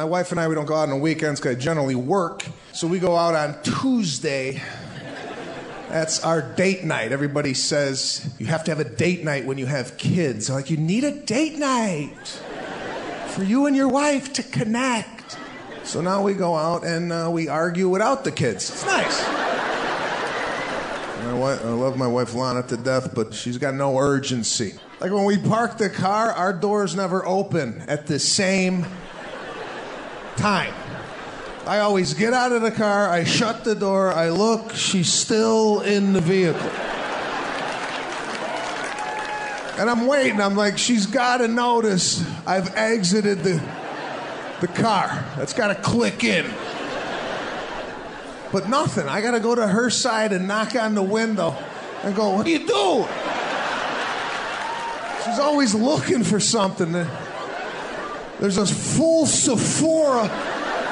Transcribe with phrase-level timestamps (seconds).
[0.00, 2.46] my wife and I, we don't go out on the weekends because I generally work.
[2.72, 4.62] So we go out on Tuesday.
[5.90, 7.12] That's our date night.
[7.12, 10.48] Everybody says you have to have a date night when you have kids.
[10.48, 12.40] Like, you need a date night
[13.26, 15.36] for you and your wife to connect.
[15.82, 18.70] So now we go out and uh, we argue without the kids.
[18.70, 19.22] It's nice.
[21.38, 24.72] Wife, I love my wife Lana to death, but she's got no urgency.
[24.98, 28.86] Like when we park the car, our doors never open at the same
[30.40, 30.72] time.
[31.66, 35.82] I always get out of the car, I shut the door, I look, she's still
[35.82, 36.70] in the vehicle.
[39.78, 43.62] And I'm waiting, I'm like, she's gotta notice I've exited the,
[44.62, 45.26] the car.
[45.36, 46.50] That's gotta click in.
[48.50, 49.08] But nothing.
[49.08, 51.54] I gotta go to her side and knock on the window
[52.02, 53.06] and go, What do you do?
[55.24, 57.06] She's always looking for something.
[58.40, 60.22] There's a full Sephora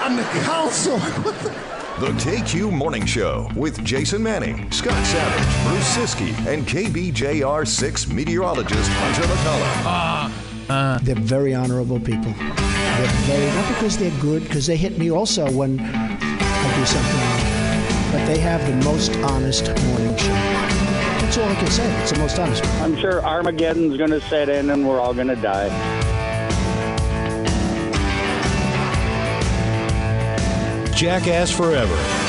[0.04, 1.00] on the council.
[1.98, 8.88] The KQ Morning Show with Jason Manning, Scott Savage, Bruce Siski, and KBJR 6 meteorologist
[8.88, 10.68] Hunter McCullough.
[10.68, 10.98] Uh, uh.
[11.02, 12.32] They're very honorable people.
[12.34, 17.18] They're very, not because they're good, because they hit me also when I do something
[17.18, 20.28] wrong, but they have the most honest morning show.
[20.28, 22.02] That's all I can say.
[22.02, 22.64] It's the most honest.
[22.80, 26.07] I'm sure Armageddon's going to set in and we're all going to die.
[30.98, 32.27] Jackass Forever.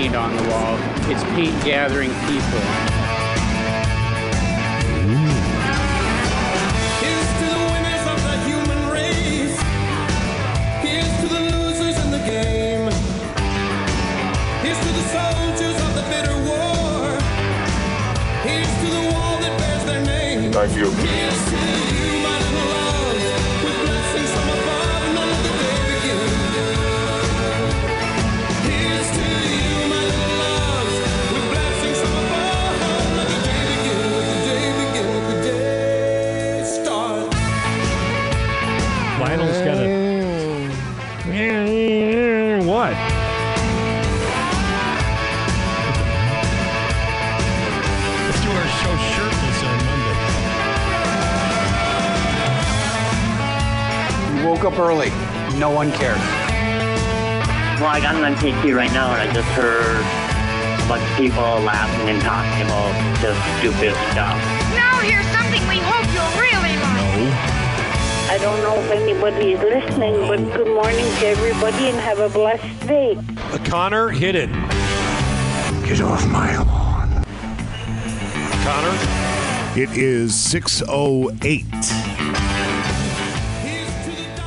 [0.00, 0.78] Paint on the wall.
[1.10, 2.60] It's paint gathering people.
[7.02, 7.60] Here's to
[54.80, 55.10] early.
[55.58, 56.18] No one cares.
[57.80, 61.16] Well, I got it on KQ right now, and I just heard a bunch of
[61.16, 64.36] people laughing and talking about just stupid stuff.
[64.72, 67.60] Now here's something we hope you'll really like.
[68.30, 72.28] I don't know if anybody is listening, but good morning to everybody and have a
[72.28, 73.16] blessed day.
[73.36, 74.50] Uh, Connor, hit it.
[75.84, 77.24] Get off my lawn.
[78.64, 78.96] Connor?
[79.76, 81.64] It is 608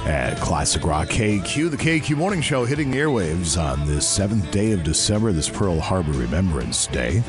[0.06, 4.72] at Classic Rock KQ, the KQ Morning Show hitting the airwaves on this seventh day
[4.72, 7.24] of December, this Pearl Harbor Remembrance Day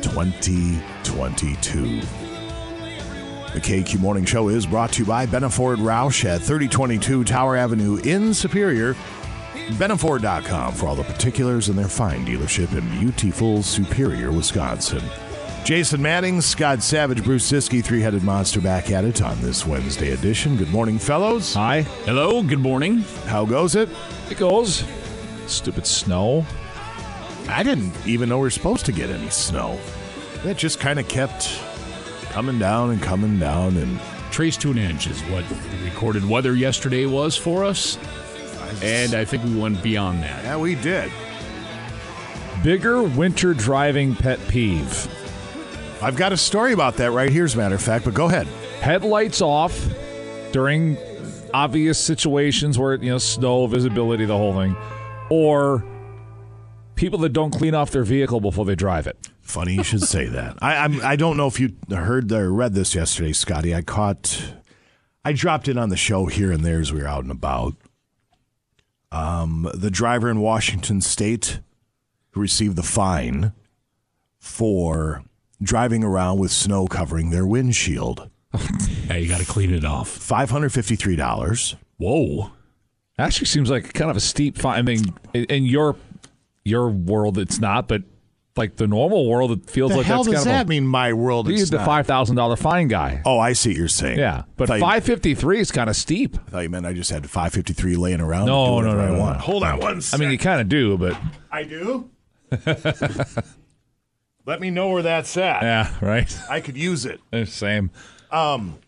[0.00, 2.00] 2022.
[3.52, 8.00] The KQ Morning Show is brought to you by Benaford Roush at 3022 Tower Avenue
[8.04, 8.94] in Superior.
[9.72, 15.02] Benaford.com for all the particulars in their fine dealership in beautiful Superior, Wisconsin.
[15.64, 20.10] Jason Manning, Scott Savage, Bruce Siski, three headed monster back at it on this Wednesday
[20.10, 20.56] edition.
[20.56, 21.54] Good morning, fellows.
[21.54, 21.82] Hi.
[22.04, 22.42] Hello.
[22.42, 23.00] Good morning.
[23.26, 23.88] How goes it?
[24.28, 24.84] It goes.
[25.46, 26.44] Stupid snow.
[27.48, 29.78] I didn't even know we are supposed to get any snow.
[30.44, 31.60] It just kind of kept
[32.30, 34.00] coming down and coming down and
[34.32, 37.98] Trace to an inch is what the recorded weather yesterday was for us.
[38.82, 40.42] And I think we went beyond that.
[40.42, 41.12] yeah, we did.
[42.64, 45.06] Bigger winter driving pet peeve.
[46.02, 48.26] I've got a story about that right here, as a matter of fact, but go
[48.26, 48.48] ahead.
[48.80, 49.88] Headlights off
[50.50, 50.98] during
[51.54, 54.76] obvious situations where, you know, snow, visibility, the whole thing.
[55.30, 55.84] Or
[56.96, 59.16] people that don't clean off their vehicle before they drive it.
[59.42, 60.58] Funny you should say that.
[60.60, 63.72] I I'm, I don't know if you heard or read this yesterday, Scotty.
[63.72, 64.54] I caught
[65.24, 67.74] I dropped in on the show here and there as we were out and about.
[69.12, 71.60] Um, the driver in Washington State
[72.30, 73.52] who received the fine
[74.38, 75.22] for
[75.62, 78.28] driving around with snow covering their windshield.
[79.06, 80.08] yeah, you got to clean it off.
[80.08, 81.76] Five hundred fifty-three dollars.
[81.96, 82.50] Whoa.
[83.18, 84.78] Actually, seems like kind of a steep fine.
[84.78, 85.96] I mean, in, in your
[86.64, 88.02] your world, it's not, but
[88.56, 90.70] like the normal world, it feels The like hell that's does kind that of a,
[90.70, 90.86] mean?
[90.86, 91.48] My world.
[91.48, 93.22] He's the five thousand dollar fine guy.
[93.24, 94.18] Oh, I see what you're saying.
[94.18, 96.36] Yeah, but I thought five fifty three is kind of steep.
[96.48, 98.46] I thought you meant I just had five fifty-three laying around.
[98.46, 99.38] to No, no, no, I no, want.
[99.38, 99.44] no.
[99.44, 100.00] Hold on one.
[100.12, 101.16] I mean, you kind of do, but
[101.50, 102.10] I do.
[104.46, 105.62] Let me know where that's at.
[105.62, 106.36] yeah, right.
[106.50, 107.20] I could use it.
[107.48, 107.90] Same.
[108.30, 108.78] Um,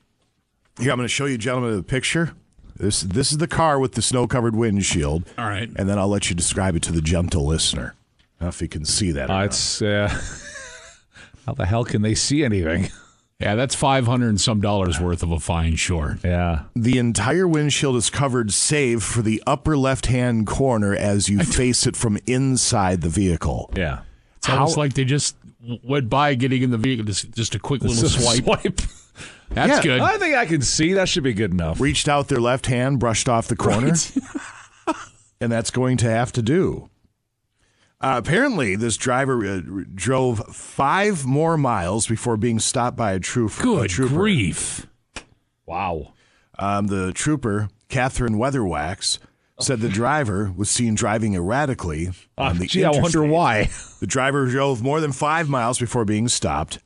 [0.81, 2.33] here I'm going to show you, gentlemen, the picture.
[2.77, 5.25] This this is the car with the snow covered windshield.
[5.39, 5.71] All right.
[5.77, 7.95] and then I'll let you describe it to the gentle listener.
[8.41, 9.31] Now, if you can see that.
[9.31, 10.09] or Uh, it's uh,
[11.47, 12.89] how the hell can they see anything?
[13.39, 16.19] Yeah, that's five hundred and some dollars worth of a fine short.
[16.25, 16.63] Yeah.
[16.75, 21.87] the entire windshield is covered, save for the upper left hand corner as you face
[21.87, 23.71] it from inside the vehicle.
[23.77, 24.01] Yeah.
[24.39, 25.44] It's almost like they just w-
[25.83, 28.45] went by getting in the vehicle, just, just a quick little Just swipe.
[28.45, 28.81] swipe.
[29.51, 29.83] That's Yeah.
[29.83, 30.01] good.
[30.01, 30.95] I think I can see.
[30.95, 31.81] That should be good enough.
[31.81, 33.93] Reached out their left hand, brushed off the corner,
[35.41, 36.89] and that's going to have to do.
[38.01, 39.61] Uh, apparently, this driver uh,
[39.95, 44.15] drove five more miles before being stopped by a, troop, a Good trooper.
[44.15, 44.87] grief.
[45.67, 46.15] Wow.
[46.59, 49.19] Um, the trooper, Catherine Weatherwax,
[49.61, 53.31] said the driver was seen driving erratically on the Ah, Gee, I wonder interstate.
[53.31, 53.71] why.
[54.01, 56.81] The driver drove more than five miles before being stopped.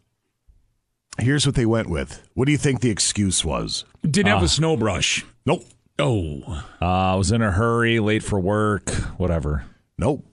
[1.18, 2.22] Here's what they went with.
[2.34, 3.84] What do you think the excuse was?
[4.02, 4.36] Didn't Ah.
[4.36, 5.24] have a snow brush.
[5.46, 5.64] Nope.
[5.98, 6.42] Oh,
[6.80, 9.64] Uh, I was in a hurry, late for work, whatever.
[9.96, 10.24] Nope.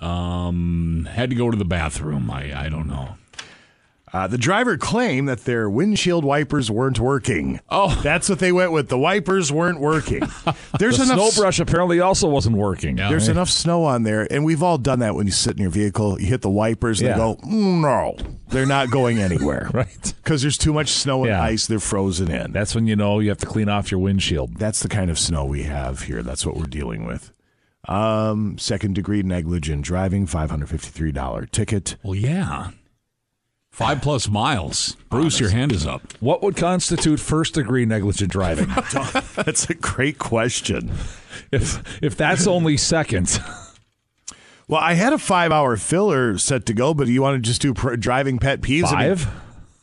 [0.00, 2.30] um, had to go to the bathroom.
[2.30, 3.16] I I don't know.
[4.12, 7.60] Uh, the driver claimed that their windshield wipers weren't working.
[7.70, 7.94] Oh.
[8.02, 8.88] That's what they went with.
[8.88, 10.22] The wipers weren't working.
[10.80, 12.96] There's the enough snow brush apparently also wasn't working.
[12.96, 15.70] There's enough snow on there, and we've all done that when you sit in your
[15.70, 16.20] vehicle.
[16.20, 17.12] You hit the wipers, and Yeah.
[17.14, 18.16] they go, "Mm, no,
[18.48, 19.70] they're not going anywhere.
[19.74, 20.14] Right.
[20.22, 21.42] Because there's too much snow and Yeah.
[21.42, 22.50] ice, they're frozen in.
[22.52, 24.56] That's when you know you have to clean off your windshield.
[24.56, 26.22] That's the kind of snow we have here.
[26.22, 27.30] That's what we're dealing with.
[27.88, 31.96] Um, second degree negligent driving, $553 ticket.
[32.02, 32.70] Well, yeah.
[33.80, 34.94] Five plus miles.
[35.08, 36.02] Bruce, your hand is up.
[36.20, 38.66] What would constitute first degree negligent driving?
[39.36, 40.90] That's a great question.
[41.50, 43.40] if if that's only second.
[44.68, 47.48] Well, I had a five hour filler set to go, but do you want to
[47.48, 48.92] just do pr- driving pet peeves?
[48.92, 49.28] I mean- Five?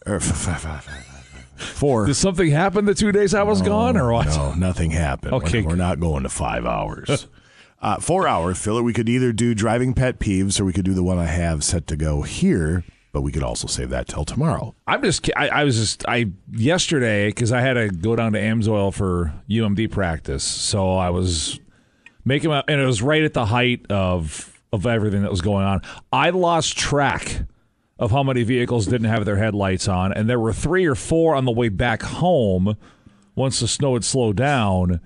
[0.06, 2.06] or f- f- f- f- Four.
[2.06, 4.28] Did something happen the two days I was gone or what?
[4.28, 5.34] No, nothing happened.
[5.34, 7.28] Okay, We're, we're not going to five hours.
[7.82, 8.84] uh, four hour filler.
[8.84, 11.64] We could either do driving pet peeves or we could do the one I have
[11.64, 12.84] set to go here,
[13.18, 14.75] but we could also save that till tomorrow.
[14.86, 15.28] I'm just.
[15.36, 16.08] I, I was just.
[16.08, 21.10] I yesterday because I had to go down to Amsoil for UMD practice, so I
[21.10, 21.60] was
[22.24, 25.66] making my and it was right at the height of of everything that was going
[25.66, 25.81] on.
[26.12, 27.42] I lost track
[27.98, 31.34] of how many vehicles didn't have their headlights on, and there were three or four
[31.34, 32.78] on the way back home
[33.34, 35.00] once the snow had slowed down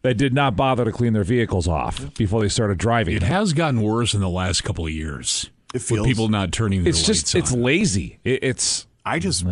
[0.00, 3.16] that did not bother to clean their vehicles off before they started driving.
[3.16, 5.50] It has gotten worse in the last couple of years.
[5.74, 8.18] It with people not turning their it's just lights it's lazy.
[8.24, 9.44] It, it's I just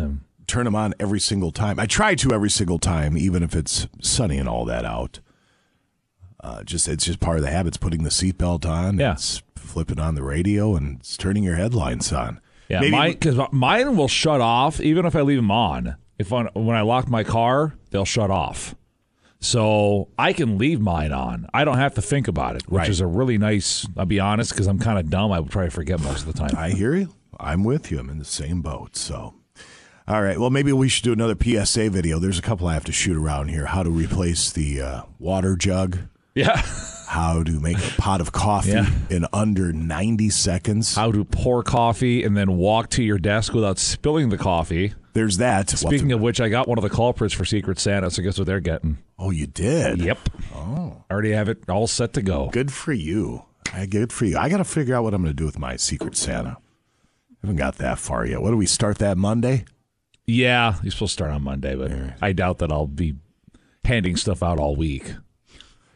[0.47, 1.79] turn them on every single time.
[1.79, 5.19] I try to every single time, even if it's sunny and all that out.
[6.41, 7.77] Uh, just it's just part of the habits.
[7.77, 8.97] Putting the seatbelt on.
[8.99, 9.13] Yeah.
[9.13, 12.41] It's flipping on the radio and it's turning your headlights on.
[12.67, 15.95] Yeah, Maybe- mine because mine will shut off even if I leave them on.
[16.17, 18.75] If on, when I lock my car, they'll shut off.
[19.41, 21.47] So I can leave mine on.
[21.53, 22.89] I don't have to think about it, which Right.
[22.89, 23.87] is a really nice.
[23.97, 25.31] I'll be honest because I'm kind of dumb.
[25.31, 26.51] I would probably forget most of the time.
[26.57, 27.09] I hear you.
[27.39, 27.99] I'm with you.
[27.99, 28.97] I'm in the same boat.
[28.97, 29.33] So,
[30.09, 30.37] all right.
[30.37, 32.19] Well, maybe we should do another PSA video.
[32.19, 33.65] There's a couple I have to shoot around here.
[33.67, 35.99] How to replace the uh, water jug.
[36.35, 36.61] Yeah.
[37.07, 38.89] How to make a pot of coffee Yeah.
[39.09, 40.95] in under 90 seconds.
[40.95, 44.93] How to pour coffee and then walk to your desk without spilling the coffee.
[45.13, 45.69] There's that.
[45.71, 48.11] Speaking of which, I got one of the culprits for Secret Santa.
[48.11, 48.99] So guess what they're getting?
[49.19, 49.99] Oh, you did?
[50.01, 50.17] Yep.
[50.55, 51.03] Oh.
[51.09, 52.49] I already have it all set to go.
[52.53, 53.43] Good for you.
[53.73, 54.37] I good for you.
[54.37, 56.57] I got to figure out what I'm going to do with my Secret Santa.
[56.57, 58.41] I haven't got that far yet.
[58.41, 59.65] What do we start that Monday?
[60.25, 63.15] Yeah, you're supposed to start on Monday, but I doubt that I'll be
[63.83, 65.13] handing stuff out all week.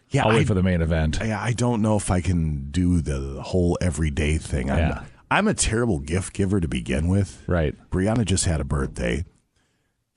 [0.09, 1.21] Yeah, I'll I- wait for the main event.
[1.21, 4.69] I, I don't know if I can do the whole everyday thing.
[4.69, 5.03] I'm, Yeah.
[5.31, 7.43] I'm a terrible gift giver to begin with.
[7.47, 7.75] Right.
[7.89, 9.25] Brianna just had a birthday,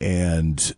[0.00, 0.74] and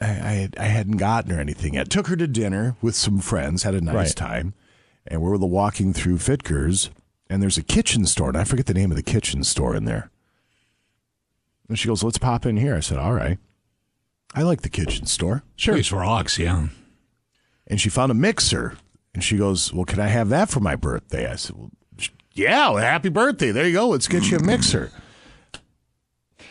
[0.00, 1.90] I, I, I hadn't gotten her anything yet.
[1.90, 4.16] Took her to dinner with some friends, had a nice Right.
[4.16, 4.54] time,
[5.06, 6.90] and we were walking through Fitger's,
[7.28, 9.84] and there's a kitchen store, and I forget the name of the kitchen store in
[9.84, 10.10] there.
[11.68, 13.38] And she goes, "Let's pop in here." I said, "All right."
[14.34, 15.42] I like the kitchen store.
[15.56, 15.74] Sure.
[15.74, 16.68] Place rocks, yeah.
[17.66, 18.76] And she found a mixer.
[19.12, 21.28] And she goes, Well, can I have that for my birthday?
[21.28, 21.72] I said, Well,
[22.32, 23.50] yeah, well, happy birthday.
[23.50, 23.88] There you go.
[23.88, 24.92] Let's get you a mixer.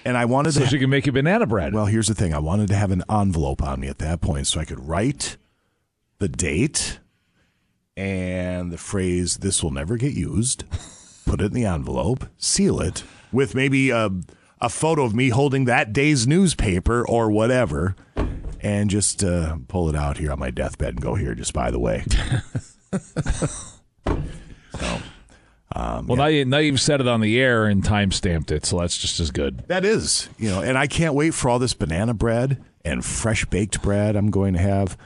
[0.05, 0.67] And I wanted So to.
[0.67, 1.73] she can make you banana bread.
[1.73, 4.47] well, here's the thing I wanted to have an envelope on me at that point
[4.47, 5.37] so I could write
[6.19, 6.99] the date
[7.97, 10.63] and the phrase, This will never get used,
[11.25, 14.09] put it in the envelope, seal it with maybe a,
[14.61, 17.95] a photo of me holding that day's newspaper or whatever,
[18.61, 21.69] and just uh, pull it out here on my deathbed and go here, just by
[21.71, 22.05] the way.
[25.75, 28.65] Um, well, now, you, now you've said it on the air and time stamped it,
[28.65, 29.59] so that's just as good.
[29.67, 33.45] That is, you know, and I can't wait for all this banana bread and fresh
[33.45, 34.97] baked bread I'm going to have,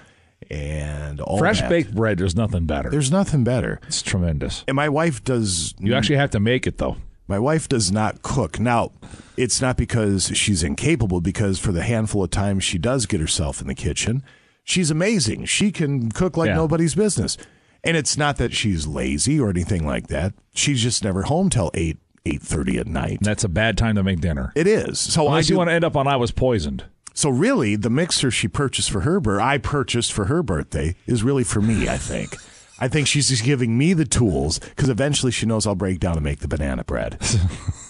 [0.50, 1.70] and all Fresh that.
[1.70, 2.90] baked bread, there's nothing better.
[2.90, 3.80] There's nothing better.
[3.88, 4.64] it's tremendous.
[4.68, 5.74] And my wife does.
[5.80, 6.98] You actually have to make it, though.
[7.28, 8.60] My wife does not cook.
[8.60, 8.92] Now,
[9.38, 13.62] it's not because she's incapable, because for the handful of times she does get herself
[13.62, 14.22] in the kitchen,
[14.64, 15.46] she's amazing.
[15.46, 16.56] She can cook like Yeah.
[16.56, 17.38] nobody's business.
[17.84, 20.34] And it's not that she's lazy or anything like that.
[20.54, 23.20] She's just never home till eight eight thirty at night.
[23.22, 24.54] That's a bad time to make dinner.
[24.56, 25.00] It is.
[25.00, 26.86] So Unless I do, you want to end up on I was poisoned.
[27.14, 31.24] So really, the mixer she purchased for her birth, I purchased for her birthday, is
[31.24, 31.90] really for me.
[31.90, 32.36] I think.
[32.80, 36.16] I think she's just giving me the tools because eventually she knows I'll break down
[36.16, 37.18] and make the banana bread.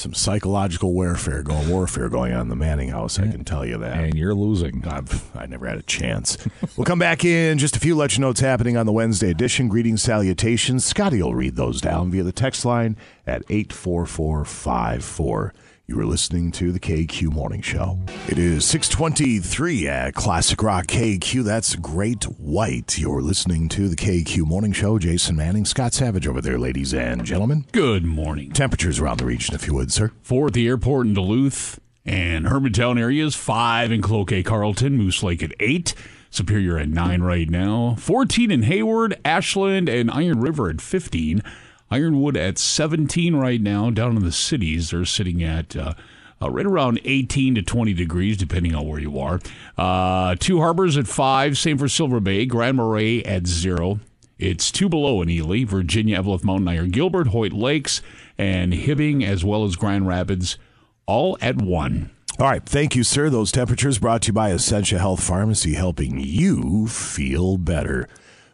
[0.00, 3.18] Some psychological warfare going warfare going on in the Manning house.
[3.18, 3.98] I can tell you that.
[3.98, 4.82] And you're losing.
[4.88, 6.38] I've, I never had a chance.
[6.78, 7.94] we'll come back in just a few.
[7.94, 9.68] Let you know what's happening on the Wednesday edition.
[9.68, 10.86] Greetings, salutations.
[10.86, 15.52] Scotty will read those down via the text line at 84454.
[15.90, 17.98] You are listening to the KQ Morning Show.
[18.28, 21.42] It is 623 at Classic Rock KQ.
[21.42, 22.96] That's Great White.
[22.96, 25.00] You're listening to the KQ Morning Show.
[25.00, 27.66] Jason Manning, Scott Savage over there, ladies and gentlemen.
[27.72, 28.52] Good morning.
[28.52, 30.12] Temperatures around the region, if you would, sir.
[30.22, 35.42] Four at the airport in Duluth and Hermantown areas, five in Cloquet, Carlton, Moose Lake
[35.42, 35.94] at eight,
[36.30, 41.42] Superior at nine right now, 14 in Hayward, Ashland, and Iron River at 15.
[41.90, 43.90] Ironwood at 17 right now.
[43.90, 45.94] Down in the cities, they're sitting at uh,
[46.40, 49.40] uh, right around 18 to 20 degrees, depending on where you are.
[49.76, 51.58] Uh, two Harbors at five.
[51.58, 52.46] Same for Silver Bay.
[52.46, 54.00] Grand Marais at zero.
[54.38, 58.00] It's two below in Ely, Virginia, Eveleth Mountain Iron, Gilbert, Hoyt Lakes,
[58.38, 60.56] and Hibbing, as well as Grand Rapids,
[61.04, 62.10] all at one.
[62.38, 62.64] All right.
[62.64, 63.28] Thank you, sir.
[63.28, 68.08] Those temperatures brought to you by Essentia Health Pharmacy, helping you feel better.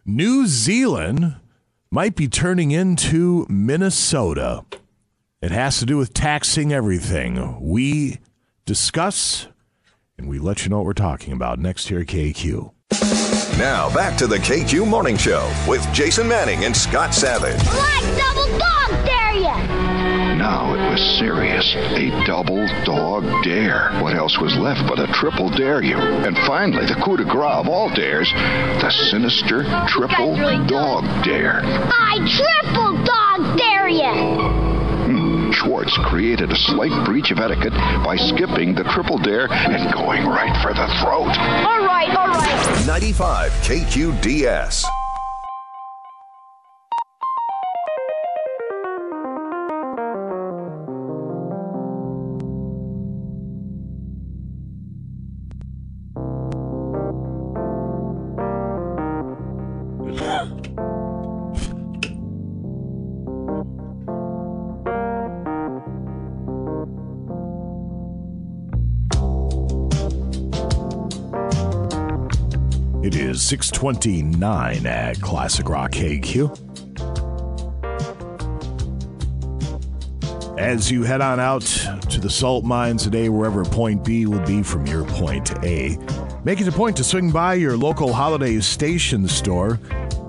[0.04, 1.36] New Zealand
[1.90, 4.64] might be turning into Minnesota.
[5.40, 7.58] It has to do with taxing everything.
[7.60, 8.18] We
[8.64, 9.48] discuss
[10.18, 12.72] and we let you know what we're talking about next here at KQ.
[13.58, 17.62] Now back to the KQ Morning Show with Jason Manning and Scott Savage.
[17.64, 19.85] Black double dog dare ya!
[20.36, 21.74] Now it was serious.
[21.74, 23.90] A double dog dare.
[24.02, 25.96] What else was left but a triple dare you?
[25.96, 31.60] And finally, the coup de grace of all dares, the sinister triple dog dare.
[31.64, 34.12] I triple dog dare ya!
[35.06, 37.72] Hmm, Schwartz created a slight breach of etiquette
[38.04, 41.32] by skipping the triple dare and going right for the throat.
[41.64, 42.86] All right, all right.
[42.86, 44.84] 95 KQDS.
[73.46, 75.92] 629 at Classic Rock.
[75.92, 76.50] KQ.
[80.58, 81.62] As you head on out
[82.10, 85.96] to the salt mines today, wherever point B will be from your point A,
[86.44, 89.78] make it a point to swing by your local holiday station store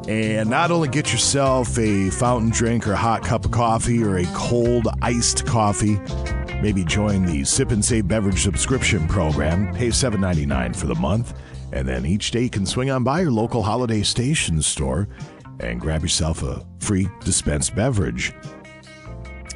[0.07, 4.17] and not only get yourself a fountain drink or a hot cup of coffee or
[4.17, 6.00] a cold iced coffee,
[6.62, 11.33] maybe join the Sip and Save beverage subscription program, pay $7.99 for the month,
[11.71, 15.07] and then each day you can swing on by your local holiday station store
[15.59, 18.33] and grab yourself a free dispensed beverage.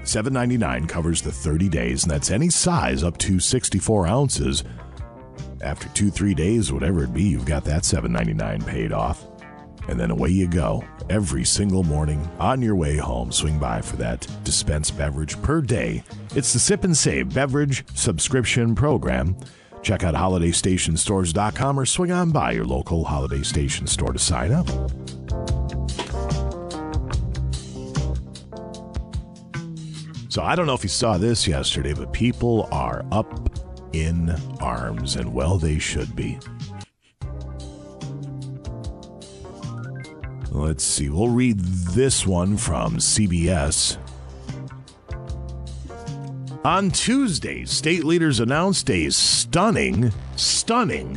[0.04, 4.64] $7.99 covers the 30 days, and that's any size up to 64 ounces.
[5.62, 9.26] After two, three days, whatever it be, you've got that $7.99 paid off.
[9.88, 10.84] And then away you go.
[11.10, 16.04] Every single morning on your way home, swing by for that dispensed beverage per day.
[16.36, 19.36] It's the Sip and Save beverage subscription program.
[19.82, 24.68] Check out holidaystationstores.com or swing on by your local Holiday Station store to sign up.
[30.30, 33.60] So I don't know if you saw this yesterday, but people are up
[33.92, 36.40] in arms, and well, they should be.
[40.52, 41.10] Let's see.
[41.10, 43.98] We'll read this one from CBS.
[46.64, 51.16] On Tuesday, state leaders announced a stunning, stunning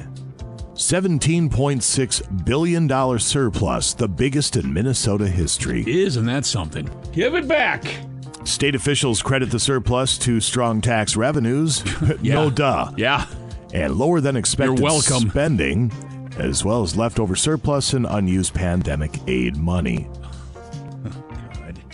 [0.72, 5.84] $17.6 billion surplus, the biggest in Minnesota history.
[5.86, 6.88] Isn't that something?
[7.12, 7.84] Give it back.
[8.44, 11.84] State officials credit the surplus to strong tax revenues.
[12.22, 12.90] no duh.
[12.96, 13.26] Yeah.
[13.74, 15.28] And lower than expected You're welcome.
[15.28, 15.92] spending,
[16.38, 20.08] as well as leftover surplus and unused pandemic aid money.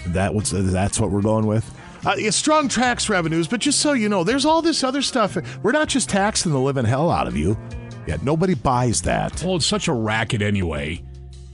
[0.06, 1.72] That was that's what we're going with.
[2.04, 5.36] Uh, strong tax revenues, but just so you know, there's all this other stuff.
[5.62, 7.58] We're not just taxing the living hell out of you.
[8.06, 9.42] Yet nobody buys that.
[9.44, 11.04] Well, it's such a racket anyway.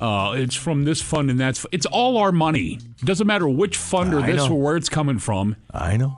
[0.00, 1.66] Uh, it's from this fund and that's.
[1.72, 2.78] It's all our money.
[3.00, 4.54] It doesn't matter which fund or I this know.
[4.54, 5.56] or where it's coming from.
[5.72, 6.16] I know.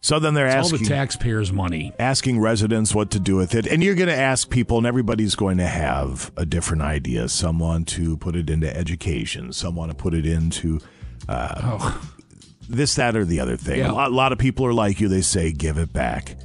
[0.00, 1.92] So then they're It's all asking the taxpayers' money.
[1.98, 3.66] asking residents what to do with it.
[3.66, 7.28] And you're going to ask people, and everybody's going to have a different idea.
[7.28, 10.78] Some want to put it into education, some want to put it into
[11.28, 11.98] uh,
[12.68, 13.80] this, that, or the other thing.
[13.80, 13.90] Yeah.
[13.90, 16.36] A, lot, a lot of people are like you, they say, give it back.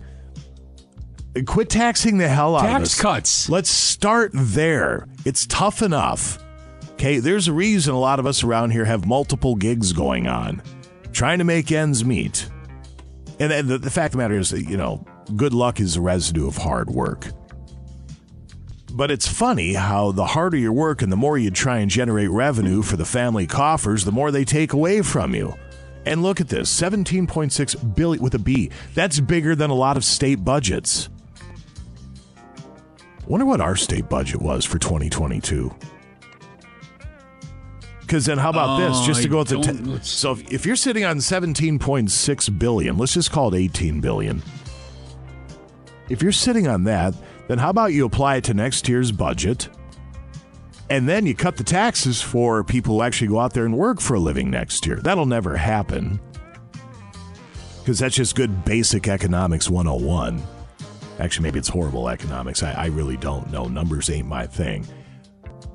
[1.46, 3.01] Quit taxing the hell out of Tax us.
[3.01, 3.50] cuts.
[3.50, 5.08] Let's start there.
[5.25, 6.38] It's tough enough.
[6.94, 10.62] Okay, there's a reason a lot of us around here have multiple gigs going on,
[11.13, 12.48] trying to make ends meet.
[13.40, 15.96] And then the, the fact of the matter is, that, you know, good luck is
[15.96, 17.28] a residue of hard work.
[18.92, 22.30] But it's funny how the harder you work and the more you try and generate
[22.30, 25.56] revenue for the family coffers, the more they take away from you.
[26.05, 28.72] And look at this 17.6 billion with a B.
[28.96, 31.10] That's bigger than a lot of state budgets.
[33.27, 35.74] Wonder what our state budget was for 2022.
[38.01, 38.98] Because then, how about this?
[38.98, 41.17] Uh, Just to go with the don't- te- let's- so, if, if you're sitting on
[41.20, 44.41] 17.6 billion, let's just call it 18 billion.
[46.10, 47.13] If you're sitting on that,
[47.48, 49.70] then how about you apply it to next year's budget,
[50.91, 54.01] and then you cut the taxes for people who actually go out there and work
[54.01, 54.97] for a living next year?
[54.97, 56.19] That'll never happen
[57.80, 60.43] because that's just good basic economics 101.
[61.19, 62.62] Actually, maybe it's horrible economics.
[62.62, 63.69] I, I really don't know.
[63.69, 64.86] Numbers ain't my thing.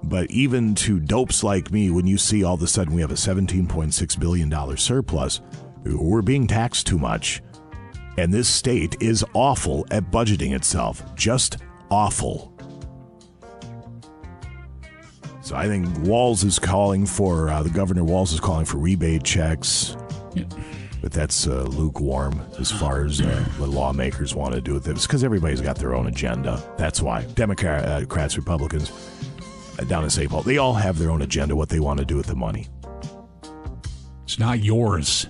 [0.03, 3.11] But even to dopes like me, when you see all of a sudden we have
[3.11, 5.41] a $17.6 billion surplus,
[5.85, 7.43] we're being taxed too much.
[8.19, 11.03] And this state is awful at budgeting itself.
[11.15, 11.57] Just
[11.91, 12.56] awful.
[15.47, 19.23] So I think Walz is calling for, uh, the governor Walz is calling for rebate
[19.23, 19.97] checks.
[21.01, 24.97] But that's uh, lukewarm as far as uh, the lawmakers want to do with it.
[24.97, 26.61] It's because everybody's got their own agenda.
[26.77, 27.27] That's why.
[27.37, 28.91] Democrats, Republicans,
[29.79, 30.29] uh, down in St.
[30.29, 32.67] Paul, they all have their own agenda, what they want to do with the money.
[34.25, 35.29] It's not yours.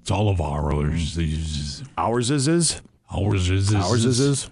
[0.00, 1.14] It's all of ours.
[1.16, 2.80] These- Ours is is?
[3.14, 3.74] Ours is is.
[3.74, 4.50] Ours is is?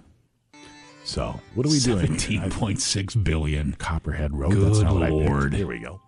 [1.05, 1.99] So, what are we doing?
[1.99, 3.73] Seventeen point six billion.
[3.73, 4.53] Copperhead Road.
[4.53, 5.53] Good That's not what I lord.
[5.53, 6.01] Here we go.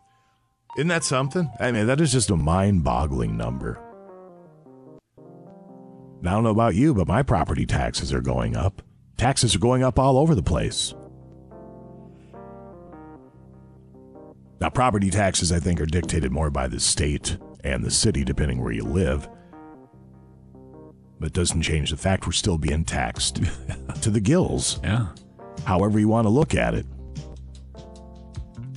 [0.75, 1.49] Isn't that something?
[1.59, 3.79] I mean, that is just a mind boggling number.
[6.21, 8.81] Now, I don't know about you, but my property taxes are going up.
[9.17, 10.95] Taxes are going up all over the place.
[14.59, 18.63] Now, property taxes, I think, are dictated more by the state and the city, depending
[18.63, 19.29] where you live.
[21.19, 23.41] But doesn't change the fact we're still being taxed
[24.01, 24.79] to the gills.
[24.83, 25.07] Yeah.
[25.65, 26.85] However, you want to look at it.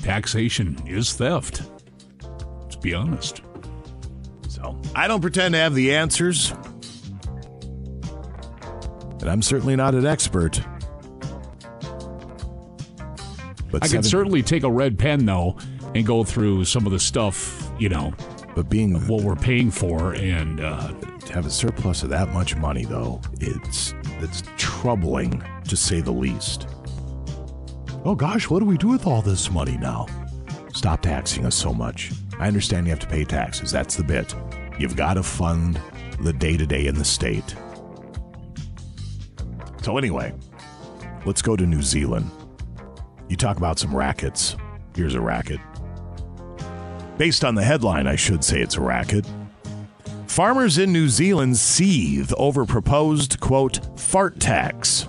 [0.03, 1.63] Taxation is theft.
[2.63, 3.43] Let's be honest.
[4.49, 6.53] So I don't pretend to have the answers.
[9.21, 10.61] And I'm certainly not an expert.
[13.71, 15.57] But I seven- could certainly take a red pen though
[15.95, 18.15] and go through some of the stuff, you know,
[18.55, 20.93] but being what we're paying for and uh,
[21.31, 26.11] to have a surplus of that much money though, it's it's troubling to say the
[26.11, 26.69] least.
[28.05, 30.07] Oh gosh, what do we do with all this money now?
[30.75, 32.11] Stop taxing us so much.
[32.39, 33.71] I understand you have to pay taxes.
[33.71, 34.35] That's the bit.
[34.79, 35.81] You've got to fund
[36.21, 37.55] the day to day in the state.
[39.83, 40.33] So, anyway,
[41.27, 42.31] let's go to New Zealand.
[43.29, 44.57] You talk about some rackets.
[44.97, 45.61] Here's a racket.
[47.19, 49.27] Based on the headline, I should say it's a racket.
[50.31, 55.09] Farmers in New Zealand seethe over proposed, quote, fart tax.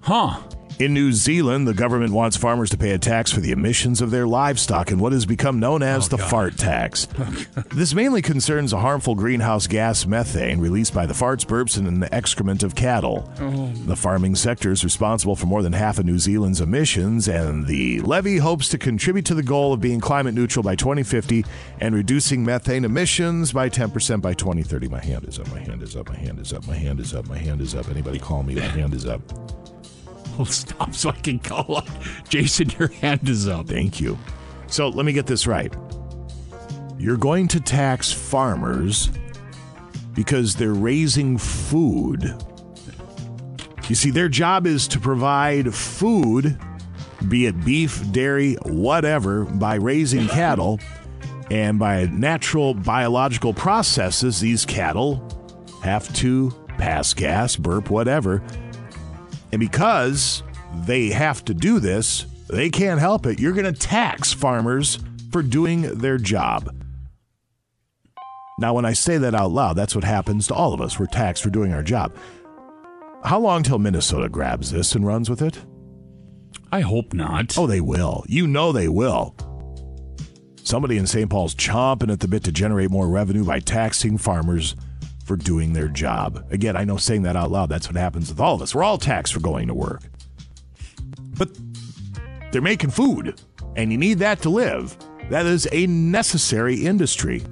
[0.00, 0.40] Huh.
[0.78, 4.12] In New Zealand, the government wants farmers to pay a tax for the emissions of
[4.12, 7.06] their livestock in what has become known as oh, the fart tax.
[7.74, 12.14] this mainly concerns a harmful greenhouse gas methane released by the farts, burps, and the
[12.14, 13.28] excrement of cattle.
[13.40, 13.72] Oh.
[13.86, 18.00] The farming sector is responsible for more than half of New Zealand's emissions, and the
[18.02, 21.44] levy hopes to contribute to the goal of being climate neutral by 2050
[21.80, 24.86] and reducing methane emissions by 10% by 2030.
[24.86, 27.14] My hand is up, my hand is up, my hand is up, my hand is
[27.14, 27.88] up, my hand is up.
[27.88, 28.54] Anybody call me?
[28.54, 29.20] My hand is up.
[30.38, 31.88] Well, stop so I can call up.
[32.28, 33.66] Jason, your hand is up.
[33.66, 34.16] Thank you.
[34.68, 35.74] So let me get this right.
[36.96, 39.10] You're going to tax farmers
[40.14, 42.40] because they're raising food.
[43.88, 46.56] You see, their job is to provide food,
[47.28, 50.78] be it beef, dairy, whatever, by raising cattle.
[51.50, 55.26] And by natural biological processes, these cattle
[55.82, 58.42] have to pass gas, burp, whatever.
[59.52, 60.42] And because
[60.86, 63.38] they have to do this, they can't help it.
[63.38, 64.98] You're going to tax farmers
[65.30, 66.74] for doing their job.
[68.58, 70.98] Now, when I say that out loud, that's what happens to all of us.
[70.98, 72.14] We're taxed for doing our job.
[73.24, 75.60] How long till Minnesota grabs this and runs with it?
[76.72, 77.56] I hope not.
[77.56, 78.24] Oh, they will.
[78.28, 79.34] You know they will.
[80.62, 81.30] Somebody in St.
[81.30, 84.76] Paul's chomping at the bit to generate more revenue by taxing farmers
[85.28, 86.46] for doing their job.
[86.50, 88.74] Again, I know saying that out loud, that's what happens with all of us.
[88.74, 90.00] We're all taxed for going to work.
[91.36, 91.50] But
[92.50, 93.38] they're making food,
[93.76, 94.96] and you need that to live.
[95.28, 97.42] That is a necessary industry.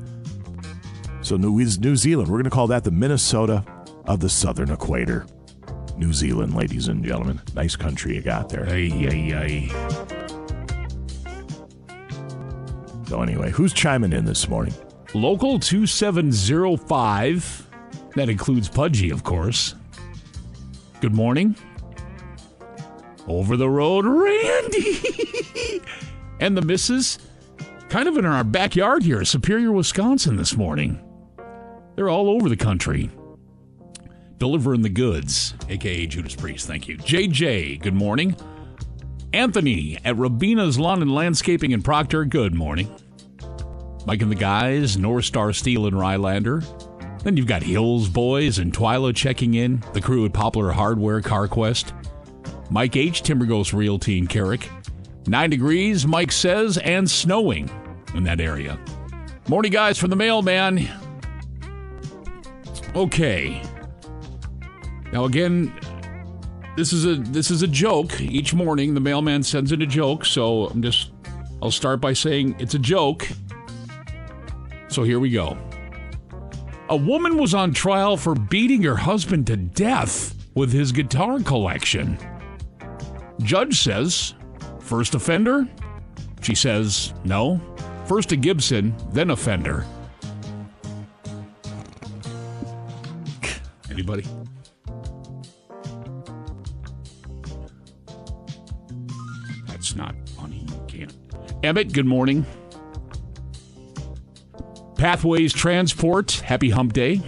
[1.21, 3.63] So, New, New Zealand, we're going to call that the Minnesota
[4.07, 5.27] of the Southern Equator.
[5.99, 7.43] New Zealand, ladies and gentlemen.
[7.55, 8.65] Nice country you got there.
[8.69, 9.69] Ay, ay, ay.
[13.07, 14.73] So, anyway, who's chiming in this morning?
[15.15, 17.66] Local 2705.
[18.17, 19.75] That includes Pudgy, of course.
[21.03, 21.55] Good morning.
[23.29, 25.83] Over the road, Randy.
[26.41, 27.19] and the missus,
[27.91, 30.99] kind of in our backyard here, Superior, Wisconsin, this morning.
[31.95, 33.11] They're all over the country.
[34.39, 36.67] Delivering the goods, aka Judas Priest.
[36.67, 36.97] Thank you.
[36.97, 38.35] JJ, good morning.
[39.35, 42.91] Anthony at Rabina's Lawn and Landscaping in Proctor, good morning.
[44.07, 46.65] Mike and the guys, North Star Steel and Rylander.
[47.27, 51.91] Then you've got Hills Boys and Twyla checking in, the crew at Poplar Hardware CarQuest.
[52.71, 54.71] Mike H, Timber Realty in Carrick.
[55.27, 57.69] Nine degrees, Mike says, and snowing
[58.15, 58.79] in that area.
[59.49, 60.89] Morning, guys, from the mailman.
[62.95, 63.61] Okay.
[65.13, 65.77] Now again,
[66.77, 68.21] this is a this is a joke.
[68.21, 71.11] Each morning the mailman sends in a joke, so I'm just
[71.61, 73.27] I'll start by saying it's a joke.
[74.87, 75.59] So here we go.
[76.89, 82.17] A woman was on trial for beating her husband to death with his guitar collection.
[83.41, 84.35] Judge says,
[84.79, 85.67] first offender?
[86.43, 87.61] She says, no.
[88.07, 89.85] First a Gibson, then offender.
[93.91, 94.25] Anybody?
[99.67, 100.69] That's not funny.
[100.69, 101.15] You can't.
[101.65, 102.47] Emmett, good morning.
[105.07, 107.21] Pathways Transport, happy hump day.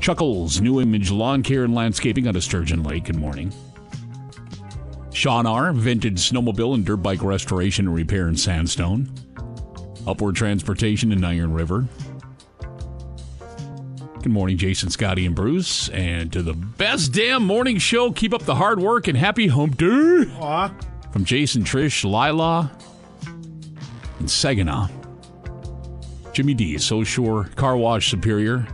[0.00, 3.52] Chuckles, New Image Lawn Care and Landscaping out of Sturgeon Lake, good morning.
[5.12, 9.08] Sean R., Vintage Snowmobile and Dirt Bike Restoration and Repair in Sandstone.
[10.04, 11.86] Upward Transportation in Iron River.
[14.20, 15.88] Good morning, Jason, Scotty, and Bruce.
[15.90, 19.76] And to the best damn morning show, keep up the hard work and happy hump
[19.76, 20.24] day.
[21.12, 22.76] From Jason, Trish, Lila,
[24.18, 24.88] and Saginaw.
[26.36, 28.66] Jimmy D, So Shore Car Wash Superior,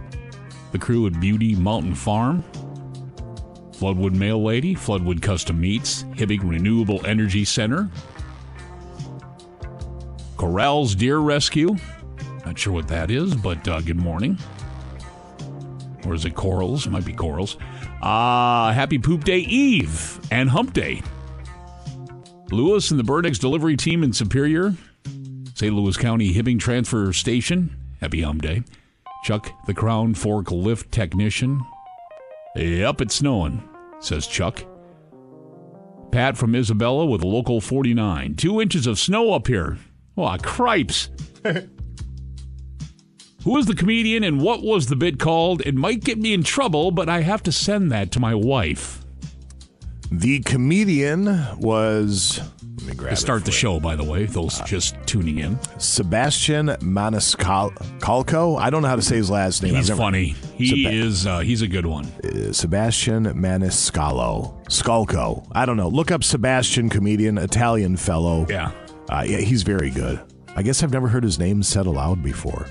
[0.73, 2.43] the crew at Beauty Mountain Farm,
[3.71, 7.89] Floodwood Mail Lady, Floodwood Custom Meats, Hibbing Renewable Energy Center,
[10.37, 11.77] Corral's Deer Rescue.
[12.45, 14.37] Not sure what that is, but uh, good morning.
[16.05, 16.89] Or is it Corals?
[16.89, 17.59] It might be Corals.
[18.03, 21.01] Uh, happy Poop Day Eve and Hump Day.
[22.51, 24.75] Lewis and the Burdex delivery team in Superior,
[25.63, 25.73] St.
[25.73, 27.77] Louis County Hibbing Transfer Station.
[28.01, 28.65] Happy Hump Day.
[29.23, 31.65] Chuck, the Crown Fork Lift Technician.
[32.57, 33.63] Yep, it's snowing,
[34.01, 34.65] says Chuck.
[36.11, 38.35] Pat from Isabella with local 49.
[38.35, 39.79] Two inches of snow up here.
[40.17, 41.11] Aw, cripes.
[43.45, 45.63] Who is the comedian and what was the bit called?
[45.65, 49.05] It might get me in trouble, but I have to send that to my wife.
[50.11, 52.41] The comedian was.
[52.83, 53.57] Let me grab To it start the you.
[53.57, 55.59] show, by the way, those just tuning in.
[55.79, 58.59] Sebastian Maniscalco.
[58.61, 59.75] I don't know how to say his last name.
[59.75, 60.35] He's never- funny.
[60.57, 61.27] He Seba- is.
[61.27, 62.07] Uh, he's a good one.
[62.25, 64.53] uh, Sebastian Maniscalco.
[64.67, 65.47] Skalco.
[65.53, 65.89] I don't know.
[65.89, 68.47] Look up Sebastian, comedian, Italian fellow.
[68.49, 68.73] Yeah.
[69.09, 70.21] Uh, yeah, he's very good.
[70.57, 72.67] I guess I've never heard his name said aloud before.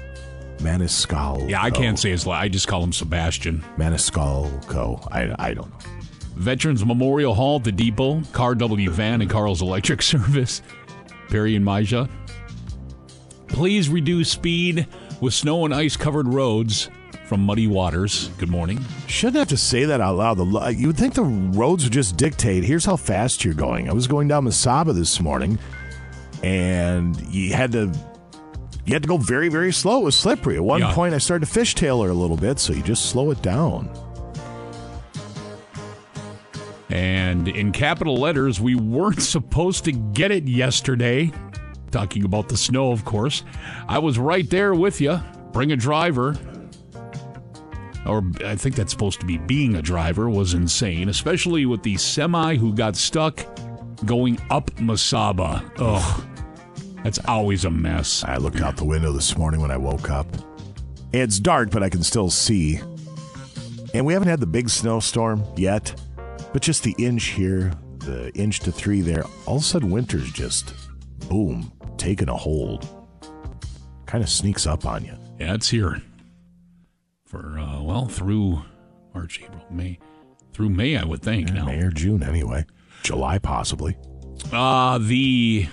[0.60, 1.50] Maniscalco.
[1.50, 2.28] Yeah, I can't say his.
[2.28, 3.64] la- I just call him Sebastian.
[3.78, 5.08] Maniscalco.
[5.12, 6.01] I, I don't know.
[6.36, 10.62] Veterans Memorial Hall at the Depot, Car W Van and Carl's Electric Service,
[11.30, 12.08] Perry and Maja.
[13.48, 14.88] Please reduce speed
[15.20, 16.90] with snow and ice covered roads
[17.26, 18.30] from muddy waters.
[18.38, 18.80] Good morning.
[19.08, 20.38] Shouldn't have to say that out loud.
[20.38, 20.46] The,
[20.78, 22.64] you would think the roads would just dictate.
[22.64, 23.90] Here's how fast you're going.
[23.90, 25.60] I was going down Mesaba this morning,
[26.44, 27.92] and you had to
[28.86, 30.02] you had to go very very slow.
[30.02, 30.56] It was slippery.
[30.56, 30.94] At one Yeah.
[30.94, 33.90] point, I started to fishtail her a little bit, so you just slow it down.
[36.92, 41.32] And in capital letters, we weren't supposed to get it yesterday.
[41.92, 43.44] Talking about the snow, of course.
[43.88, 45.20] I was right there with you.
[45.52, 46.38] Bring a driver.
[48.06, 51.98] Or I think that's supposed to be being a driver was insane, especially with the
[51.98, 53.46] semi who got stuck
[54.06, 55.70] going up Mesaba.
[55.78, 56.28] Ugh.
[57.04, 58.24] That's always a mess.
[58.24, 60.28] I looked out the window this morning when I woke up.
[61.14, 62.80] It's dark, but I can still see.
[63.94, 66.00] And we haven't had the big snowstorm yet,
[66.54, 69.26] but just the inch here, the inch to three there.
[69.46, 70.74] All of a sudden, winter's just
[71.30, 72.88] boom, taking a hold.
[74.06, 75.14] Kind of sneaks up on you.
[75.40, 76.02] Yeah, it's here.
[77.26, 78.62] For, uh, well, through
[79.14, 80.00] March, April, May.
[80.54, 81.66] Through May, I would think now.
[81.66, 82.66] May or June, anyway.
[83.04, 83.96] July, possibly.
[84.52, 85.68] Uh, the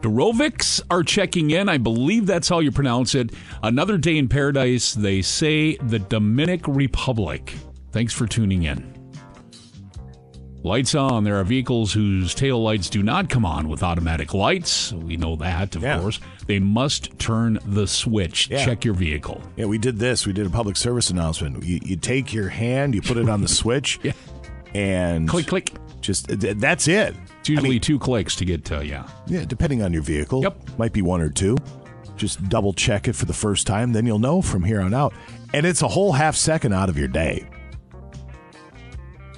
[0.00, 1.68] Dorovics are checking in.
[1.68, 3.30] I believe that's how you pronounce it.
[3.62, 4.94] Another day in paradise.
[4.94, 7.54] They say the Dominic Republic.
[7.90, 8.95] Thanks for tuning in.
[10.66, 11.22] Lights on.
[11.22, 14.92] There are vehicles whose tail lights do not come on with automatic lights.
[14.92, 16.00] We know that, of Yeah.
[16.00, 16.18] course.
[16.46, 18.48] They must turn the switch.
[18.50, 18.64] Yeah.
[18.64, 19.40] Check your vehicle.
[19.56, 20.26] Yeah, we did this.
[20.26, 21.62] We did a public service announcement.
[21.62, 24.10] You, you take your hand, you put it on the switch, Yeah.
[24.74, 25.72] and Click, click.
[26.00, 27.14] Just th- that's it.
[27.38, 29.06] It's usually two clicks to get to, yeah.
[29.28, 30.42] Yeah, depending on your vehicle.
[30.42, 30.78] Yep.
[30.78, 31.56] Might be one or two.
[32.16, 35.14] Just double check it for the first time, then you'll know from here on out.
[35.54, 37.46] And it's a whole half second out of your day.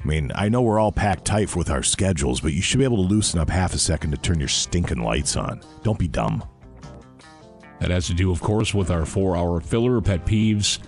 [0.00, 2.84] I mean, I know we're all packed tight with our schedules, but you should be
[2.84, 5.60] able to loosen up half a second to turn your stinking lights on.
[5.82, 6.44] Don't be dumb.
[7.80, 10.78] That has to do, of course, with our four hour filler pet peeves.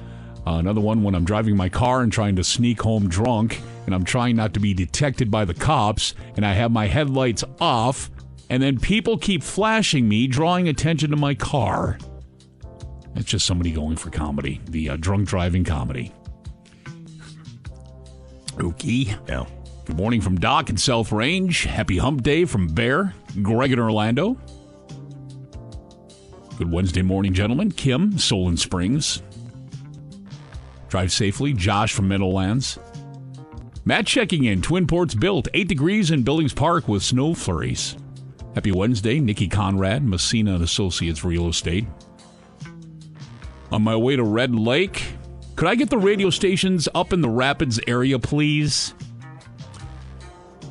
[0.46, 3.94] Uh, another one when I'm driving my car and trying to sneak home drunk, and
[3.94, 8.10] I'm trying not to be detected by the cops, and I have my headlights off,
[8.48, 11.98] and then people keep flashing me, drawing attention to my car.
[13.16, 16.12] It's just somebody going for comedy, the uh, drunk driving comedy.
[18.60, 19.16] Okay.
[19.26, 19.46] Yeah.
[19.86, 21.64] Good morning from Doc in South Range.
[21.64, 24.36] Happy Hump Day from Bear, Greg in Orlando.
[26.58, 27.72] Good Wednesday morning, gentlemen.
[27.72, 29.22] Kim, Solon Springs.
[30.88, 31.54] Drive safely.
[31.54, 32.78] Josh from Meadowlands.
[33.86, 34.60] Matt checking in.
[34.60, 35.48] Twin Ports built.
[35.54, 37.96] 8 degrees in Billings Park with snow flurries.
[38.54, 39.20] Happy Wednesday.
[39.20, 41.86] Nikki Conrad, Messina and Associates Real Estate.
[43.72, 45.14] On my way to Red Lake.
[45.56, 48.94] Could I get the radio stations up in the Rapids area, please?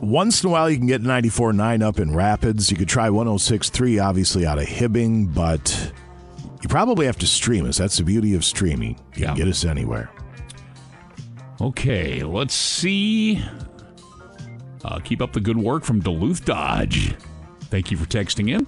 [0.02, 2.72] Once in a while, you can get 94.9 up in Rapids.
[2.72, 5.92] You could try 106.3, obviously, out of Hibbing, but
[6.64, 7.78] you probably have to stream us.
[7.78, 8.92] That's the beauty of streaming.
[9.16, 9.28] You Yeah.
[9.28, 10.10] can get us anywhere.
[11.62, 13.44] Okay, let's see.
[14.86, 17.14] Uh, keep up the good work from Duluth Dodge.
[17.70, 18.66] Thank you for texting in.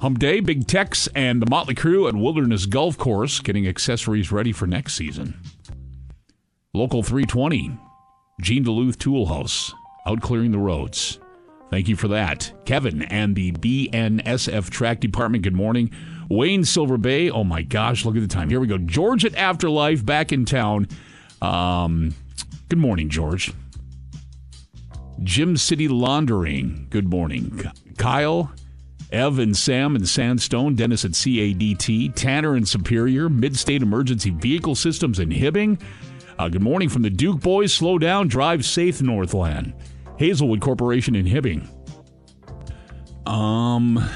[0.00, 4.50] Hump Day, Big Tex, and the Motley Crew at Wilderness Golf Course getting accessories ready
[4.50, 5.38] for next season.
[6.72, 7.78] Local 320,
[8.40, 9.74] Gene Duluth Tool House,
[10.06, 11.20] out clearing the roads.
[11.68, 12.50] Thank you for that.
[12.64, 15.90] Kevin and the BNSF Track Department, good morning.
[16.30, 18.48] Wayne Silver Bay, oh my gosh, look at the time.
[18.48, 18.78] Here we go.
[18.78, 20.88] George at Afterlife back in town.
[21.42, 22.14] Um,
[22.70, 23.52] good morning, George.
[25.22, 27.70] Jim City Laundering, good morning.
[27.98, 28.50] Kyle,
[29.12, 35.18] Ev and Sam in Sandstone, Dennis at CADT, Tanner in Superior, Midstate Emergency Vehicle Systems
[35.18, 35.80] in Hibbing.
[36.38, 37.74] Uh, good morning from the Duke Boys.
[37.74, 39.74] Slow down, drive safe, Northland.
[40.16, 41.66] Hazelwood Corporation in Hibbing.
[43.26, 43.98] Um.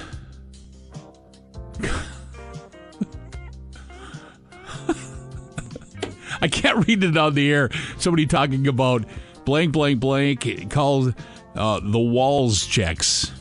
[6.41, 7.71] I can't read it on the air.
[7.99, 9.05] Somebody talking about
[9.45, 11.15] blank, blank, blank called
[11.57, 13.33] uh, the Walz checks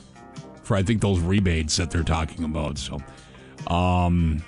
[0.63, 2.77] for I think those rebates that they're talking about.
[2.77, 3.01] So,
[3.67, 4.43] um,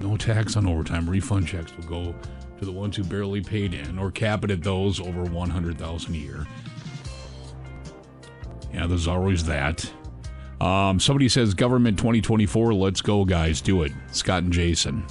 [0.00, 1.08] no tax on overtime.
[1.08, 2.14] Refund checks will go
[2.58, 5.78] to the ones who barely paid in or cap it at those over one hundred
[5.78, 6.46] thousand a year.
[8.72, 9.90] Yeah, there's always that.
[10.60, 12.72] Um, somebody says government 2024.
[12.74, 13.60] Let's go, guys.
[13.60, 13.92] Do it.
[14.12, 15.04] Scott and Jason.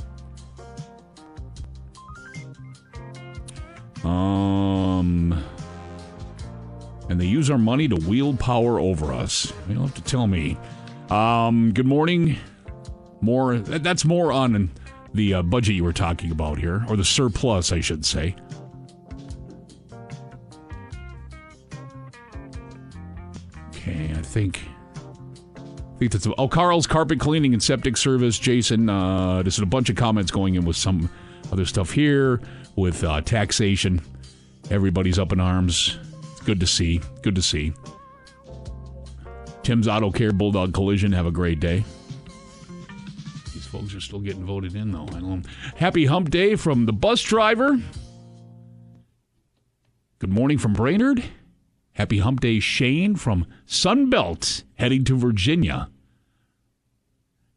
[4.03, 5.43] Um,
[7.09, 9.51] and they use our money to wield power over us.
[9.67, 10.57] You don't have to tell me.
[11.09, 12.37] Um, good morning.
[13.21, 13.57] More.
[13.57, 14.71] That's more on
[15.13, 18.35] the uh, budget you were talking about here, or the surplus, I should say.
[23.69, 24.61] Okay, I think.
[25.57, 28.37] I think that's oh Carl's carpet cleaning and septic service.
[28.37, 31.09] Jason, uh, there's a bunch of comments going in with some
[31.51, 32.41] other stuff here
[32.75, 34.01] with uh, taxation.
[34.69, 35.97] Everybody's up in arms.
[36.45, 37.01] Good to see.
[37.23, 37.73] Good to see.
[39.63, 41.11] Tim's Auto Care Bulldog Collision.
[41.11, 41.83] Have a great day.
[43.51, 45.07] These folks are still getting voted in though.
[45.11, 45.43] I don't.
[45.75, 47.79] Happy Hump Day from the bus driver.
[50.19, 51.23] Good morning from Brainerd.
[51.93, 55.89] Happy Hump Day, Shane from Sunbelt, heading to Virginia.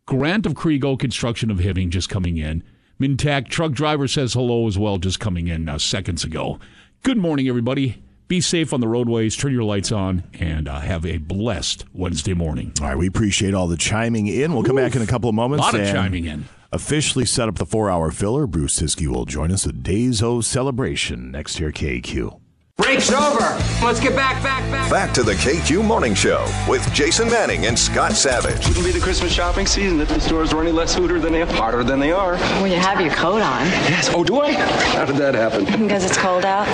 [0.06, 2.64] Grant of Kriego Construction of Hibbing just coming in.
[2.98, 6.58] Minntac truck driver says hello as well, just coming in uh, seconds ago.
[7.02, 8.02] Good morning, everybody.
[8.28, 12.34] Be safe on the roadways, turn your lights on, and uh, have a blessed Wednesday
[12.34, 12.74] morning.
[12.80, 14.52] All right, we appreciate all the chiming in.
[14.52, 15.66] We'll come back in a couple of moments.
[15.66, 16.44] A lot of chiming in.
[16.70, 18.46] Officially set up the four hour filler.
[18.46, 22.38] Bruce Siskey will join us at Days O Celebration next here, KQ.
[22.78, 23.58] Break's over.
[23.84, 24.88] Let's get back, back, back.
[24.88, 28.68] Back to the KQ Morning Show with Jason Manning and Scott Savage.
[28.68, 31.42] Wouldn't be the Christmas shopping season if the stores were any less hooter than they
[31.42, 32.34] are, harder than they are.
[32.34, 33.66] Well, you have your coat on.
[33.66, 34.08] Yes.
[34.14, 34.52] Oh, do I?
[34.52, 35.64] How did that happen?
[35.64, 36.68] Because it's cold out.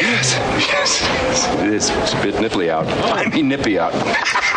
[0.00, 0.32] Yes.
[0.70, 1.00] Yes.
[1.02, 1.60] yes.
[1.60, 1.90] It is.
[1.90, 2.86] It's a bit nipply out.
[3.14, 3.92] I mean, nippy out.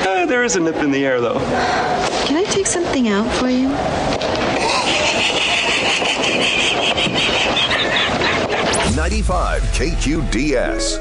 [0.00, 1.38] Uh, there is a nip in the air, though.
[2.26, 3.68] Can I take something out for you?
[9.10, 11.00] 95 KQDS.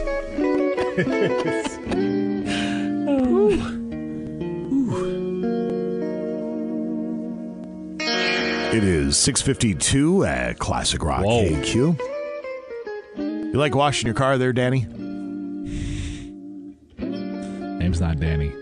[8.71, 11.99] It is 652 at Classic Rock KQ.
[13.17, 14.85] You like washing your car there, Danny?
[16.99, 18.53] Name's not Danny.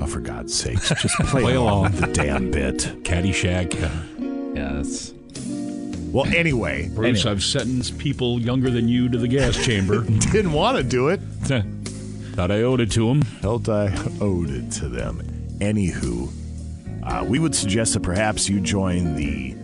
[0.00, 0.88] Oh, for God's sakes.
[1.00, 1.92] Just play, Play along along.
[2.00, 2.78] the damn bit.
[3.04, 3.74] Caddyshack.
[4.56, 5.14] Yeah, that's.
[6.12, 6.88] Well, anyway.
[6.88, 10.02] Bruce, I've sentenced people younger than you to the gas chamber.
[10.32, 11.20] Didn't want to do it.
[11.20, 13.22] Thought I owed it to them.
[13.22, 13.86] Felt I
[14.20, 15.20] owed it to them.
[15.58, 16.30] Anywho,
[17.02, 19.54] uh, we would suggest that perhaps you join the.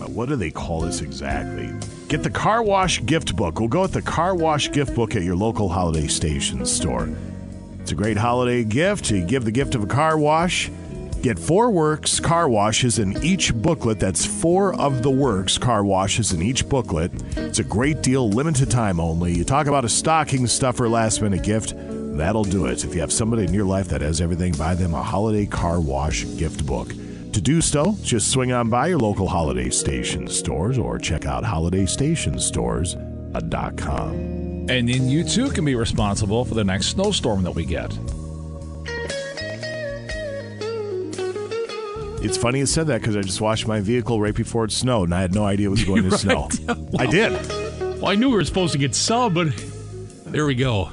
[0.00, 1.70] uh, what do they call this exactly?
[2.08, 3.58] Get the car wash gift book.
[3.58, 7.08] We'll go with the car wash gift book at your local holiday station store.
[7.80, 9.10] It's a great holiday gift.
[9.10, 10.70] You give the gift of a car wash.
[11.22, 13.98] Get four works car washes in each booklet.
[13.98, 17.10] That's four of the works car washes in each booklet.
[17.36, 19.34] It's a great deal, limited time only.
[19.34, 21.74] You talk about a stocking stuffer last minute gift.
[21.76, 22.84] That'll do it.
[22.84, 25.80] If you have somebody in your life that has everything, buy them a holiday car
[25.80, 26.90] wash gift book.
[27.32, 31.42] To do so, just swing on by your local holiday station stores or check out
[31.42, 33.88] holidaystationstores.com.
[33.88, 37.90] Uh, and then you too can be responsible for the next snowstorm that we get.
[42.20, 45.04] It's funny you said that because I just washed my vehicle right before it snowed
[45.04, 46.20] and I had no idea it was going to Right.
[46.20, 46.48] snow.
[46.68, 46.86] Wow.
[46.98, 47.32] I did.
[48.00, 49.48] Well, I knew we were supposed to get some, but
[50.26, 50.90] there we go.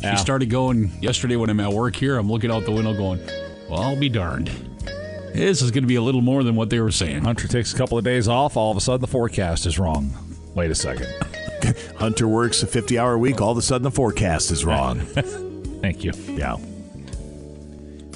[0.00, 0.12] Yeah.
[0.12, 2.16] She started going yesterday when I'm at work here.
[2.18, 3.20] I'm looking out the window going,
[3.68, 4.48] well, I'll be darned.
[5.34, 7.22] This is going to be a little more than what they were saying.
[7.24, 8.56] Hunter takes a couple of days off.
[8.56, 10.10] All of a sudden, the forecast is wrong.
[10.54, 11.06] Wait a second.
[11.96, 13.40] Hunter works a 50 hour week.
[13.40, 15.00] All of a sudden, the forecast is wrong.
[15.00, 16.12] Thank you.
[16.28, 16.56] yeah.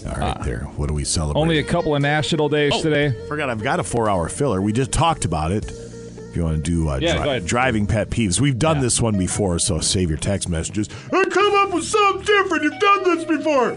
[0.07, 0.61] All right, there.
[0.77, 1.41] What do we celebrate?
[1.41, 3.15] Only a couple of national days Oh, today.
[3.29, 4.61] Forgot I've got a four hour filler.
[4.61, 5.71] We just talked about it.
[5.71, 9.19] If you want to do uh, Yeah, dri- driving pet peeves, we've done this one
[9.19, 10.89] before, so save your text messages.
[11.13, 12.63] I come up with something different.
[12.65, 13.77] You've done this before.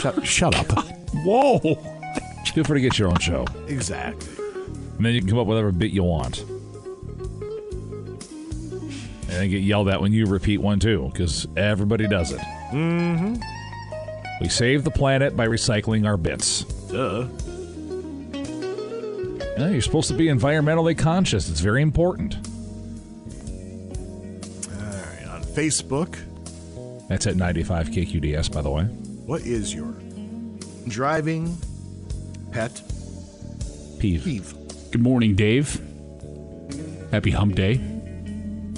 [0.00, 0.86] Shut, shut up.
[1.24, 1.58] Whoa.
[2.54, 3.44] Feel free to get your own show.
[3.68, 4.28] Exactly.
[4.96, 6.40] And then you can come up with whatever bit you want.
[9.28, 12.40] And then get yelled at when you repeat one too, because everybody does it.
[12.72, 13.34] Mm-hmm.
[14.40, 16.64] We save the planet by recycling our bits.
[16.90, 17.26] Duh.
[19.58, 21.48] Yeah, you're supposed to be environmentally conscious.
[21.48, 22.36] It's very important.
[24.68, 26.18] All right, on Facebook,
[27.08, 28.82] That's at 95 KQDS, by the way.
[28.84, 29.94] what is your
[30.88, 31.56] driving
[32.52, 32.82] pet
[33.98, 34.24] Peeve.
[34.24, 34.54] peeve?
[34.90, 35.80] Good morning, Dave.
[37.10, 37.80] Happy hump day.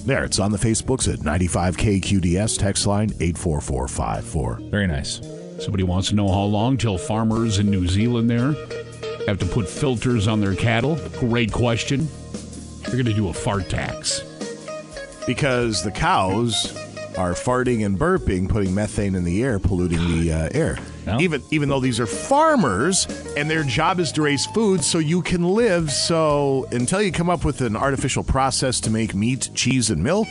[0.07, 4.55] There, it's on the Facebooks at 95KQDS, text line 84454.
[4.71, 5.21] Very nice.
[5.59, 8.55] Somebody wants to know how long till farmers in New Zealand there
[9.27, 10.97] have to put filters on their cattle.
[11.19, 12.09] Great question.
[12.83, 14.23] They're going to do a fart tax.
[15.27, 16.75] Because the cows
[17.19, 20.79] are farting and burping, putting methane in the air, polluting the uh, air.
[21.19, 23.07] Even even though these are farmers
[23.37, 25.91] and their job is to raise food so you can live.
[25.91, 30.29] So until you come up with an artificial process to make meat, cheese, and milk.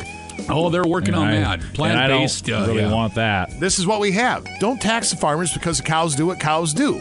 [0.50, 1.60] Oh, they're working And on I- that.
[1.62, 2.50] and Plant I don't based.
[2.50, 2.92] Uh, really yeah.
[2.92, 3.60] want that.
[3.60, 4.46] This is what we have.
[4.60, 7.00] Don't tax the farmers because the cows do what cows do.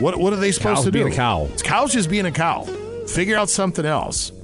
[0.00, 0.98] What what are they supposed Cows to do?
[1.04, 1.46] being a cow.
[1.52, 2.62] It's cows just being a cow.
[3.06, 4.32] Figure out something else.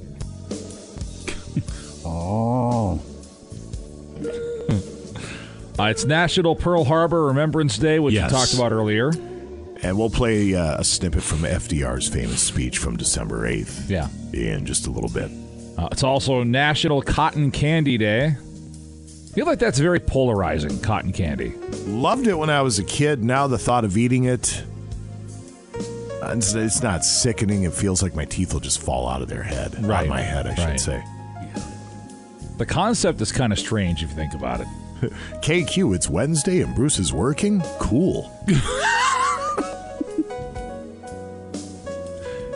[2.05, 3.01] Oh.
[5.79, 8.31] Uh, it's National Pearl Harbor Remembrance Day, which Yes.
[8.31, 9.11] we talked about earlier.
[9.83, 13.89] And we'll play uh, a snippet from FDR's famous speech from December 8th.
[13.89, 14.09] Yeah.
[14.35, 15.31] In just a little bit.
[15.79, 18.27] Uh, it's also National Cotton Candy Day.
[18.27, 21.51] I feel like that's very polarizing, cotton candy.
[21.87, 23.23] Loved it when I was a kid.
[23.23, 24.65] Now the thought of eating it,
[26.21, 27.63] uh, it's, it's not sickening.
[27.63, 29.83] It feels like my teeth will just fall out of their head.
[29.85, 30.09] Right.
[30.09, 31.05] My head, I should say.
[32.59, 34.67] The concept is kind of strange if you think about it.
[35.43, 37.63] KQ, it's Wednesday and Bruce is working?
[37.79, 38.31] Cool.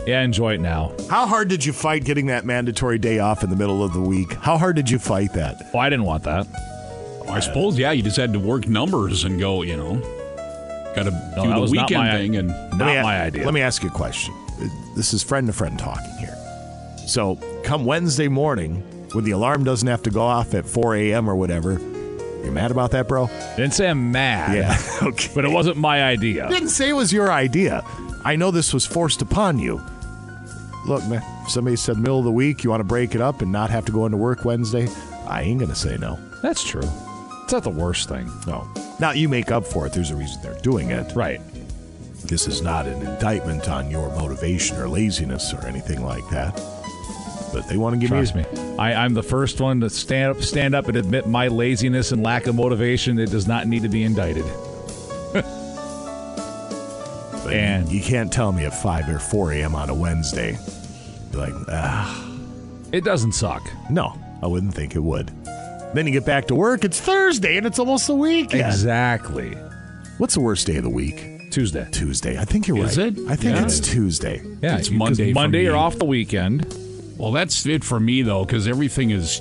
[0.06, 0.92] Yeah, enjoy it now.
[1.08, 4.00] How hard did you fight getting that mandatory day off in the middle of the
[4.02, 4.34] week?
[4.34, 5.70] How hard did you fight that?
[5.72, 6.46] Oh, I didn't want that.
[7.28, 9.94] I suppose, yeah, you just had to work numbers and go, you know,
[10.94, 12.36] got to No, do the weekend my- thing.
[12.36, 13.44] And Not Let me a- my idea.
[13.46, 14.34] Let me ask you a question.
[14.94, 16.36] This is friend to friend talking here.
[17.06, 18.82] So, come Wednesday morning,
[19.12, 21.28] when the alarm doesn't have to go off at 4 a.m.
[21.30, 21.80] or whatever,
[22.42, 23.28] you're mad about that, bro?
[23.56, 24.54] didn't say I'm mad.
[24.54, 24.78] Yeah,
[25.08, 25.30] okay.
[25.34, 26.46] But it wasn't my idea.
[26.50, 27.82] Didn't say it was your idea.
[28.22, 29.80] I know this was forced upon you.
[30.86, 33.40] Look, man, if somebody said middle of the week, you want to break it up
[33.42, 34.88] and not have to go into work Wednesday,
[35.26, 36.18] I ain't going to say no.
[36.42, 36.82] That's true.
[37.44, 38.30] It's not the worst thing.
[38.46, 38.68] No.
[39.00, 39.92] Now, you make up for it.
[39.92, 41.14] There's a reason they're doing it.
[41.14, 41.40] Right.
[42.24, 46.54] This is not an indictment on your motivation or laziness or anything like that.
[47.52, 48.44] But they want to give Trust me.
[48.52, 48.76] me.
[48.78, 52.22] I, I'm the first one to stand up, stand up and admit my laziness and
[52.22, 53.18] lack of motivation.
[53.18, 54.44] It does not need to be indicted.
[57.44, 59.74] But And- you can't tell me at 5 or 4 a.m.
[59.74, 60.58] on a Wednesday.
[61.30, 62.30] Be like, ah.
[62.92, 63.62] It doesn't suck.
[63.90, 65.30] No, I wouldn't think it would.
[65.94, 68.62] Then you get back to work, it's Thursday and it's almost the weekend.
[68.66, 69.50] Exactly.
[70.18, 71.50] What's the worst day of the week?
[71.50, 71.86] Tuesday.
[71.92, 72.36] Tuesday.
[72.38, 73.16] I think you're Is right.
[73.16, 73.18] it?
[73.28, 73.64] I think Yeah.
[73.64, 74.40] it's Tuesday.
[74.62, 75.64] Yeah, It's Monday Monday me.
[75.64, 76.66] you're off the weekend.
[77.16, 79.40] well, that's it for me though, because everything is.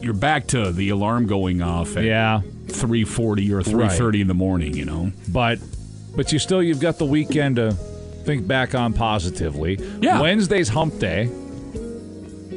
[0.00, 4.74] You're back to the alarm going off at Yeah, 3:40 or 3:30 in the morning.
[4.76, 5.12] You know.
[5.28, 5.58] but
[6.18, 9.78] but you still you've got the weekend to think back on positively.
[10.02, 10.20] Yeah.
[10.20, 11.30] Wednesday's hump day.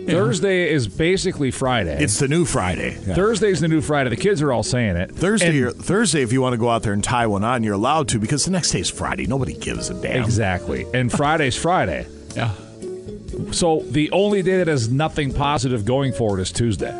[0.08, 2.04] Thursday is basically Friday.
[2.04, 2.98] It's the new Friday.
[3.06, 3.14] Yeah.
[3.14, 4.10] Thursday's the new Friday.
[4.10, 5.12] The kids are all saying it.
[5.12, 7.76] Thursday, And- Thursday, if you want to go out there and tie one on, you're
[7.76, 9.28] allowed to because the next day's Friday.
[9.28, 10.24] Nobody gives a damn.
[10.24, 10.88] Exactly.
[10.96, 12.08] And Friday's Friday.
[12.36, 12.50] Yeah.
[13.52, 16.92] So the only day that has nothing positive going for it is Tuesday.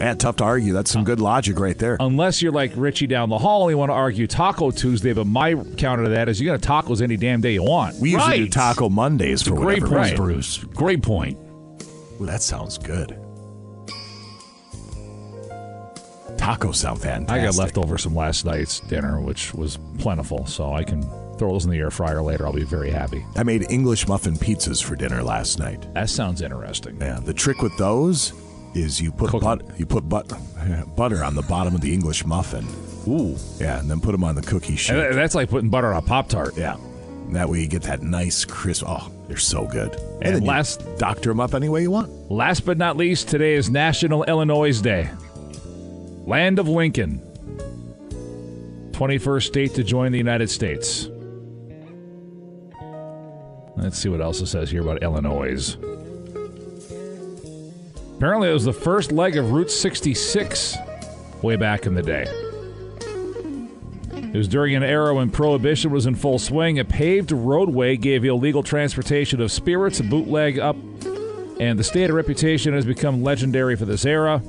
[0.00, 0.72] Yeah, tough to argue.
[0.72, 1.96] That's some good logic right there.
[2.00, 5.26] Unless you're like Richie down the hall and you want to argue Taco Tuesday, but
[5.26, 7.96] my counter to that is you got tacos any damn day you want.
[7.96, 10.16] We usually do Taco Mondays for Great whatever point.
[10.16, 10.58] Bruce.
[10.58, 11.38] Great point.
[12.20, 13.18] Ooh, that sounds good.
[16.36, 17.30] Tacos sound fantastic.
[17.30, 21.02] I got leftovers from last night's dinner, which was plentiful, so I can
[21.36, 22.46] throw those in the air fryer later.
[22.46, 23.24] I'll be very happy.
[23.36, 25.86] I made English muffin pizzas for dinner last night.
[25.92, 26.98] That sounds interesting.
[26.98, 28.32] Yeah, the trick with those
[28.74, 30.32] is you put but, you put but,
[30.96, 32.66] butter on the bottom of the English muffin.
[33.08, 33.36] Ooh.
[33.58, 34.96] Yeah, and then put them on the cookie sheet.
[34.96, 36.56] And that's like putting butter on a Pop Tart.
[36.56, 36.76] Yeah.
[36.76, 38.84] And that way you get that nice crisp.
[38.86, 39.94] Oh, they're so good.
[40.22, 42.10] And then you last- doctor them up any way you want.
[42.30, 45.08] Last but not least, today is National Illinois Day.
[46.26, 47.22] Land of Lincoln.
[48.92, 51.08] 21st state to join the United States.
[53.76, 55.76] Let's see what else it says here about Illinois.
[58.20, 60.76] Apparently, it was the first leg of Route 66
[61.40, 62.26] way back in the day.
[64.12, 66.78] It was during an era when prohibition was in full swing.
[66.78, 70.76] A paved roadway gave illegal transportation of spirits, a bootleg up,
[71.58, 74.42] and the state of reputation has become legendary for this era.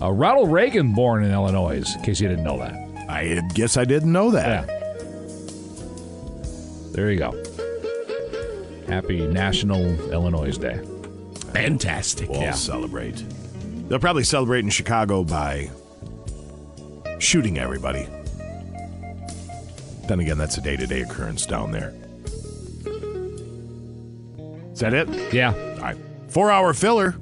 [0.00, 2.74] Uh, Ronald Reagan born in Illinois, in case you didn't know that.
[3.10, 4.68] I guess I didn't know that.
[4.68, 4.76] Yeah.
[6.92, 7.32] There you go.
[8.86, 10.80] Happy National Illinois Day.
[11.52, 12.28] Fantastic.
[12.28, 12.52] We'll Yeah.
[12.52, 13.22] celebrate.
[13.88, 15.70] They'll probably celebrate in Chicago by
[17.18, 18.06] shooting everybody.
[20.08, 21.92] Then again, that's a day to day occurrence down there.
[24.72, 25.08] Is that it?
[25.32, 25.52] Yeah.
[25.52, 25.96] All right.
[26.28, 27.12] Four hour filler.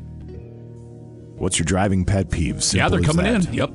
[1.37, 2.63] What's your driving pet peeve?
[2.73, 3.43] yeah, they're coming in.
[3.53, 3.71] Yep.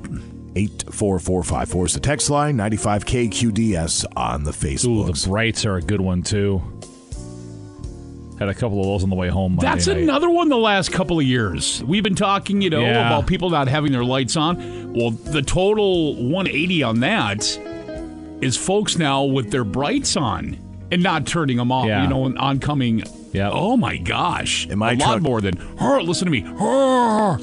[0.56, 5.24] 84454 is the text line, 95KQDS on the Ooh, Facebook.
[5.24, 6.62] the Brights are a good one too.
[8.44, 9.56] Had a couple of those on the way home.
[9.56, 10.00] Monday That's night.
[10.00, 11.82] another one the last couple of years.
[11.86, 13.08] We've been talking, you know, Yeah.
[13.08, 14.92] about people not having their lights on.
[14.94, 17.58] Well, the total 180 on that
[18.42, 20.58] is folks now with their brights on
[20.92, 22.04] and not turning them off, Yeah.
[22.04, 23.04] you know, and oncoming.
[23.32, 23.50] Yeah.
[23.50, 24.68] Oh my gosh.
[24.68, 26.42] In my a lot more than, "Hur, listen to me.
[26.42, 27.40] Hur."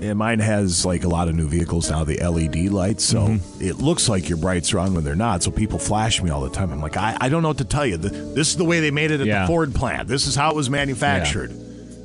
[0.00, 3.04] And mine has like a lot of new vehicles now, the LED lights.
[3.04, 3.62] So Mm-hmm.
[3.64, 5.42] it looks like your brights are on when they're not.
[5.42, 6.70] So people flash me all the time.
[6.70, 7.96] I'm like, I, I don't know what to tell you.
[7.96, 9.42] The- This is the way they made it at Yeah.
[9.42, 10.06] the Ford plant.
[10.08, 11.52] This is how it was manufactured.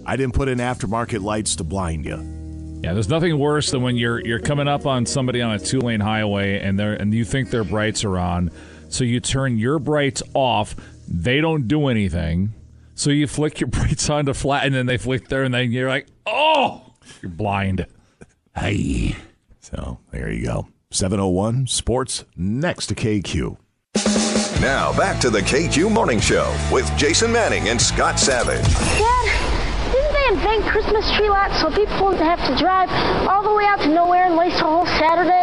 [0.05, 2.79] I didn't put in aftermarket lights to blind you.
[2.83, 5.79] Yeah, there's nothing worse than when you're you're coming up on somebody on a two
[5.79, 8.49] lane highway and they and you think their brights are on,
[8.89, 10.75] so you turn your brights off.
[11.07, 12.53] They don't do anything,
[12.95, 15.71] so you flick your brights on to flat, and then they flick there, and then
[15.71, 16.81] you're like, oh,
[17.21, 17.85] you're blind.
[18.55, 19.15] Hey.
[19.59, 20.67] So there you go.
[20.91, 23.57] 701 Sports next to KQ.
[24.61, 28.63] Now back to the KQ Morning Show with Jason Manning and Scott Savage.
[28.63, 32.89] Dad, didn't they invent Christmas tree lots so people wouldn't have to drive
[33.27, 35.40] all the way out to nowhere and waste a whole Saturday?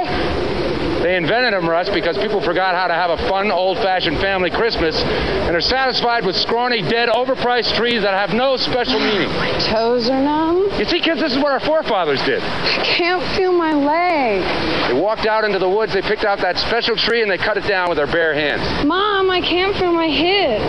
[1.18, 4.94] They invented them, Russ, because people forgot how to have a fun, old-fashioned family Christmas
[5.02, 9.26] and are satisfied with scrawny, dead, overpriced trees that have no special meaning.
[9.30, 10.70] My toes are numb.
[10.78, 12.40] You see, kids, this is what our forefathers did.
[12.40, 14.92] I can't feel my leg.
[14.94, 17.56] They walked out into the woods, they picked out that special tree, and they cut
[17.56, 18.86] it down with their bare hands.
[18.86, 20.60] Mom, I can't feel my hip.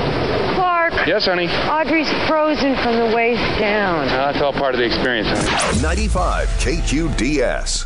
[0.56, 1.48] Clark, Yes, honey?
[1.48, 4.08] Audrey's frozen from the waist down.
[4.10, 5.82] Uh, that's all part of the experience, honey.
[5.82, 7.86] 95 KQDS.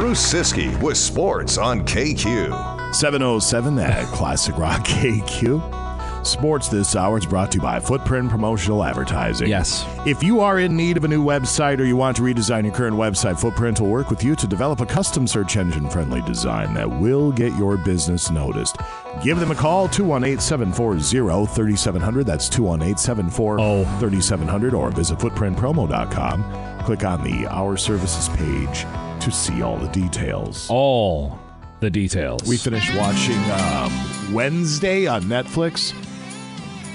[0.00, 2.94] Bruce Siski with sports on KQ.
[2.94, 6.26] 707 at Classic Rock KQ.
[6.26, 9.48] Sports this hour is brought to you by Footprint Promotional Advertising.
[9.48, 9.84] Yes.
[10.06, 12.72] If you are in need of a new website or you want to redesign your
[12.72, 16.72] current website, Footprint will work with you to develop a custom search engine friendly design
[16.72, 18.78] that will get your business noticed.
[19.22, 22.24] Give them a call, 218 740 3700.
[22.24, 26.80] That's 218 740 3700 or visit footprintpromo.com.
[26.86, 28.86] Click on the Our Services page
[29.20, 30.66] to see all the details.
[30.70, 31.38] All
[31.80, 32.42] the details.
[32.48, 35.94] We finished watching um, Wednesday on Netflix.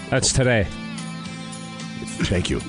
[0.10, 0.68] That's today.
[2.26, 2.62] Thank you.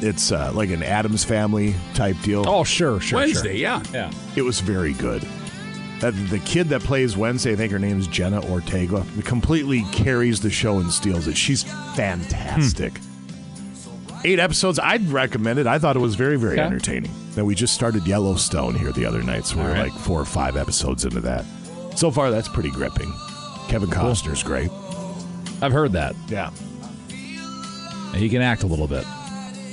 [0.00, 2.44] It's uh, like an Addams Family type deal.
[2.48, 3.82] Oh, sure, sure, Wednesday, yeah.
[3.92, 4.10] Yeah.
[4.34, 5.24] It was very good.
[6.02, 10.40] Uh, the kid that plays Wednesday, I think her name is Jenna Ortega, completely carries
[10.40, 11.36] the show and steals it.
[11.36, 11.62] She's
[11.94, 12.98] fantastic.
[14.24, 14.78] Eight episodes.
[14.78, 15.66] I'd recommend it.
[15.66, 16.62] I thought it was very, very Okay.
[16.62, 17.10] entertaining.
[17.34, 19.90] Then we just started Yellowstone here the other night, so we're right.
[19.90, 21.44] like four or five episodes into that.
[21.96, 23.12] So far, that's pretty gripping.
[23.68, 24.70] Kevin Costner's great.
[25.60, 26.14] I've heard that.
[26.28, 26.50] Yeah.
[28.14, 29.04] He can act a little bit.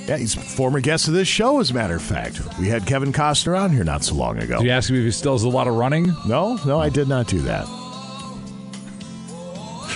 [0.07, 2.41] Yeah, he's a former guest of this show, as a matter of fact.
[2.59, 4.57] We had Kevin Costner on here not so long ago.
[4.57, 6.11] Did you ask him if he still does a lot of running?
[6.25, 7.67] No, no, I did not do that.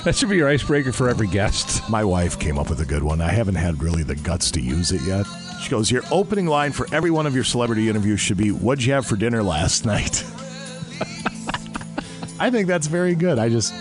[0.06, 1.90] That should be your icebreaker for every guest.
[1.90, 3.22] My wife came up with a good one.
[3.22, 5.26] I haven't had really the guts to use it yet.
[5.62, 8.84] She goes, Your opening line for every one of your celebrity interviews should be, What'd
[8.84, 10.26] you have for dinner last night?
[12.38, 13.40] I think that's very good.
[13.40, 13.74] I just,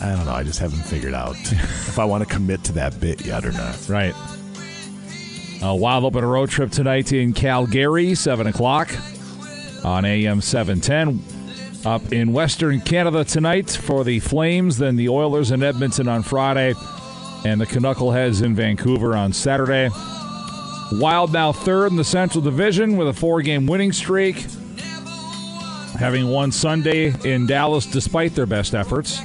[0.00, 0.34] I don't know.
[0.34, 3.50] I just haven't figured out if I want to commit to that bit yet or
[3.50, 3.88] not.
[3.88, 4.14] Right.
[5.62, 8.88] A wild open road trip tonight in Calgary, 7 o'clock
[9.84, 11.39] on AM 710.
[11.84, 16.74] Up in Western Canada tonight for the Flames, then the Oilers in Edmonton on Friday,
[17.46, 19.88] and the Knuckleheads in Vancouver on Saturday.
[20.92, 24.44] Wild now third in the Central Division with a four game winning streak,
[25.98, 29.18] having won Sunday in Dallas despite their best efforts.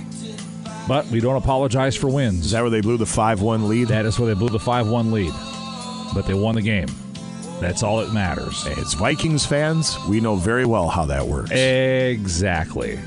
[0.88, 2.46] But we don't apologize for wins.
[2.46, 3.90] Is that where they blew the 5 1 lead?
[3.90, 5.34] That is where they blew the 5 1 lead.
[6.14, 6.88] But they won the game.
[7.60, 8.66] That's all that matters.
[8.68, 11.52] As Vikings fans, we know very well how that works.
[11.52, 13.00] Exactly.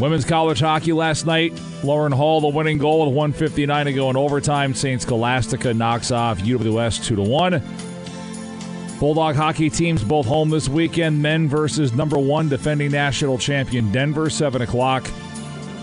[0.00, 1.52] Women's college hockey last night.
[1.84, 4.74] Lauren Hall, the winning goal with 159 to go in overtime.
[4.74, 5.00] St.
[5.02, 7.62] Scholastica knocks off UWS 2 to 1.
[8.98, 11.20] Bulldog hockey teams both home this weekend.
[11.20, 15.08] Men versus number one defending national champion Denver, 7 o'clock.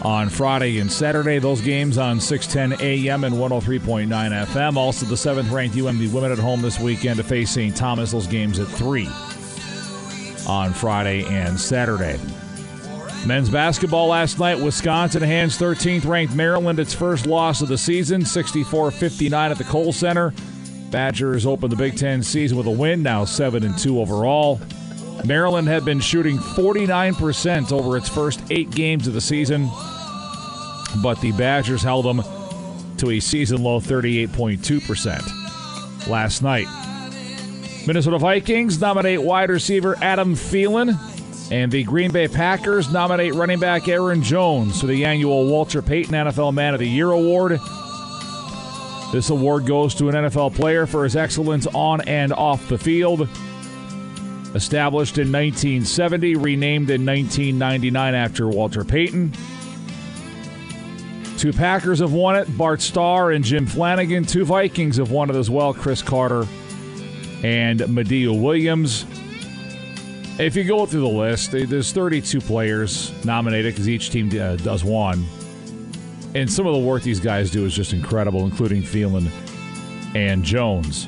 [0.01, 1.39] On Friday and Saturday.
[1.39, 4.77] Those games on 610 AM and 103.9 FM.
[4.77, 7.75] Also, the seventh ranked UMD women at home this weekend to face St.
[7.75, 8.11] Thomas.
[8.11, 9.07] Those games at 3
[10.47, 12.19] on Friday and Saturday.
[13.25, 18.25] Men's basketball last night, Wisconsin hands 13th ranked Maryland its first loss of the season,
[18.25, 20.33] 64 59 at the Kohl Center.
[20.89, 24.59] Badgers opened the Big Ten season with a win, now 7 and 2 overall.
[25.25, 29.69] Maryland had been shooting 49% over its first eight games of the season,
[31.01, 32.23] but the Badgers held them
[32.97, 36.67] to a season low 38.2% last night.
[37.87, 40.97] Minnesota Vikings nominate wide receiver Adam Thielen,
[41.51, 46.13] and the Green Bay Packers nominate running back Aaron Jones for the annual Walter Payton
[46.13, 47.59] NFL Man of the Year award.
[49.11, 53.27] This award goes to an NFL player for his excellence on and off the field.
[54.53, 59.33] Established in 1970, renamed in 1999 after Walter Payton.
[61.39, 64.27] Two Packers have won it Bart Starr and Jim Flanigan.
[64.27, 66.45] Two Vikings have won it as well Cris Carter
[67.45, 69.05] and Madieu Williams.
[70.37, 74.83] If you go through the list, there's 32 players nominated because each team uh, does
[74.83, 75.25] one.
[76.35, 79.31] And some of the work these guys do is just incredible, including Thielen
[80.15, 81.07] and Jones.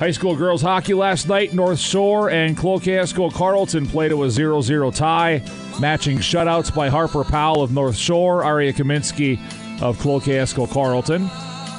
[0.00, 4.30] High school girls hockey last night, North Shore and Cloquet Esko Carlton played to a
[4.30, 5.44] 0 0 tie,
[5.80, 9.38] matching shutouts by Harper Powell of North Shore, Aria Kaminsky
[9.82, 11.30] of Cloquet Carlton.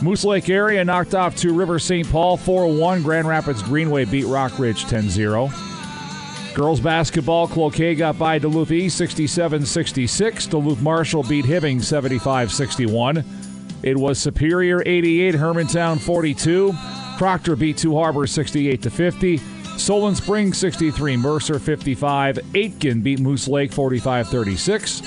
[0.01, 2.09] Moose Lake area knocked off Two River St.
[2.09, 3.03] Paul 4 1.
[3.03, 5.49] Grand Rapids Greenway beat Rock Ridge 10 0.
[6.53, 10.47] Girls basketball, Cloquet got by Duluth East 67 66.
[10.47, 13.23] Duluth Marshall beat Hibbing 75 61.
[13.81, 16.73] It was Superior 88, Hermantown 42.
[17.17, 19.41] Proctor beat Two Harbor 68 50.
[19.77, 25.01] Solon Springs 63, Mercer 55, Aitkin beat Moose Lake 45 36.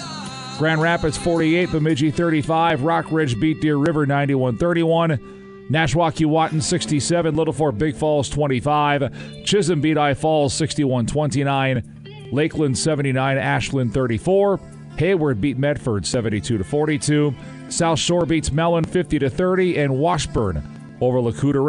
[0.59, 5.19] Grand Rapids 48, Bemidji 35, Rock Ridge beat Deer River 91 31.
[5.71, 13.93] Nashwauk-Keewatin 67, Littlefork Big Falls 25, Chisholm beat I Falls 61 29, Lakeland 79, Ashland
[13.93, 14.61] 34,
[14.99, 17.35] Hayward beat Medford 72 42,
[17.69, 20.63] South Shore beats Mellen 50 30, and Washburn
[21.01, 21.65] over Lacouture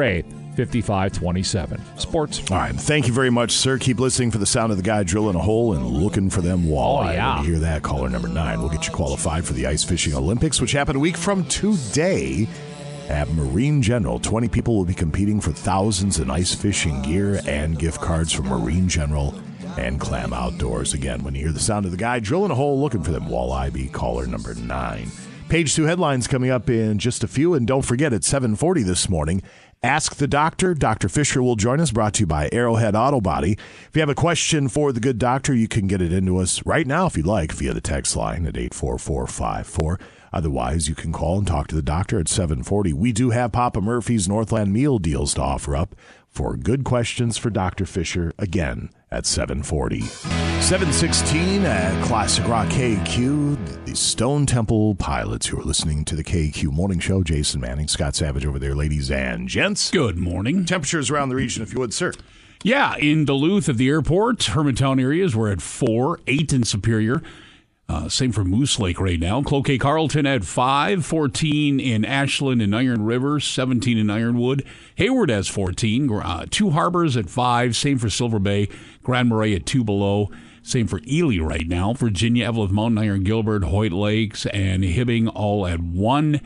[0.58, 1.98] 5527.
[1.98, 2.52] Sports.
[2.52, 2.76] All right.
[2.76, 3.78] Thank you very much, sir.
[3.78, 6.64] Keep listening for the sound of the guy drilling a hole and looking for them
[6.64, 7.10] walleye.
[7.10, 7.36] Oh, yeah.
[7.36, 8.60] When you hear that, caller number nine.
[8.60, 12.48] We'll get you qualified for the ice fishing Olympics, which happen a week from today.
[13.08, 17.80] At Marine General, 20 people will be competing for thousands in ice fishing gear and
[17.80, 19.34] gift cards from Marine General
[19.78, 20.94] and Clam Outdoors.
[20.94, 23.26] Again, when you hear the sound of the guy drilling a hole looking for them,
[23.26, 25.12] walleye be caller number nine.
[25.48, 29.08] Page two headlines coming up in just a few, and don't forget at 7:40 this
[29.08, 29.42] morning.
[29.84, 30.74] Ask the Doctor.
[30.74, 31.08] Dr.
[31.08, 33.52] Fisher will join us, brought to you by Arrowhead Auto Body.
[33.52, 36.66] If you have a question for the good doctor, you can get it into us
[36.66, 40.00] right now if you'd like via the text line at 84454.
[40.34, 42.92] Otherwise, you can call and talk to the doctor at 740.
[42.94, 45.96] We do have Papa Murphy's Northland meal deals to offer up
[46.28, 47.86] for good questions for Dr.
[47.86, 50.02] Fisher again at 740.
[50.02, 56.72] 716 at Classic Rock KQ, the Stone Temple Pilots who are listening to the KQ
[56.72, 57.24] Morning Show.
[57.24, 59.92] Jason Manning, Scott Savage over there, ladies and gents.
[59.92, 60.66] Good morning.
[60.66, 62.12] Temperatures around the region, if you would, sir.
[62.64, 67.22] Yeah, in Duluth at the airport, Hermantown areas, we're at four, eight in Superior.
[67.90, 69.42] Uh, same for Moose Lake right now.
[69.42, 74.66] Cloquet Carlton at 5, 14 in Ashland and Iron River, 17 in Ironwood.
[74.96, 76.12] Hayward has 14.
[76.12, 78.68] Uh, two Harbors at 5, same for Silver Bay.
[79.04, 80.30] Grand Marais at 2 below.
[80.62, 81.94] Same for Ely right now.
[81.94, 86.42] Virginia, Eveleth Mountain, Iron Gilbert, Hoyt Lakes, and Hibbing all at 1.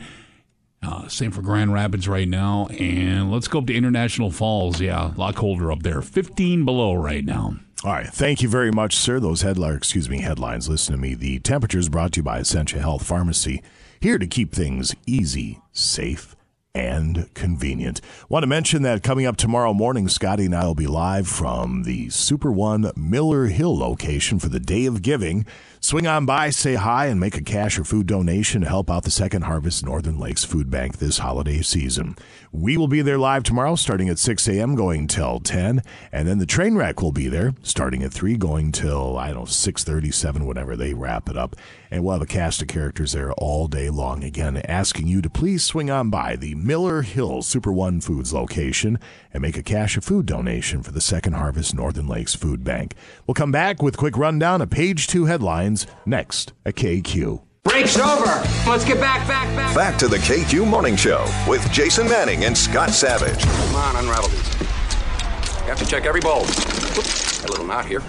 [0.80, 2.68] Uh, same for Grand Rapids right now.
[2.68, 4.80] And let's go up to International Falls.
[4.80, 6.02] Yeah, a lot colder up there.
[6.02, 7.56] 15 below right now.
[7.84, 8.06] All right.
[8.06, 9.18] Thank you very much, sir.
[9.18, 10.68] Those headlines, excuse me, headlines.
[10.68, 11.14] Listen to me.
[11.14, 13.60] The temperature is brought to you by Essentia Health Pharmacy,
[14.00, 16.36] here to keep things easy, safe,
[16.76, 18.00] and convenient.
[18.28, 21.82] Want to mention that coming up tomorrow morning, Scotty and I will be live from
[21.82, 25.44] the Super One Miller Hill location for the Day of Giving.
[25.84, 29.02] Swing on by, say hi, and make a cash or food donation to help out
[29.02, 32.14] the Second Harvest Northern Lakes Food Bank this holiday season.
[32.52, 36.38] We will be there live tomorrow, starting at 6 a.m., going till 10, and then
[36.38, 40.46] the train wreck will be there, starting at 3, going till, I don't know, 6.37,
[40.46, 41.56] whenever they wrap it up.
[41.90, 45.28] And we'll have a cast of characters there all day long, again, asking you to
[45.28, 49.00] please swing on by the Miller Hill Super One Foods location
[49.32, 52.94] and make a cash or food donation for the Second Harvest Northern Lakes Food Bank.
[53.26, 57.42] We'll come back with a quick rundown of page two headlines next at KQ.
[57.64, 58.42] Break's over.
[58.68, 59.74] Let's get back, back, back.
[59.74, 63.44] Back to the KQ Morning Show with Jason Manning and Scott Savage.
[63.44, 64.60] Come on, unravel these.
[64.60, 66.46] You have to check every bulb.
[66.46, 68.00] Whoops, a little knot here.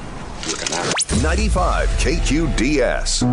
[0.45, 3.23] with an 95 KQDS.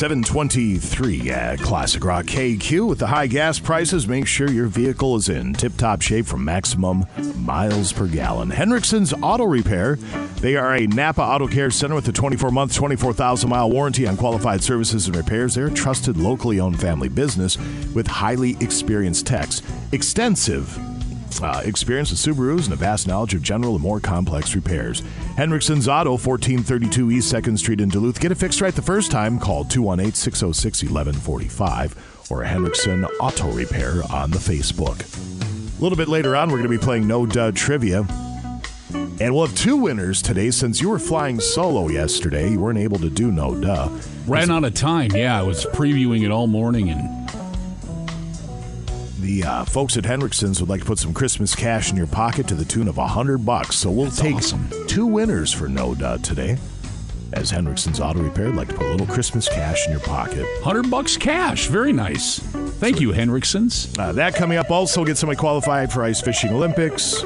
[0.00, 2.88] 723 at Classic Rock KQ.
[2.88, 6.38] With the high gas prices, make sure your vehicle is in tip top shape for
[6.38, 7.04] maximum
[7.36, 8.48] miles per gallon.
[8.48, 9.96] Hendrickson's Auto Repair.
[10.40, 14.16] They are a Napa Auto Care Center with a 24 month, 24,000 mile warranty on
[14.16, 15.54] qualified services and repairs.
[15.54, 17.58] They're a trusted, locally owned family business
[17.94, 19.60] with highly experienced techs.
[19.92, 20.78] Extensive
[21.42, 25.02] uh, experience with Subarus and a vast knowledge of general and more complex repairs.
[25.36, 28.20] Hendrickson's Auto, 1432 East 2nd Street in Duluth.
[28.20, 29.38] Get it fixed right the first time.
[29.38, 35.00] Call 218 606 1145 or Hendrickson Auto Repair on the Facebook.
[35.78, 38.06] A little bit later on, we're going to be playing No Duh Trivia.
[39.20, 42.50] And we'll have two winners today since you were flying solo yesterday.
[42.50, 43.88] You weren't able to do No Duh.
[44.26, 45.10] Ran out of time.
[45.12, 47.19] Yeah, I was previewing it all morning and
[49.30, 52.48] The uh, folks at Hendrickson's would like to put some Christmas cash in your pocket
[52.48, 53.76] to the tune of a hundred bucks.
[53.76, 54.36] So we'll take
[54.88, 56.58] two winners for No Duh today.
[57.32, 60.42] As Hendrickson's Auto Repair would like to put a little Christmas cash in your pocket.
[60.62, 61.68] 100 bucks cash.
[61.68, 62.40] Very nice.
[62.40, 63.96] Thank you, Hendrickson's.
[63.96, 67.22] Uh, that coming up also get somebody qualified for Ice Fishing Olympics.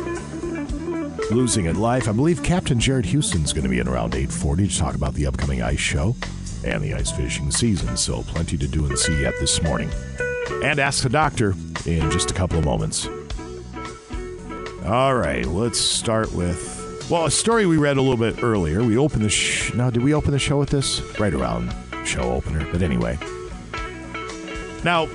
[1.31, 2.07] Losing at life.
[2.07, 5.27] I believe Captain Jared Houston's going to be in around 840 to talk about the
[5.27, 6.15] upcoming ice show
[6.67, 7.97] and the ice fishing season.
[7.97, 9.89] So plenty to do and see yet this morning.
[10.65, 11.55] And ask the doctor
[11.85, 13.07] in just a couple of moments.
[14.87, 18.83] All right, let's start with well, a story we read a little bit earlier.
[18.83, 19.91] We opened the sh- now.
[19.91, 21.03] Did we open the show with this?
[21.21, 21.75] Right around
[22.07, 23.19] show opener, but anyway.
[24.85, 25.09] Now,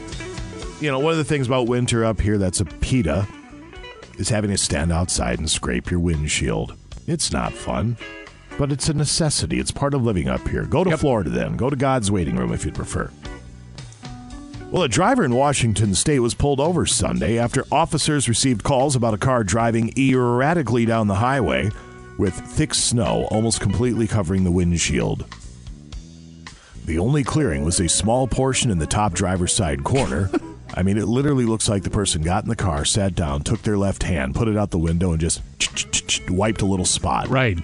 [0.80, 3.28] you know, one of the things about winter up here that's a PETA
[4.20, 6.76] is having to stand outside and scrape your windshield.
[7.08, 7.98] It's not fun,
[8.60, 9.60] but it's a necessity.
[9.60, 10.66] It's part of living up here.
[10.66, 11.58] Go to Florida then.
[11.58, 13.10] Go to God's waiting room if you'd prefer.
[14.72, 19.16] Well, a driver in Washington state was pulled over Sunday after officers received calls about
[19.16, 21.72] a car driving erratically down the highway
[22.20, 25.26] with thick snow almost completely covering the windshield.
[26.86, 30.30] The only clearing was a small portion in the top driver's side corner.
[30.76, 33.64] I mean, it literally looks like the person got in the car, sat down, took
[33.64, 35.42] their left hand, put it out the window, and just
[36.30, 37.28] wiped a little spot.
[37.28, 37.58] Right.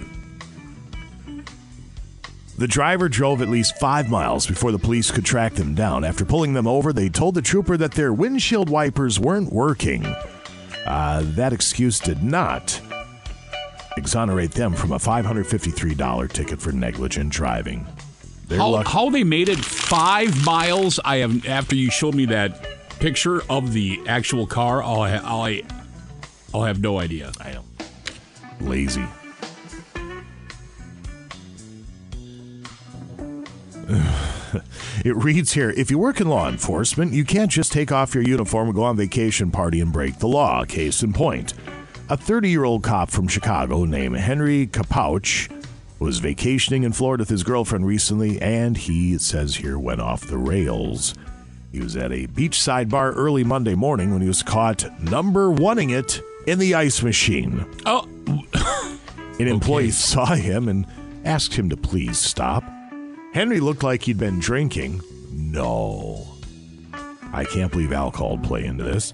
[2.58, 6.06] The driver drove at least five miles before the police could track them down.
[6.06, 10.06] After pulling them over, they told the trooper that their windshield wipers weren't working.
[10.86, 12.80] Uh, that excuse did not
[13.98, 17.86] exonerate them from a $553 ticket for negligent driving.
[18.50, 21.00] How, lucky- how they made it five miles?
[21.04, 22.66] I have after you showed me that
[23.00, 24.84] picture of the actual car.
[24.84, 25.58] I'll I'll,
[26.54, 27.32] I'll have no idea.
[27.42, 27.64] I am
[28.62, 29.06] Lazy.
[35.06, 38.24] it reads here if you work in law enforcement, you can't just take off your
[38.24, 40.64] uniform and go on vacation party and break the law.
[40.66, 41.54] Case in point.
[42.10, 45.52] A 30 year old cop from Chicago named Henry Capouch
[46.00, 50.28] was vacationing in Florida with his girlfriend recently, and he, it says here, went off
[50.28, 51.16] the rails.
[51.72, 55.92] He was at a beachside bar early Monday morning when he was caught number oneing
[55.92, 57.66] it in the ice machine.
[57.86, 58.08] Oh.
[59.40, 60.86] An employee saw him and
[61.24, 62.64] asked him to please stop.
[63.36, 65.02] Henry looked like he'd been drinking.
[65.34, 66.26] No.
[67.34, 69.14] I can't believe alcohol play into this.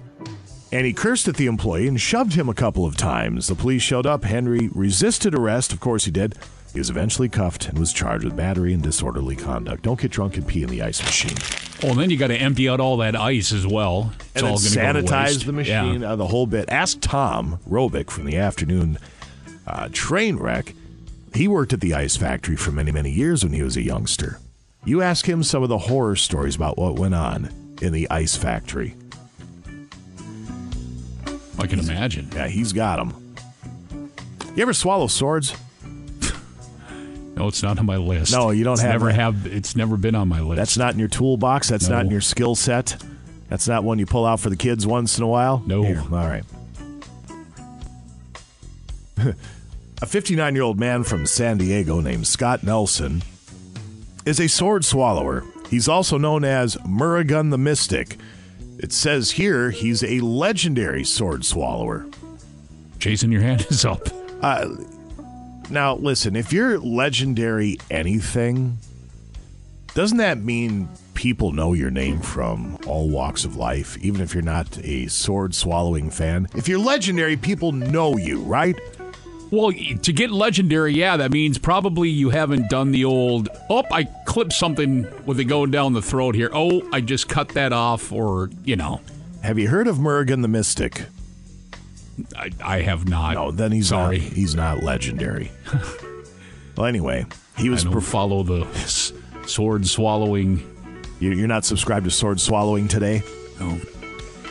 [0.70, 3.48] And he cursed at the employee and shoved him a couple of times.
[3.48, 4.22] The police showed up.
[4.22, 5.72] Henry resisted arrest.
[5.72, 6.36] Of course he did.
[6.72, 9.82] He was eventually cuffed and was charged with battery and disorderly conduct.
[9.82, 11.36] Don't get drunk and pee in the ice machine.
[11.82, 14.12] Oh, and then you got to empty out all that ice as well.
[14.20, 16.68] It's and all going to sanitize the machine, uh, the whole bit.
[16.68, 18.98] Ask Tom Robick from the afternoon
[19.66, 20.74] uh, train wreck.
[21.34, 24.38] He worked at the ice factory for many, many years when he was a youngster.
[24.84, 27.48] You ask him some of the horror stories about what went on
[27.80, 28.96] in the ice factory.
[31.58, 32.28] I can imagine.
[32.34, 33.34] Yeah, he's got them.
[34.56, 35.54] You ever swallow swords?
[37.34, 38.30] No, it's not on my list.
[38.32, 39.14] No, you don't It's have Never that.
[39.14, 39.46] have.
[39.46, 40.58] It's never been on my list.
[40.58, 41.66] That's not in your toolbox.
[41.66, 43.02] That's not in your skill set.
[43.48, 45.62] That's not one you pull out for the kids once in a while.
[45.66, 45.82] No.
[45.82, 46.44] Here, all right.
[50.02, 53.22] a 59 year old man from San Diego named Scott Nelson
[54.26, 55.44] is a sword swallower.
[55.70, 58.18] He's also known as Murrigan the Mystic.
[58.78, 62.04] It says here he's a legendary sword swallower.
[62.98, 64.08] Jason, your hand is up.
[64.42, 64.74] Uh,
[65.70, 68.78] now, listen, if you're legendary anything,
[69.94, 74.42] doesn't that mean people know your name from all walks of life, even if you're
[74.42, 76.48] not a sword swallowing fan?
[76.56, 78.76] If you're legendary, people know you, right?
[79.52, 84.04] Well, to get legendary, yeah, that means probably you haven't done the old, oh, I
[84.24, 86.50] clipped something with it going down the throat here.
[86.54, 89.02] Oh, I just cut that off, or, you know.
[89.42, 91.02] Have you heard of Murrigan the Mystic?
[92.34, 93.34] I, I have not.
[93.34, 94.20] No, then he's Sorry.
[94.20, 95.50] not, he's not legendary.
[96.76, 97.26] well, anyway,
[97.58, 99.12] he was I don't follow the s-
[99.46, 100.66] sword swallowing.
[101.20, 103.22] You- You're not subscribed to Sword Swallowing today?
[103.60, 103.78] No.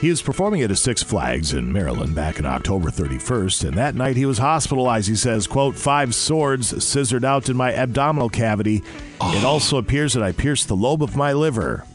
[0.02, 3.94] He was performing at a Six Flags in Maryland back in October 31st, and that
[3.94, 5.08] night he was hospitalized.
[5.08, 8.78] He says, quote, five swords scissored out in my abdominal cavity.
[8.78, 8.84] It
[9.22, 9.46] oh.
[9.46, 11.86] also appears that I pierced the lobe of my liver.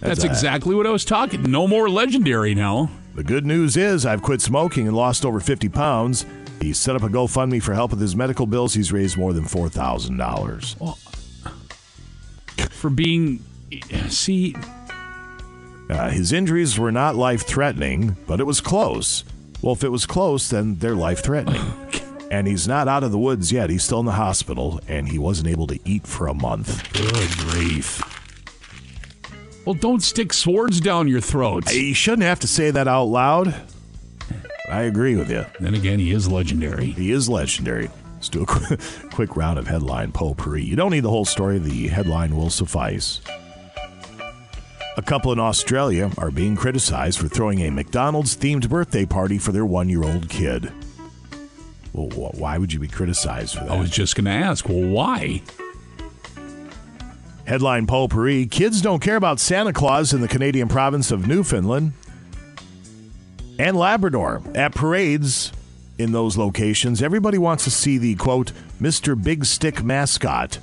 [0.00, 1.42] That's a- exactly what I was talking.
[1.42, 2.88] No more legendary now.
[3.14, 6.24] The good news is I've quit smoking and lost over 50 pounds.
[6.62, 8.72] He set up a GoFundMe for help with his medical bills.
[8.72, 10.98] He's raised more than $4,000.
[12.70, 13.44] For being,
[14.08, 14.56] see,
[15.88, 19.24] Uh, his injuries were not life threatening, but it was close.
[19.62, 21.62] Well, if it was close, then they're life threatening.
[22.30, 23.70] and he's not out of the woods yet.
[23.70, 26.92] He's still in the hospital, and he wasn't able to eat for a month.
[26.92, 28.02] good grief.
[29.64, 31.74] Well, don't stick swords down your throats.
[31.74, 33.54] You shouldn't have to say that out loud.
[34.68, 35.46] I agree with you.
[35.60, 36.86] Then again, he is legendary.
[36.86, 37.90] He is legendary.
[38.14, 38.76] Let's do a qu-
[39.12, 40.62] quick round of headline potpourri.
[40.62, 43.20] You don't need the whole story, the headline will suffice.
[44.96, 49.50] A couple in Australia are being criticized for throwing a McDonald's themed birthday party for
[49.50, 50.70] their one year old kid.
[51.92, 53.72] Well, why would you be criticized for that?
[53.72, 55.42] I was just going to ask, well, why?
[57.44, 61.92] Headline potpourri Kids don't care about Santa Claus in the Canadian province of Newfoundland
[63.58, 64.42] and Labrador.
[64.54, 65.52] At parades
[65.98, 69.20] in those locations, everybody wants to see the quote, Mr.
[69.20, 70.58] Big Stick mascot.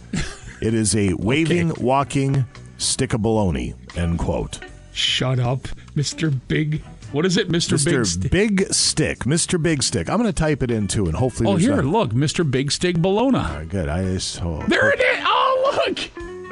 [0.61, 2.45] It is a waving, walking
[2.81, 4.59] stick of baloney, end quote.
[4.93, 5.61] Shut up,
[5.95, 6.37] Mr.
[6.47, 6.81] Big.
[7.11, 7.73] What is it, Mr.
[7.77, 7.85] Mr.
[7.93, 8.05] Big?
[8.05, 9.19] Sti- Big Stick.
[9.19, 9.61] Mr.
[9.61, 10.09] Big Stick.
[10.09, 12.49] I'm going to type it in too, and hopefully oh, here, not- look, Mr.
[12.49, 13.65] Big Stick Bologna.
[13.67, 13.89] Good.
[13.89, 15.23] I just, oh, There it is.
[15.25, 15.97] Oh, look,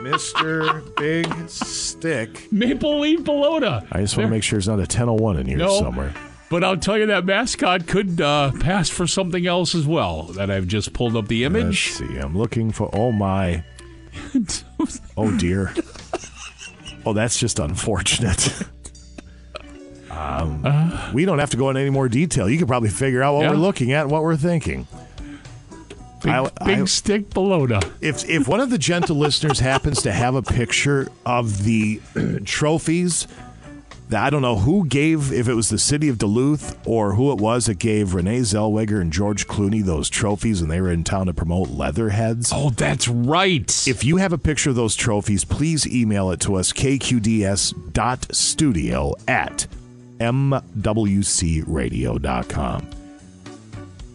[0.04, 0.96] Mr.
[0.98, 2.52] Big Stick.
[2.52, 3.86] Maple Leaf Bologna.
[3.92, 5.80] I just want to make sure there's not a 1001 in here No.
[5.80, 6.14] somewhere.
[6.50, 10.24] But I'll tell you that mascot could uh, pass for something else as well.
[10.24, 11.92] That I've just pulled up the Let's image.
[11.92, 12.18] see.
[12.18, 12.90] I'm looking for.
[12.92, 13.64] Oh my.
[15.18, 15.74] Oh dear.
[17.06, 18.54] Oh, that's just unfortunate.
[20.12, 20.64] Um,
[21.14, 22.50] we don't have to go into any more detail.
[22.50, 23.52] You could probably figure out what Yeah.
[23.52, 24.88] we're looking at and what we're thinking.
[26.24, 27.80] Big, I- big I- Stick Bologna.
[28.02, 32.02] If if one of the gentle listeners happens to have a picture of the
[32.46, 33.28] trophies,
[34.12, 37.38] I don't know who gave, if it was the city of Duluth or who it
[37.38, 41.28] was that gave Renee Zellweger and George Clooney those trophies, and they were in town
[41.28, 42.52] to promote Leatherheads.
[42.54, 43.88] Oh, that's right.
[43.88, 47.14] If you have a picture of those trophies, please email it to us, kqds.studio
[49.28, 49.68] at
[50.20, 52.90] mwcradio.com.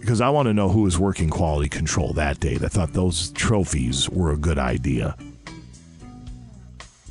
[0.01, 3.31] Because I want to know who was working quality control that day that thought those
[3.31, 5.17] trophies were a good idea.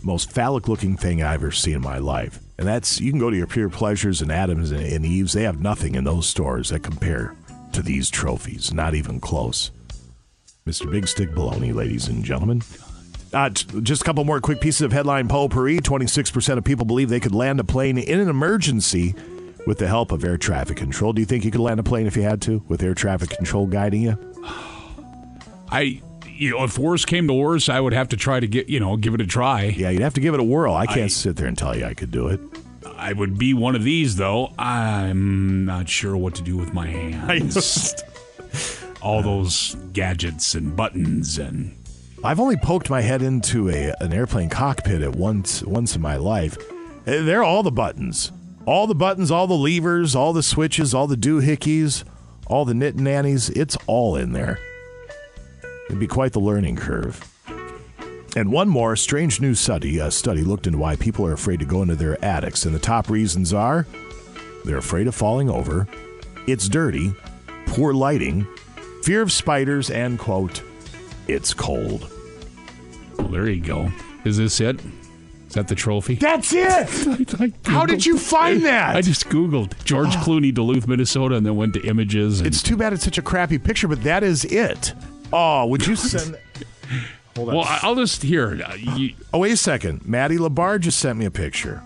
[0.04, 2.43] Most phallic looking thing I've ever seen in my life.
[2.58, 5.34] And that's, you can go to your Pure Pleasures and Adams and, and Eves.
[5.34, 7.36] They have nothing in those stores that compare
[7.74, 8.74] to these trophies.
[8.74, 9.72] Not even close.
[10.66, 10.90] Mr.
[10.90, 12.62] Big Stick Baloney, ladies and gentlemen.
[13.34, 15.80] Uh, t- just a couple more quick pieces of headline potpourri.
[15.80, 19.16] 26% of people believe they could land a plane in an emergency
[19.66, 21.14] with the help of air traffic control.
[21.14, 23.32] Do you think you could land a plane if you had to with air traffic
[23.32, 24.18] control guiding you?
[25.70, 26.02] I,
[26.36, 28.80] you know, if worse came to worse, I would have to try to get, you
[28.80, 29.64] know, give it a try.
[29.66, 30.74] Yeah, you'd have to give it a whirl.
[30.74, 32.40] I can't I- sit there and tell you I could do it.
[32.98, 34.54] I would be one of these, though.
[34.58, 37.94] I'm not sure what to do with my hands.
[39.02, 41.76] All those gadgets and buttons and
[42.24, 46.16] I've only poked my head into a an airplane cockpit at once once in my
[46.16, 46.58] life.
[47.06, 48.32] Eh, They're all the buttons,
[48.66, 52.06] all the buttons, all the levers, all the switches, all the doohickeys,
[52.48, 53.50] all the knit nannies.
[53.50, 54.58] It's all in there.
[55.94, 57.24] It'd be quite the learning curve.
[58.36, 60.00] And one more strange new study.
[60.00, 62.80] A study looked into why people are afraid to go into their attics, and the
[62.80, 63.86] top reasons are
[64.66, 65.88] they're afraid of falling over,
[66.48, 67.14] it's dirty,
[67.68, 68.48] poor lighting,
[69.04, 70.64] fear of spiders, and quote,
[71.28, 72.10] it's cold.
[73.20, 73.92] well, there you go.
[74.26, 74.80] Is this it?
[75.48, 76.16] Is that the trophy?
[76.16, 77.54] That's it.
[77.66, 78.96] How did you find that?
[78.96, 80.24] I just Googled George ah.
[80.26, 82.40] Clooney, Duluth, Minnesota, and then went to images.
[82.40, 84.96] And, It's too bad it's such a crappy picture, but that is it.
[85.34, 86.38] Oh, would you send?
[87.36, 87.56] Hold on.
[87.56, 88.62] well, I- I'll just here.
[88.66, 90.06] uh, You, oh, wait a second.
[90.08, 91.82] Maddie Labar just sent me a picture.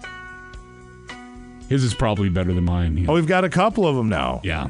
[1.69, 3.05] his is probably better than mine.
[3.07, 4.41] Oh, we've got a couple of them now.
[4.43, 4.67] Yeah,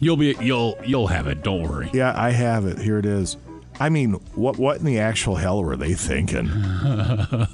[0.00, 1.42] you'll be you'll you'll have it.
[1.42, 1.90] Don't worry.
[1.92, 2.78] Yeah, I have it.
[2.78, 3.36] Here it is.
[3.80, 6.48] I mean, what what in the actual hell were they thinking?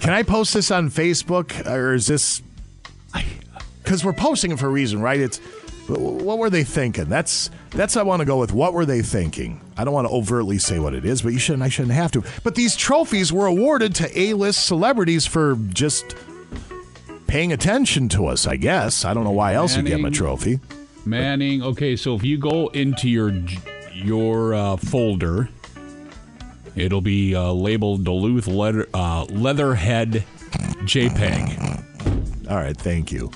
[0.00, 2.42] Can I post this on Facebook, or is this?
[3.82, 5.20] Because we're posting it for a reason, right?
[5.20, 7.08] It's But what were they thinking?
[7.08, 8.52] That's that's I want to go with.
[8.52, 9.60] What were they thinking?
[9.76, 11.62] I don't want to overtly say what it is, but you shouldn't.
[11.62, 12.22] I shouldn't have to.
[12.42, 16.16] But these trophies were awarded to A-list celebrities for just
[17.26, 18.46] paying attention to us.
[18.46, 20.60] I guess I don't know why else you give them a trophy.
[21.04, 21.62] Manning.
[21.62, 23.30] Okay, so if you go into your
[23.92, 25.50] your uh, folder,
[26.76, 30.24] it'll be uh, labeled Duluth leather, uh, Leatherhead
[30.84, 32.50] JPEG.
[32.50, 33.30] All right, thank you.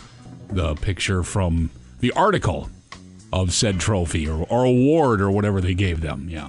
[0.51, 1.71] The picture from
[2.01, 2.69] the article
[3.33, 6.29] of said trophy or, or award or whatever they gave them.
[6.29, 6.49] Yeah.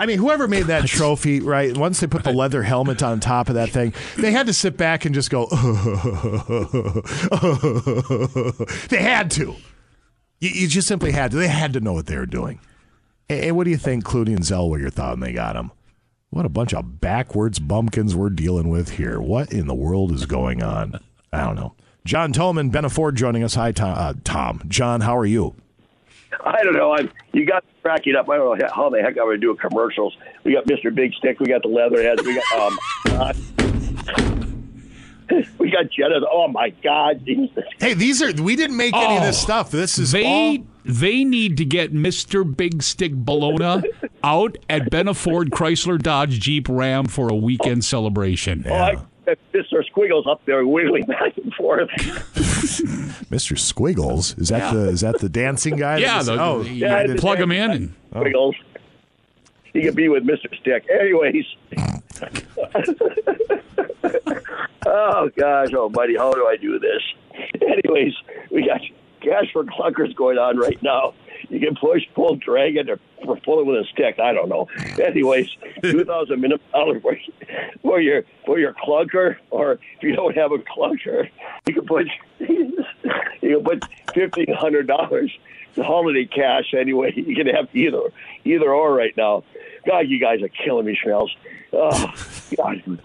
[0.00, 1.76] I mean, whoever made that trophy, right?
[1.76, 4.76] Once they put the leather helmet on top of that thing, they had to sit
[4.76, 5.46] back and just go.
[8.88, 9.56] they had to.
[10.38, 11.36] You, you just simply had to.
[11.36, 12.60] They had to know what they were doing.
[13.28, 15.72] And, and what do you think Clooney and Zellweger thought when they got him?
[16.30, 19.20] What a bunch of backwards bumpkins we're dealing with here.
[19.20, 21.00] What in the world is going on?
[21.32, 21.74] I don't know.
[22.08, 23.54] John Tolman, Ben Ford joining us.
[23.56, 23.94] Hi, Tom.
[23.94, 24.62] Uh, Tom.
[24.66, 25.54] John, how are you?
[26.42, 26.94] I don't know.
[26.94, 28.30] I'm, you got me cracking up.
[28.30, 30.16] I don't know how the heck I'm going to do commercials.
[30.42, 30.94] We got Mr.
[30.94, 31.38] Big Stick.
[31.38, 32.22] We got the Leatherheads.
[32.22, 32.78] We got um,
[33.08, 33.34] uh,
[35.58, 36.24] we got Jenna.
[36.32, 37.26] Oh my God!
[37.26, 37.64] Jesus.
[37.78, 39.70] Hey, these are we didn't make any of this Oh, stuff.
[39.70, 42.56] This is they all they need to get Mr.
[42.56, 43.86] Big Stick Bologna
[44.24, 48.64] out at Ben Benaford Chrysler Dodge Jeep Ram for a weekend celebration.
[48.66, 48.96] Oh, I,
[49.52, 49.84] Mr.
[49.86, 51.88] Squiggles up there wiggling back and forth.
[53.30, 53.58] Mr.
[53.58, 54.36] Squiggles.
[54.38, 55.94] Is that the is that the dancing guy?
[55.94, 55.98] Oh.
[55.98, 58.54] Yeah, the- oh, yeah, I plug him in and Squiggles.
[59.72, 60.48] He could be with Mr.
[60.60, 60.86] Stick.
[60.90, 61.44] Anyways.
[64.86, 67.02] oh gosh, oh buddy, how do I do this?
[67.60, 68.14] Anyways,
[68.50, 68.80] we got
[69.20, 71.14] cash for clunkers going on right now.
[71.48, 74.18] You can push, pull, drag it, or pull it with a stick.
[74.18, 74.68] I don't know.
[75.02, 75.48] Anyways,
[75.82, 77.16] two thousand minimum dollar for,
[77.82, 81.28] for your for your clunker, or if you don't have a clunker,
[81.66, 82.06] you can put
[82.38, 82.84] you
[83.42, 83.84] can put
[84.14, 85.36] fifteen hundred dollars.
[85.74, 87.12] The holiday cash anyway.
[87.14, 88.00] You can have either
[88.44, 89.44] either or right now.
[89.86, 91.30] God, you guys are killing me, Schmells.
[91.72, 92.14] Oh
[92.56, 93.00] God.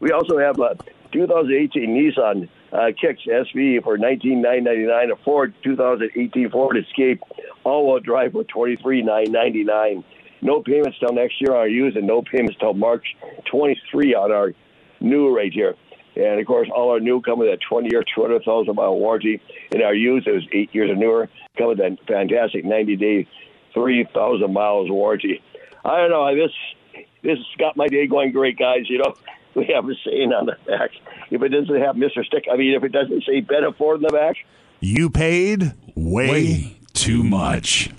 [0.00, 0.76] We also have a
[1.12, 7.22] 2018 Nissan uh, Kicks SV for 19999 a Ford 2018 Ford Escape
[7.64, 10.04] all-wheel drive for 23999
[10.40, 13.04] No payments till next year on our used, and no payments till March
[13.50, 14.52] 23 on our
[15.00, 15.74] new right here.
[16.16, 19.40] And of course, all our new come with a 20-year, 200,000 mile warranty.
[19.72, 23.26] And our used is eight years or newer, come with a fantastic 90-day,
[23.74, 25.42] 3,000 miles warranty.
[25.84, 26.34] I don't know.
[26.34, 26.52] This
[27.22, 28.88] this has got my day going great, guys.
[28.88, 29.14] You know,
[29.54, 30.90] we have a saying on the back.
[31.30, 32.24] If it doesn't have Mr.
[32.24, 34.36] Stick, I mean, if it doesn't say Ben Afford in the back,
[34.80, 37.90] You paid way, too much.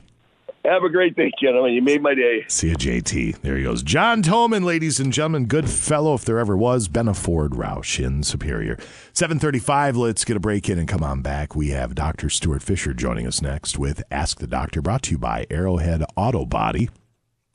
[0.65, 1.73] have a great day, gentlemen.
[1.73, 2.45] You made my day.
[2.47, 3.41] See you, JT.
[3.41, 3.81] There he goes.
[3.83, 5.45] John Tolman, ladies and gentlemen.
[5.45, 6.87] Good fellow, if there ever was.
[6.87, 8.77] Ben Afford Roush in Superior.
[9.13, 11.55] 735, let's get a break in and come on back.
[11.55, 12.29] We have Dr.
[12.29, 16.45] Stuart Fisher joining us next with Ask the Doctor, brought to you by Arrowhead Auto
[16.45, 16.89] Body.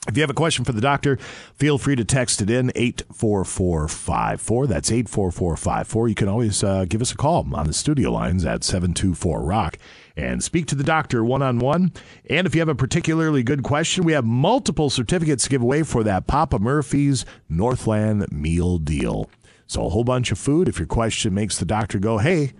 [0.07, 1.17] If you have a question for the doctor,
[1.55, 4.67] feel free to text it in 84454.
[4.67, 6.09] That's 84454.
[6.09, 9.79] You can always uh, give us a call on the studio lines at 724 Rock
[10.15, 11.91] and speak to the doctor one on one.
[12.29, 15.83] And if you have a particularly good question, we have multiple certificates to give away
[15.83, 19.31] for that Papa Murphy's Northland Meal Deal.
[19.67, 20.69] So a whole bunch of food.
[20.69, 22.53] If your question makes the doctor go, hey,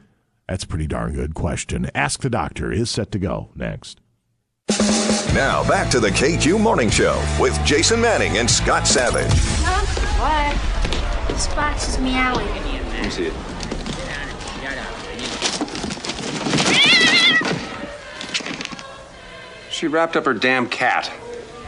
[0.49, 1.91] that's a pretty darn good question.
[1.95, 4.01] Ask the doctor is set to go next.
[5.35, 9.33] Now back to the KQ Morning Show with Jason Manning and Scott Savage.
[10.21, 11.27] What?
[11.27, 12.47] This box is meowing.
[12.47, 13.33] Let me see it.
[19.73, 21.11] She wrapped up her damn cat.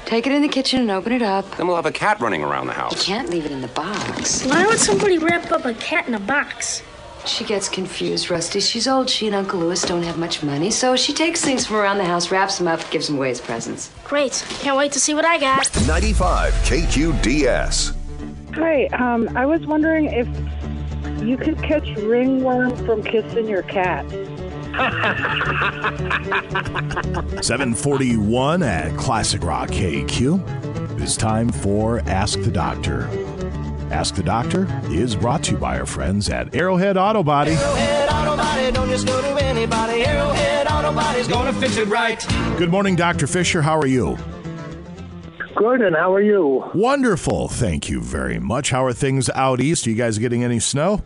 [0.05, 1.57] Take it in the kitchen and open it up.
[1.57, 3.09] Then we'll have a cat running around the house.
[3.09, 4.47] You can't leave it in the box.
[4.47, 6.85] Why would somebody wrap up a cat in a box?
[7.27, 8.61] She gets confused, Rusty.
[8.61, 9.11] She's old.
[9.11, 12.05] She and Uncle Louis don't have much money, so she takes things from around the
[12.05, 13.91] house, wraps them up, gives them away as presents.
[14.05, 14.45] Great.
[14.61, 15.69] Can't wait to see what I got.
[15.87, 17.95] 95 KQDS.
[18.55, 20.29] Hi, um, I was wondering if
[21.23, 24.07] you could catch ringworm from kissing your cat.
[27.43, 30.97] 741 at Classic Rock KQ.
[30.97, 33.09] It is time for Ask the Doctor.
[33.91, 37.53] Ask the Doctor is brought to you by our friends at Arrowhead Auto Body.
[37.53, 40.05] Arrowhead Auto Body, don't just go to anybody.
[40.05, 42.25] Arrowhead Auto Body's gonna fix it right.
[42.59, 43.27] Good morning, Dr.
[43.29, 43.63] Fisher.
[43.63, 44.19] How are you?
[45.55, 46.65] Good, and how are you?
[46.75, 47.49] Wonderful.
[47.49, 48.71] Thank you very much.
[48.71, 49.87] How are things out east?
[49.87, 51.03] Are you guys getting any snow?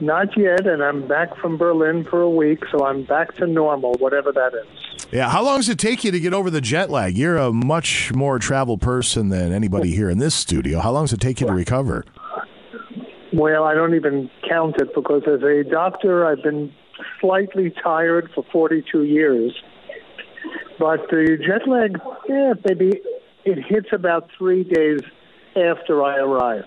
[0.00, 3.94] Not yet, and I'm back from Berlin for a week, so I'm back to normal,
[3.98, 4.89] whatever that is.
[5.12, 5.28] Yeah.
[5.28, 7.18] How long does it take you to get over the jet lag?
[7.18, 10.78] You're a much more traveled person than anybody here in this studio.
[10.78, 12.04] How long does it take you to recover?
[13.32, 16.72] Well, I don't even count it because as a doctor, I've been
[17.20, 19.52] slightly tired for 42 years.
[20.78, 21.98] But the jet lag,
[22.28, 23.00] yeah, maybe
[23.44, 25.00] it hits about three days
[25.56, 26.64] after I arrive.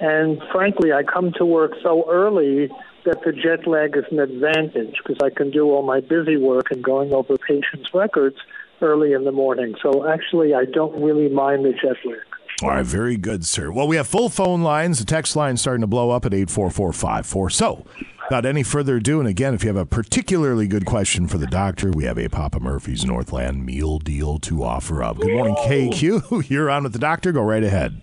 [0.00, 2.70] And frankly, I come to work so early
[3.06, 6.70] that the jet lag is an advantage because I can do all my busy work
[6.70, 8.36] and going over patients' records
[8.82, 9.74] early in the morning.
[9.82, 12.18] So actually, I don't really mind the jet lag.
[12.62, 13.70] All right, very good, sir.
[13.70, 14.98] Well, we have full phone lines.
[14.98, 17.50] The text line starting to blow up at 84454.
[17.50, 17.84] So,
[18.24, 21.46] without any further ado, and again, if you have a particularly good question for the
[21.46, 25.18] doctor, we have a Papa Murphy's Northland meal deal to offer up.
[25.18, 26.48] Good morning, KQ.
[26.50, 27.30] You're on with the doctor.
[27.30, 28.02] Go right ahead.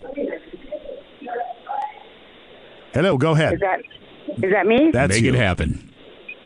[2.94, 3.56] Hello, go ahead.
[3.56, 3.82] Is that
[4.28, 4.90] is that me?
[4.92, 5.34] That's Make you.
[5.34, 5.92] it happen.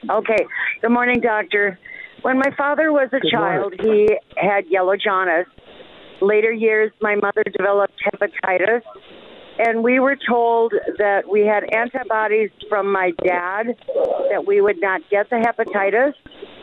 [0.09, 0.45] Okay.
[0.81, 1.79] Good morning, doctor.
[2.21, 5.47] When my father was a Good child, he had yellow jaundice.
[6.21, 8.81] Later years, my mother developed hepatitis,
[9.59, 13.75] and we were told that we had antibodies from my dad
[14.31, 16.13] that we would not get the hepatitis.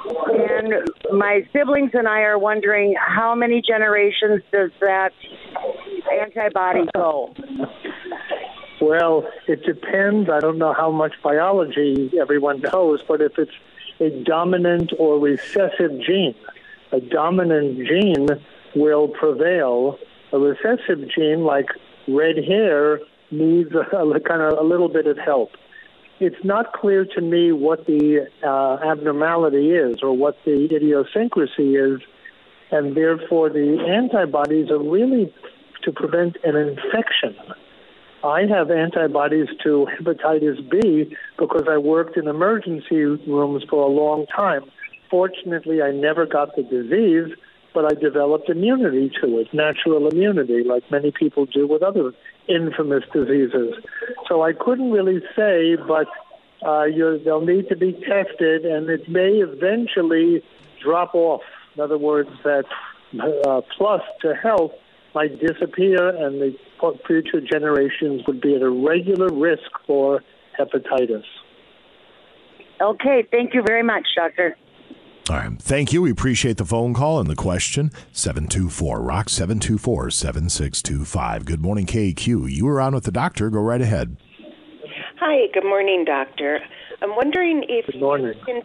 [0.07, 5.13] And my siblings and I are wondering how many generations does that
[6.21, 7.33] antibody go?
[8.85, 10.29] Well, it depends.
[10.29, 13.57] I don't know how much biology everyone knows, but if it's
[13.99, 16.35] a dominant or recessive gene,
[16.93, 18.29] a dominant gene
[18.77, 19.99] will prevail.
[20.35, 21.69] A recessive gene, like
[22.07, 25.53] red hair, needs a, kind of a little bit of help.
[26.21, 32.03] It's not clear to me what the uh, abnormality is or what the idiosyncrasy is,
[32.71, 35.33] and therefore the antibodies are really
[35.85, 37.35] to prevent an infection.
[38.25, 44.25] I have antibodies to hepatitis B because I worked in emergency rooms for a long
[44.35, 44.63] time.
[45.11, 47.37] Fortunately, I never got the disease,
[47.75, 52.15] but I developed immunity to it, natural immunity, like many people do with other
[52.49, 53.75] infamous diseases.
[54.27, 56.07] So I couldn't really say, but
[56.67, 56.87] uh,
[57.25, 60.43] they'll need to be tested, and it may eventually
[60.83, 61.43] drop off.
[61.75, 62.65] In other words, that
[63.21, 64.73] uh, plus to health
[65.15, 66.57] might disappear, and the
[67.07, 70.21] future generations would be at a regular risk for
[70.59, 71.25] hepatitis.
[72.81, 74.57] Okay, thank you very much, doctor.
[75.31, 75.59] All right.
[75.59, 76.03] Thank you.
[76.03, 77.91] We appreciate the phone call and the question.
[78.13, 81.47] 724 Rock 724 7625.
[81.47, 82.51] Good morning, KQ.
[82.51, 83.49] You were on with the doctor.
[83.49, 84.19] Go right ahead.
[85.21, 86.61] Hi, good morning, doctor.
[87.01, 88.35] I'm wondering if Good morning.
[88.39, 88.63] you can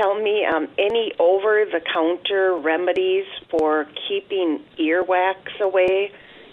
[0.00, 6.10] tell me um, any over-the-counter remedies for keeping earwax away,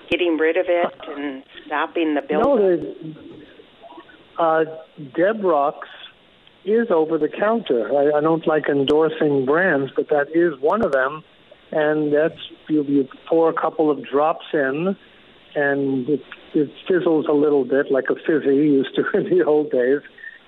[0.09, 2.47] getting rid of it, and stopping the buildup.
[2.47, 3.15] No, the,
[4.37, 4.65] uh,
[4.99, 5.79] Debrox
[6.65, 7.89] is over the counter.
[7.91, 11.23] I, I don't like endorsing brands, but that is one of them.
[11.71, 14.95] And that's you, you pour a couple of drops in,
[15.55, 16.21] and it,
[16.53, 20.01] it fizzles a little bit like a fizzy used to in the old days,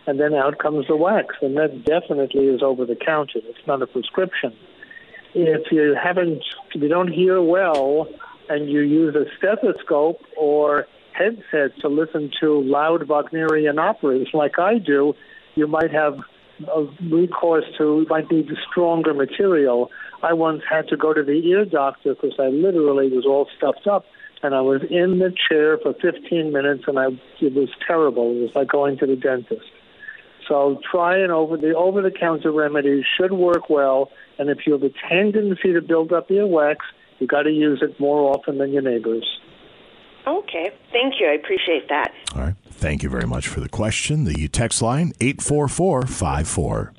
[0.08, 1.36] and then out comes the wax.
[1.41, 3.39] And that definitely is over the counter.
[3.43, 4.53] It's not a prescription.
[5.34, 6.43] If you haven't,
[6.74, 8.08] if you don't hear well,
[8.49, 14.78] and you use a stethoscope or headset to listen to loud Wagnerian operas like I
[14.78, 15.14] do,
[15.56, 16.20] you might have
[16.68, 19.91] a recourse to, you might need stronger material.
[20.24, 23.88] I once had to go to the ear doctor because I literally was all stuffed
[23.88, 24.06] up
[24.43, 27.08] and I was in the chair for 15 minutes and I,
[27.41, 28.32] it was terrible.
[28.32, 29.66] It was like going to the dentist.
[30.47, 34.11] So try and over the over the counter remedies should work well.
[34.37, 36.77] And if you have a tendency to build up earwax,
[37.19, 39.25] you've got to use it more often than your neighbors.
[40.27, 41.27] Okay, thank you.
[41.27, 42.11] I appreciate that.
[42.33, 42.55] All right.
[42.65, 44.25] Thank you very much for the question.
[44.25, 46.93] The text line 84454.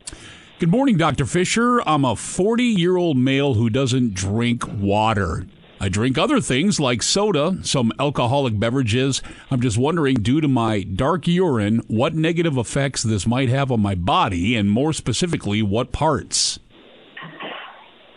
[0.59, 1.27] Good morning, Dr.
[1.27, 1.81] Fisher.
[1.87, 5.47] I'm a 40 year old male who doesn't drink water.
[5.79, 9.23] I drink other things like soda, some alcoholic beverages.
[9.51, 13.81] I'm just wondering, due to my dark urine, what negative effects this might have on
[13.81, 16.59] my body, and more specifically, what parts?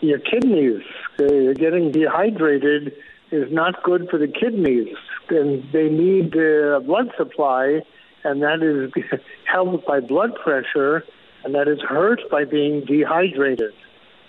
[0.00, 0.80] Your kidneys,
[1.20, 2.94] uh, getting dehydrated
[3.30, 4.96] is not good for the kidneys,
[5.28, 7.80] and they need uh, blood supply,
[8.24, 11.04] and that is helped by blood pressure,
[11.44, 13.74] and that is hurt by being dehydrated.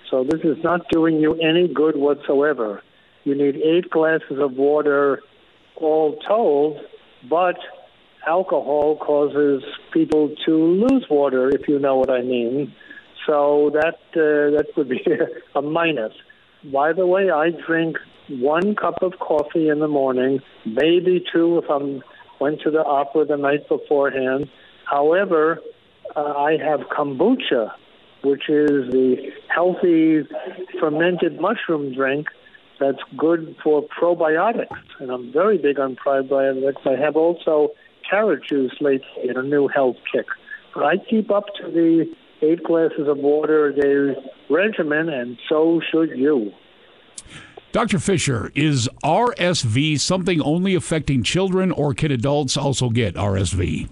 [0.10, 2.84] So this is not doing you any good whatsoever.
[3.24, 5.22] You need eight glasses of water
[5.76, 6.80] all told,
[7.30, 7.58] but
[8.28, 12.74] alcohol causes people to lose water, if you know what I mean.
[13.28, 15.04] So that uh, that would be
[15.56, 16.14] a minus.
[16.72, 17.98] By the way, I drink
[18.30, 22.04] one cup of coffee in the morning, maybe two if I'm
[22.40, 24.50] went to the opera the night beforehand.
[24.90, 25.60] However,
[26.16, 27.72] uh, I have kombucha,
[28.24, 30.28] which is the healthy
[30.80, 32.28] fermented mushroom drink
[32.82, 34.68] that's good for probiotics,
[35.00, 36.86] and I'm very big on probiotics.
[36.86, 37.70] I have also
[38.10, 40.26] carrot juice lately in a new health kick.
[40.74, 45.80] But I keep up to the eight glasses of water a day regimen, and so
[45.92, 46.52] should you.
[47.72, 48.00] Dr.
[48.00, 53.90] Fisher, is RSV something only affecting children, or can adults also get RSV?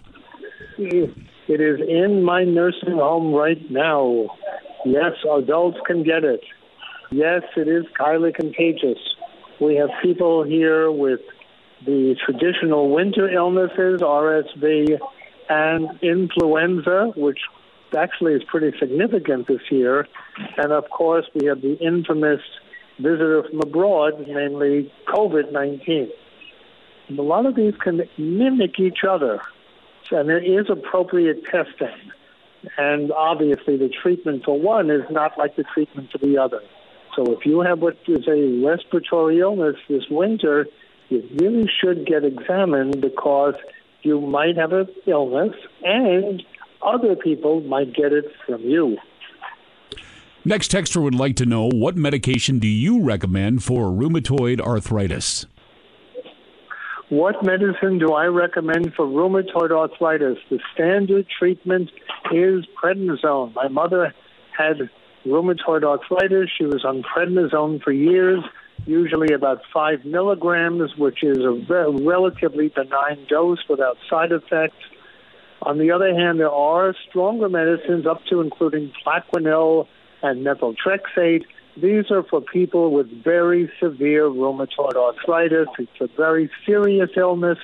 [0.80, 4.36] It is in my nursing home right now.
[4.84, 6.41] Yes, adults can get it.
[7.11, 8.99] Yes, it is highly contagious.
[9.60, 11.22] We have people here with
[11.86, 14.99] the traditional winter illnesses, RSV,
[15.49, 17.40] and influenza, which
[17.98, 20.07] actually is pretty significant this year.
[20.57, 22.41] And of course, we have the infamous
[22.99, 26.10] visitor from abroad, namely COVID 19.
[27.18, 29.41] A lot of these can mimic each other,
[30.11, 32.11] and there is appropriate testing.
[32.77, 36.61] And obviously, the treatment for one is not like the treatment for the other.
[37.15, 40.68] So, if you have what is a respiratory illness this winter,
[41.10, 43.56] you really should get examined because
[44.03, 46.44] you might have an illness and
[46.81, 48.98] other people might get it from you.
[50.45, 55.45] Next texter would like to know what medication do you recommend for rheumatoid arthritis?
[57.10, 60.38] What medicine do I recommend for rheumatoid arthritis?
[60.49, 61.90] The standard treatment
[62.31, 63.53] is prednisone.
[63.56, 64.14] My mother
[64.56, 64.90] had
[65.26, 66.50] rheumatoid arthritis.
[66.58, 68.44] She was on prednisone for years,
[68.86, 74.84] usually about five milligrams, which is a ve- relatively benign dose without side effects.
[75.62, 79.88] On the other hand, there are stronger medicines up to including Plaquenil
[80.22, 81.44] and methotrexate.
[81.76, 85.68] These are for people with very severe rheumatoid arthritis.
[85.78, 87.58] It's a very serious illness,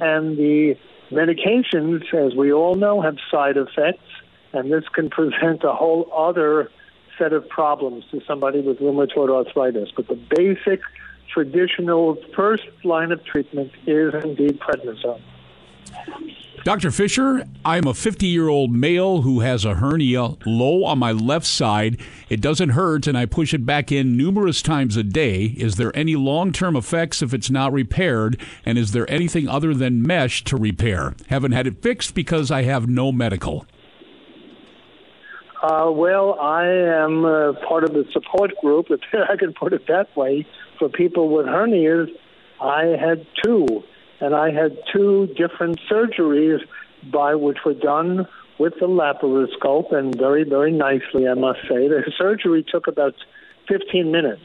[0.00, 0.76] and the
[1.10, 4.04] medications, as we all know, have side effects,
[4.52, 6.70] and this can present a whole other
[7.18, 9.90] set of problems to somebody with rheumatoid arthritis.
[9.94, 10.80] But the basic,
[11.32, 15.20] traditional first line of treatment is indeed prednisone.
[16.64, 16.90] Dr.
[16.90, 21.46] Fisher, I'm a 50 year old male who has a hernia low on my left
[21.46, 22.00] side.
[22.28, 25.44] It doesn't hurt, and I push it back in numerous times a day.
[25.56, 28.40] Is there any long term effects if it's not repaired?
[28.66, 31.14] And is there anything other than mesh to repair?
[31.28, 33.64] Haven't had it fixed because I have no medical.
[35.60, 39.86] Uh, well, I am uh, part of the support group, if I can put it
[39.88, 40.46] that way,
[40.78, 42.08] for people with hernias.
[42.60, 43.82] I had two,
[44.20, 46.60] and I had two different surgeries
[47.12, 48.26] by which were done
[48.58, 51.88] with the laparoscope and very, very nicely, I must say.
[51.88, 53.14] The surgery took about
[53.68, 54.42] 15 minutes,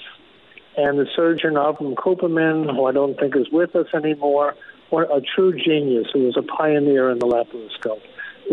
[0.78, 4.56] and the surgeon Avram Cooperman, who I don't think is with us anymore,
[4.92, 8.02] a true genius who was a pioneer in the laparoscope.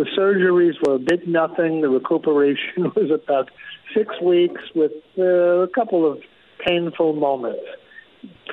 [0.00, 1.82] The surgeries were a big nothing.
[1.82, 3.50] The recuperation was about
[3.94, 6.20] six weeks with uh, a couple of
[6.66, 7.60] painful moments.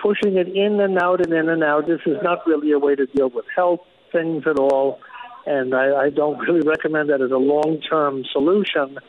[0.03, 2.95] Pushing it in and out and in and out, this is not really a way
[2.95, 3.79] to deal with health
[4.11, 4.99] things at all.
[5.45, 8.99] And I, I don't really recommend that as a long term solution.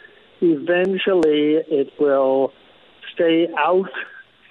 [0.41, 2.53] Eventually, it will
[3.13, 3.91] stay out,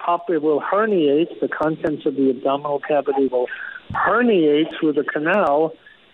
[0.04, 3.46] pop, it will herniate, the contents of the abdominal cavity will
[3.92, 5.72] herniate through the canal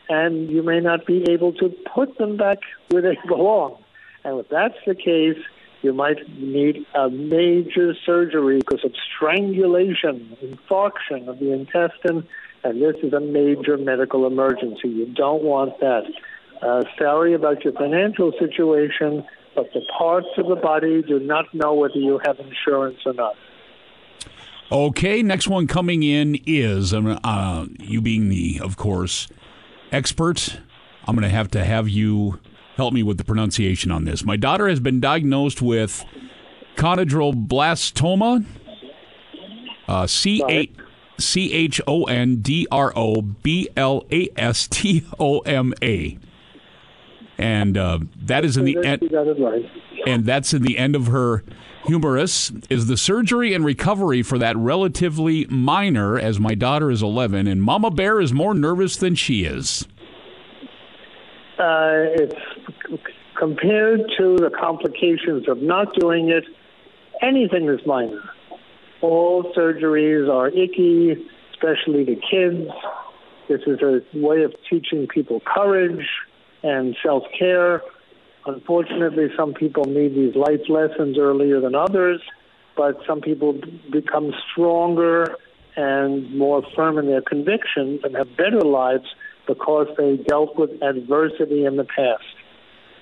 [0.08, 2.58] and you may not be able to put them back
[2.90, 3.82] where they belong.
[4.24, 5.42] And if that's the case,
[5.82, 12.26] you might need a major surgery because of strangulation, infarction of the intestine,
[12.62, 14.88] and this is a major medical emergency.
[14.88, 16.04] You don't want that.
[16.62, 19.24] Uh, sorry about your financial situation,
[19.54, 23.34] but the parts of the body do not know whether you have insurance or not.
[24.72, 29.28] Okay, next one coming in is um, uh, you being the, of course,
[29.94, 30.58] expert.
[31.06, 32.40] I'm going to have to have you
[32.76, 34.24] help me with the pronunciation on this.
[34.24, 36.04] My daughter has been diagnosed with
[36.76, 38.44] chondroblastoma,
[39.86, 40.70] uh, C A
[41.18, 46.18] C H O N D R O B L A S T O M A,
[47.38, 49.02] and uh, that is in the end.
[50.06, 51.44] And that's in the end of her
[51.86, 52.52] humerus.
[52.70, 56.18] Is the surgery and recovery for that relatively minor?
[56.18, 59.86] As my daughter is 11, and Mama Bear is more nervous than she is.
[61.58, 62.34] Uh, it's
[63.38, 66.44] compared to the complications of not doing it.
[67.22, 68.22] Anything is minor.
[69.00, 71.12] All surgeries are icky,
[71.52, 72.70] especially to kids.
[73.48, 76.06] This is a way of teaching people courage
[76.62, 77.82] and self care.
[78.46, 82.20] Unfortunately, some people need these life lessons earlier than others,
[82.76, 83.58] but some people
[83.90, 85.36] become stronger
[85.76, 89.06] and more firm in their convictions and have better lives
[89.46, 92.24] because they dealt with adversity in the past.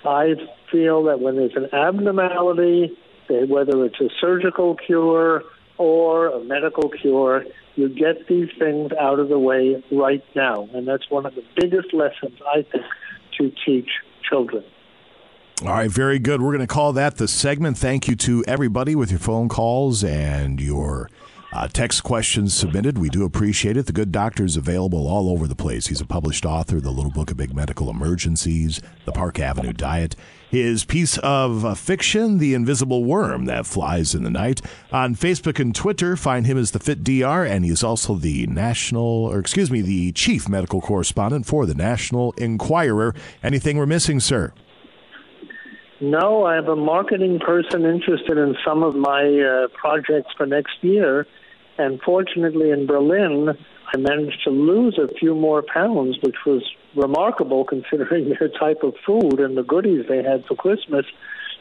[0.04, 0.34] I
[0.70, 2.96] feel that when there's an abnormality,
[3.28, 5.42] whether it's a surgical cure
[5.78, 7.44] or a medical cure,
[7.76, 10.68] you get these things out of the way right now.
[10.74, 12.84] And that's one of the biggest lessons, I think,
[13.38, 13.90] to teach
[14.28, 14.64] children.
[15.64, 16.42] All right, very good.
[16.42, 17.78] We're going to call that the segment.
[17.78, 21.08] Thank you to everybody with your phone calls and your
[21.52, 22.98] uh, text questions submitted.
[22.98, 23.86] We do appreciate it.
[23.86, 25.86] The Good Doctor is available all over the place.
[25.86, 30.16] He's a published author, The Little Book of Big Medical Emergencies, The Park Avenue Diet.
[30.50, 34.62] His piece of uh, fiction, The Invisible Worm That Flies in the Night.
[34.90, 38.48] On Facebook and Twitter, find him as the Fit DR, and he is also the
[38.48, 43.14] national, or excuse me, the chief medical correspondent for the National Enquirer.
[43.44, 44.52] Anything we're missing, sir?
[46.02, 50.74] No, I have a marketing person interested in some of my uh, projects for next
[50.80, 51.28] year.
[51.78, 53.56] And fortunately, in Berlin,
[53.94, 56.64] I managed to lose a few more pounds, which was
[56.96, 61.06] remarkable considering their type of food and the goodies they had for Christmas.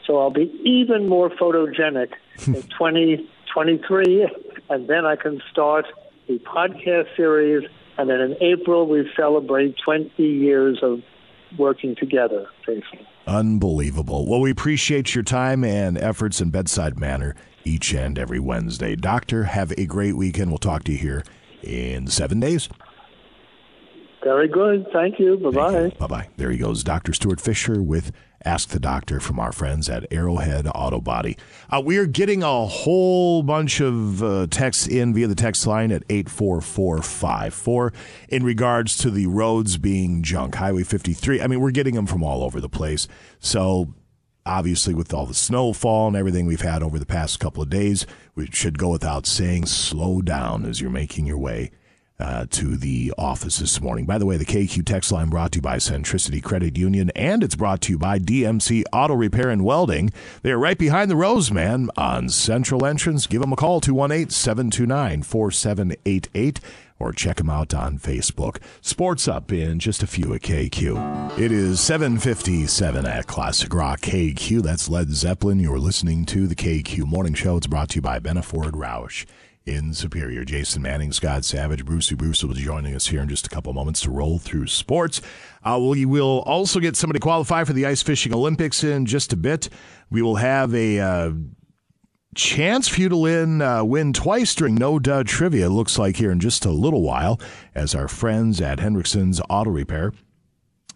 [0.08, 2.10] So I'll be even more photogenic
[2.48, 4.28] in 2023,
[4.70, 5.86] and then I can start
[6.26, 7.70] the podcast series.
[7.96, 11.00] And then in April, we celebrate 20 years of
[11.56, 13.06] working together, Jason.
[13.26, 14.26] Unbelievable.
[14.26, 17.34] Well, we appreciate your time and efforts in bedside manner
[17.64, 18.96] each and every Wednesday.
[18.96, 20.50] Doctor, have a great weekend.
[20.50, 21.24] We'll talk to you here
[21.62, 22.68] in seven days.
[24.24, 24.86] Very good.
[24.92, 25.36] Thank you.
[25.36, 25.88] Bye bye.
[25.98, 26.28] Bye bye.
[26.36, 27.12] There he goes, Dr.
[27.12, 28.12] Stuart Fisher with
[28.44, 31.36] Ask the Doctor from our friends at Arrowhead Auto Body.
[31.70, 35.92] Uh, we are getting a whole bunch of uh, texts in via the text line
[35.92, 37.92] at 84454
[38.28, 40.56] in regards to the roads being junk.
[40.56, 41.40] Highway 53.
[41.40, 43.08] I mean, we're getting them from all over the place.
[43.38, 43.94] So
[44.44, 48.06] obviously with all the snowfall and everything we've had over the past couple of days,
[48.34, 51.70] we should go without saying slow down as you're making your way
[52.22, 54.06] uh, to the office this morning.
[54.06, 57.42] By the way, the KQ text line brought to you by Centricity Credit Union, and
[57.42, 60.12] it's brought to you by DMC Auto Repair and Welding.
[60.42, 63.26] They are right behind the Roseman on Central Entrance.
[63.26, 66.60] Give them a call, 218 729 4788
[67.00, 68.58] or check them out on Facebook.
[68.80, 71.36] Sports up in just a few at KQ.
[71.36, 74.62] It is 757 at Classic Rock KQ.
[74.62, 75.58] That's Led Zeppelin.
[75.58, 77.56] You're listening to the KQ Morning Show.
[77.56, 79.26] It's brought to you by Benaford Roush
[79.66, 80.44] in Superior.
[80.44, 83.72] Jason Manning, Scott Savage, Brucey Bruce will be joining us here in just a couple
[83.72, 85.20] moments to roll through sports.
[85.62, 89.36] Uh, we will also get somebody qualify for the Ice Fishing Olympics in just a
[89.36, 89.68] bit.
[90.10, 91.30] We will have a uh,
[92.34, 96.30] chance for you to win, uh, win twice during No Duh Trivia, looks like here
[96.30, 97.40] in just a little while,
[97.74, 100.12] as our friends at Hendrickson's Auto Repair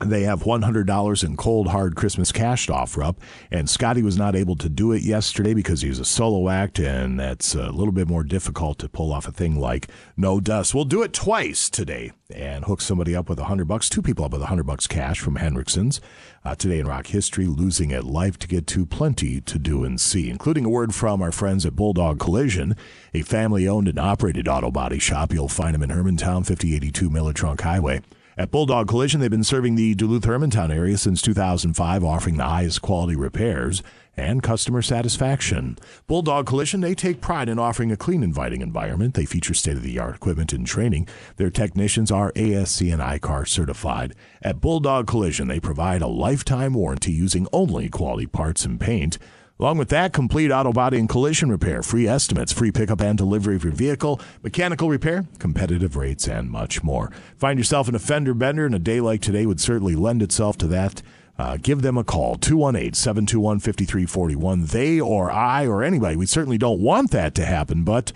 [0.05, 3.21] they have $100 in cold hard Christmas cash to offer up.
[3.51, 7.19] And Scotty was not able to do it yesterday because he's a solo act, and
[7.19, 10.75] that's a little bit more difficult to pull off a thing like no dust.
[10.75, 14.33] We'll do it twice today and hook somebody up with 100 bucks, two people up
[14.33, 16.01] with 100 bucks cash from Hendrickson's.
[16.45, 20.01] Uh, today in rock history, losing at life to get to plenty to do and
[20.01, 22.77] see, including a word from our friends at Bulldog Collision,
[23.13, 25.33] a family owned and operated auto body shop.
[25.33, 28.01] You'll find them in Hermantown, 5082 Miller Trunk Highway.
[28.39, 32.83] At Bulldog Collision, they've been serving the Duluth Hermantown area since 2005, offering the highest
[32.83, 33.83] quality repairs
[34.15, 35.79] and customer satisfaction.
[36.07, 39.15] Bulldog Collision, they take pride in offering a clean, inviting environment.
[39.15, 41.09] They feature state of the art equipment and training.
[41.37, 44.15] Their technicians are ASE and ICAR certified.
[44.43, 49.17] At Bulldog Collision, they provide a lifetime warranty using only quality parts and paint.
[49.59, 53.57] Along with that, complete auto body and collision repair, free estimates, free pickup and delivery
[53.57, 57.11] of your vehicle, mechanical repair, competitive rates, and much more.
[57.39, 60.67] Find yourself an fender bender, and a day like today would certainly lend itself to
[60.67, 61.01] that.
[61.39, 64.67] Uh, give them a call, 218 721 5341.
[64.67, 68.13] They or I or anybody, we certainly don't want that to happen, but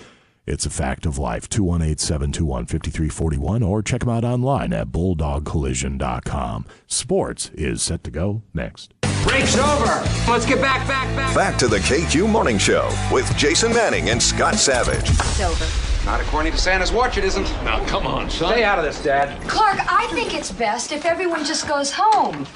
[0.51, 1.48] it's a fact of life.
[1.48, 6.66] 218 721 5341 or check them out online at bulldogcollision.com.
[6.89, 8.93] Sports is set to go next.
[9.22, 9.86] Break's over.
[10.28, 11.35] Let's get back, back, back.
[11.35, 15.09] Back to the KQ Morning Show with Jason Manning and Scott Savage.
[15.09, 15.66] It's over.
[16.05, 17.44] Not according to Santa's watch, it isn't.
[17.62, 18.52] Now, come on, son.
[18.52, 19.40] Stay out of this, Dad.
[19.47, 22.47] Clark, I think it's best if everyone just goes home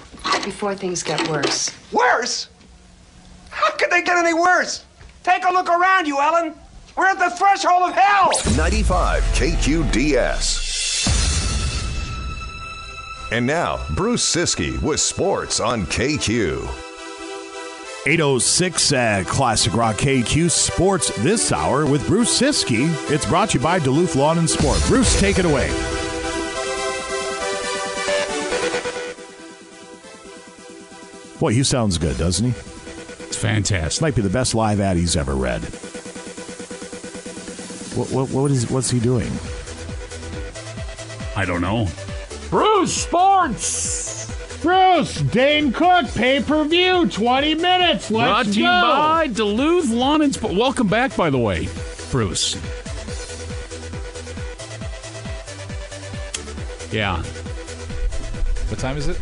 [0.45, 1.71] before things get worse.
[1.93, 2.49] Worse?
[3.51, 4.85] How could they get any worse?
[5.23, 6.55] Take a look around you, Ellen.
[6.97, 8.31] We're at the threshold of hell.
[8.57, 10.75] 95 KQDS.
[13.33, 16.62] And now, Bruce Siski with sports on KQ.
[18.07, 22.87] 806 at uh, Classic Rock KQ Sports this hour with Bruce Siski.
[23.11, 24.79] It's brought to you by Duluth Lawn and Sport.
[24.87, 25.69] Bruce, take it away.
[31.41, 32.59] Boy, he sounds good, doesn't he?
[33.27, 34.03] It's fantastic.
[34.03, 35.62] Might be the best live ad he's ever read.
[37.95, 39.31] What, what, what is what's he doing?
[41.37, 41.89] I don't know.
[42.51, 44.61] Bruce Sports.
[44.62, 48.11] Bruce, Dane Cook, pay per view, 20 minutes.
[48.11, 48.81] Let's Brought to you go.
[48.83, 50.55] by Duluth Lawn and Sport.
[50.55, 51.69] Welcome back, by the way,
[52.11, 52.55] Bruce.
[56.93, 57.23] Yeah.
[58.71, 59.16] What time is it?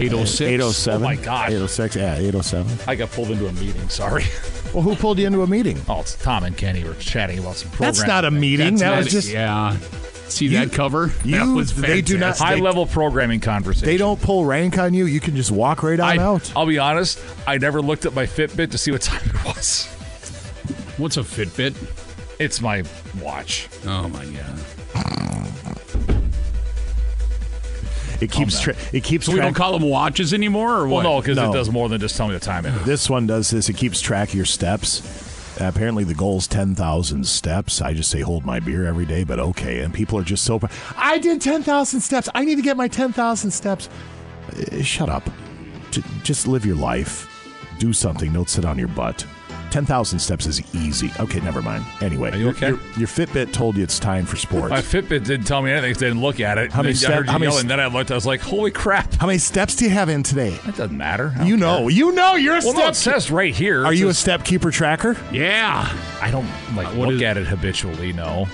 [0.00, 0.40] 806.
[0.40, 1.00] 807.
[1.00, 1.48] Oh, my gosh.
[1.50, 2.78] 806, yeah, 807.
[2.88, 3.88] I got pulled into a meeting.
[3.88, 4.24] Sorry.
[4.72, 5.78] Well, who pulled you into a meeting?
[5.88, 7.98] Oh, it's Tom and Kenny were chatting about some programs.
[7.98, 8.76] That's not a meeting.
[8.76, 9.76] that was just yeah.
[10.28, 11.12] See You- that cover?
[11.24, 12.46] you- that was they do not- fantastic.
[12.46, 13.86] high level programming conversation.
[13.86, 15.04] They don't pull rank on you.
[15.04, 16.50] You can just walk right on I, out.
[16.56, 17.18] I'll be honest.
[17.46, 19.86] I never looked at my Fitbit to see what time it was.
[20.96, 21.74] What's a Fitbit?
[22.38, 22.82] It's my
[23.20, 23.68] watch.
[23.86, 25.71] Oh my god.
[28.22, 31.04] It keeps tra- it keeps So we don't call them watches anymore, or what?
[31.04, 31.50] Well, no, because No.
[31.50, 32.84] it does more than just tell me the time it is.
[32.84, 33.68] This one does this.
[33.68, 35.02] It keeps track of your steps.
[35.60, 37.82] Uh, apparently, the goal's ten thousand steps.
[37.82, 39.80] I just say hold my beer every day, but okay.
[39.80, 40.58] And people are just so.
[40.58, 40.66] pr-
[40.96, 42.28] I did ten thousand steps.
[42.34, 43.88] I need to get my ten thousand steps.
[44.50, 45.28] Uh, shut up.
[45.90, 47.28] J- just live your life.
[47.78, 48.32] Do something.
[48.32, 49.26] Don't sit on your butt.
[49.72, 51.10] Ten thousand steps is easy.
[51.18, 51.82] Okay, never mind.
[52.02, 52.68] Anyway, Are you your- okay?
[52.68, 54.68] Your, your Fitbit told you it's time for sports.
[54.68, 55.94] My Fitbit didn't tell me anything.
[55.94, 56.70] 'cause I didn't look at it.
[56.70, 58.10] How many I step- heard you how many yelling, s- then I looked.
[58.10, 60.54] I was like, "Holy crap!" How many steps do you have in today?
[60.68, 61.32] It doesn't matter.
[61.34, 61.78] I don't You know.
[61.78, 61.90] care.
[61.90, 62.34] You know.
[62.36, 62.90] You're a Well, no, step.
[62.92, 63.86] it says right here.
[63.86, 65.16] Are It you a says- step keeper tracker?
[65.32, 65.88] yeah.
[66.20, 66.46] I don't
[66.76, 68.12] like what look is- at it habitually.
[68.12, 68.46] No,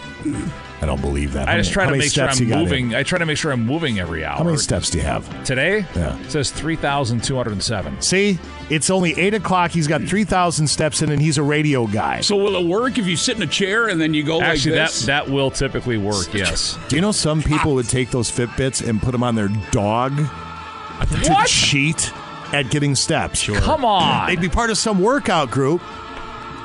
[0.80, 1.48] I don't believe that.
[1.48, 2.64] I How just try how to make sure I'm you got in?
[2.64, 2.94] moving.
[2.94, 4.38] I try to make sure I'm moving every hour.
[4.38, 5.44] How many steps do you have?
[5.44, 5.84] today?
[5.96, 6.16] Yeah.
[6.20, 8.00] it says three thousand two hundred and seven.
[8.00, 8.38] See,
[8.70, 9.72] it's only eight o'clock.
[9.72, 12.20] He's got three thousand steps in, and he's a radio guy.
[12.20, 14.72] So will it work if you sit in a chair and then you go Actually,
[14.76, 15.06] like that this?
[15.06, 16.32] that will typically work.
[16.34, 16.78] Yes.
[16.88, 20.16] Do you know some people would take those Fitbits and put them on their dog
[20.16, 22.12] to cheat
[22.52, 23.46] at getting steps?
[23.46, 24.28] Come on.
[24.28, 25.82] They'd be part of some workout group,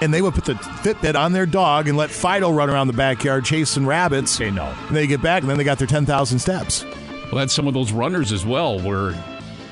[0.04, 2.94] and they would put the Fitbit on their dog and let Fido run around the
[2.94, 4.40] backyard chasing rabbits.
[4.40, 4.66] Okay, no.
[4.88, 6.84] And they get back, and then they got their ten thousand steps.
[7.26, 9.14] Well, that's some of those runners as well, where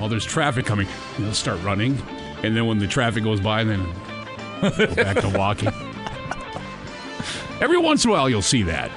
[0.00, 0.88] well, there's traffic coming,
[1.18, 2.00] they'll start running,
[2.42, 3.86] and then when the traffic goes by, then
[4.62, 5.68] go back to walking.
[7.60, 8.90] Every once in a while, you'll see that.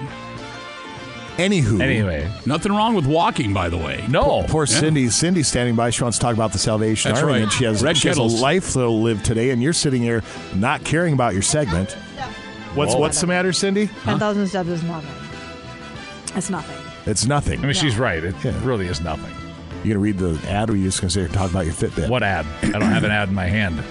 [1.38, 4.04] Anywho, Anyway, Nothing wrong with walking, by the way.
[4.08, 4.44] no.
[4.48, 4.80] Poor Yeah.
[4.80, 5.10] Cindy.
[5.10, 5.90] Cindy's standing by.
[5.90, 7.42] She wants to talk about the Salvation That's Army, right.
[7.44, 8.42] and she has, Red she has a kettles.
[8.42, 10.24] life to live today, and you're sitting here
[10.56, 11.92] not caring about your segment.
[12.74, 13.00] What's Whoa.
[13.02, 13.88] what's the matter, Cindy?
[14.04, 15.10] 10,000 steps is nothing.
[16.38, 16.78] It's nothing.
[17.06, 17.60] It's nothing.
[17.60, 18.24] I mean, she's right.
[18.24, 18.54] It Yeah.
[18.64, 19.32] really is nothing.
[19.84, 21.74] You gonna read the ad, or are you just gonna sit and talk about your
[21.76, 22.10] Fitbit?
[22.10, 22.46] What ad?
[22.64, 23.82] I don't have an ad in my hand.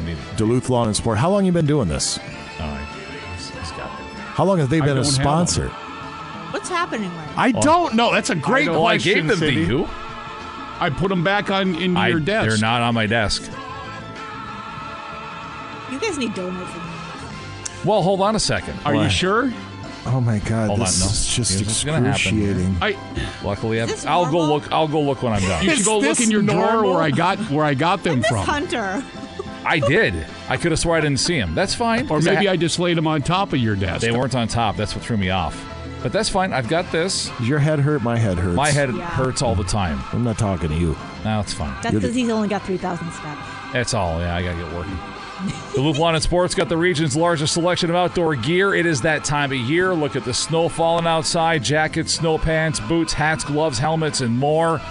[0.00, 0.16] I need.
[0.36, 1.18] Duluth Lawn and Sport.
[1.18, 2.18] How long you been doing this?
[2.60, 2.78] Oh,
[3.34, 3.90] he's, he's got it.
[4.34, 5.70] How long have they been a don't have sponsor?
[6.54, 7.42] What's happening right now?
[7.42, 8.12] I don't know.
[8.12, 9.14] That's a great I question.
[9.14, 9.66] gave them Cindy.
[9.66, 9.88] to you.
[10.78, 12.48] I put them back on in I, your desk.
[12.48, 13.42] They're not on my desk.
[15.90, 16.70] You guys need donuts.
[17.84, 18.78] Well, hold on a second.
[18.84, 19.52] Are you sure?
[20.06, 21.12] Oh my God, Hold this on, no.
[21.12, 22.38] is just Here's what's gonna happen.
[22.38, 22.76] excruciating.
[22.80, 22.96] I
[23.42, 24.70] Luckily, I've, I'll go look.
[24.70, 25.64] I'll go look when I'm done.
[25.64, 28.28] you should go look in your drawer where I got where I got them Miss
[28.28, 28.46] from.
[28.46, 29.04] Hunter.
[29.64, 30.14] I did.
[30.48, 31.56] I could have swore I didn't see him.
[31.56, 32.08] That's fine.
[32.08, 34.02] Or maybe ha- I just laid them on top of your desk.
[34.02, 34.76] They weren't on top.
[34.76, 35.73] That's what threw me off.
[36.04, 36.52] But that's fine.
[36.52, 37.30] I've got this.
[37.38, 38.02] Does your head hurt?
[38.02, 38.54] My head hurts.
[38.54, 39.06] My head Yeah.
[39.06, 39.98] hurts all the time.
[40.12, 40.94] I'm not talking to you.
[41.24, 41.72] No, it's fine.
[41.82, 43.40] That's You're the- because he's only got 3,000 steps.
[43.72, 44.20] That's all.
[44.20, 44.98] Yeah, I gotta get working.
[45.74, 48.74] Duluth Lawn and Sports got the region's largest selection of outdoor gear.
[48.74, 49.94] It is that time of year.
[49.94, 54.82] Look at the snow falling outside: jackets, snow pants, boots, hats, gloves, helmets, and more.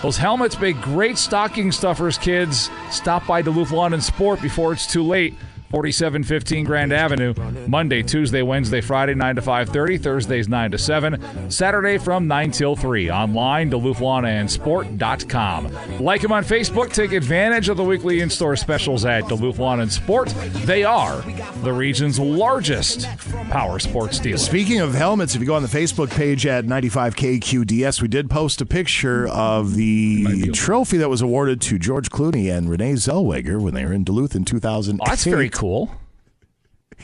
[0.00, 2.70] Those helmets make great stocking stuffers, kids.
[2.90, 5.36] Stop by Duluth Lawn and Sport before it's too late.
[5.72, 7.34] 4715 Grand Avenue.
[7.66, 10.02] Monday, Tuesday, Wednesday, Friday, 9 to 5.30.
[10.02, 11.50] Thursdays, 9 to 7.
[11.50, 13.10] Saturday from 9 till 3.
[13.10, 15.98] Online, DuluthLawnandSport.com.
[15.98, 16.92] Like them on Facebook.
[16.92, 20.28] Take advantage of the weekly in-store specials at Duluth Lawn and Sport.
[20.66, 21.22] They are
[21.62, 23.08] the region's largest
[23.50, 24.36] power sports dealer.
[24.36, 28.60] Speaking of helmets, if you go on the Facebook page at 95KQDS, we did post
[28.60, 33.72] a picture of the trophy that was awarded to George Clooney and Renee Zellweger when
[33.72, 35.00] they were in Duluth in 2008.
[35.00, 35.61] Oh, that's very cool.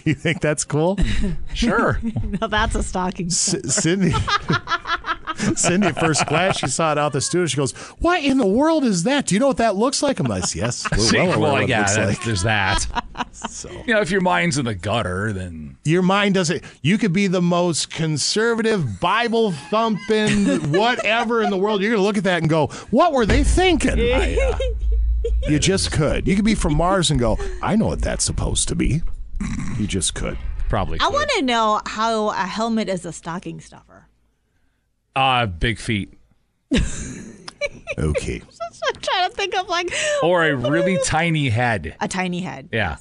[0.05, 0.99] You think that's cool?
[1.55, 1.99] Sure.
[2.41, 3.69] now that's a stocking C- stuffer.
[3.69, 4.13] Cindy.
[5.57, 7.47] Cindy, at first glance, she saw it out the studio.
[7.47, 9.27] She goes, "What in the world is that?
[9.27, 11.63] Do you know what that looks like?" I'm like, "Yes, we're well aware well, what
[11.63, 12.87] it yeah, looks that- like." there's that.
[13.33, 16.63] So You know, if your mind's in the gutter, then Your mind doesn't.
[16.83, 21.81] You could be the most conservative, Bible thumping, whatever in the world.
[21.83, 24.59] You're going to look at that and go, "What were they thinking?" Uh,
[25.49, 26.27] You just could.
[26.29, 29.03] You could be from Mars and go, "I know what that's supposed to be."
[29.79, 30.37] You just could.
[30.69, 30.99] probably.
[31.01, 34.07] I want to know how a helmet is a stocking stuffer.
[35.17, 36.13] Uh, big feet.
[37.99, 38.43] Okay.
[38.87, 39.91] I'm trying to think of like
[40.23, 41.97] Or a really tiny head.
[42.01, 42.69] a tiny head.
[42.73, 42.97] Yeah.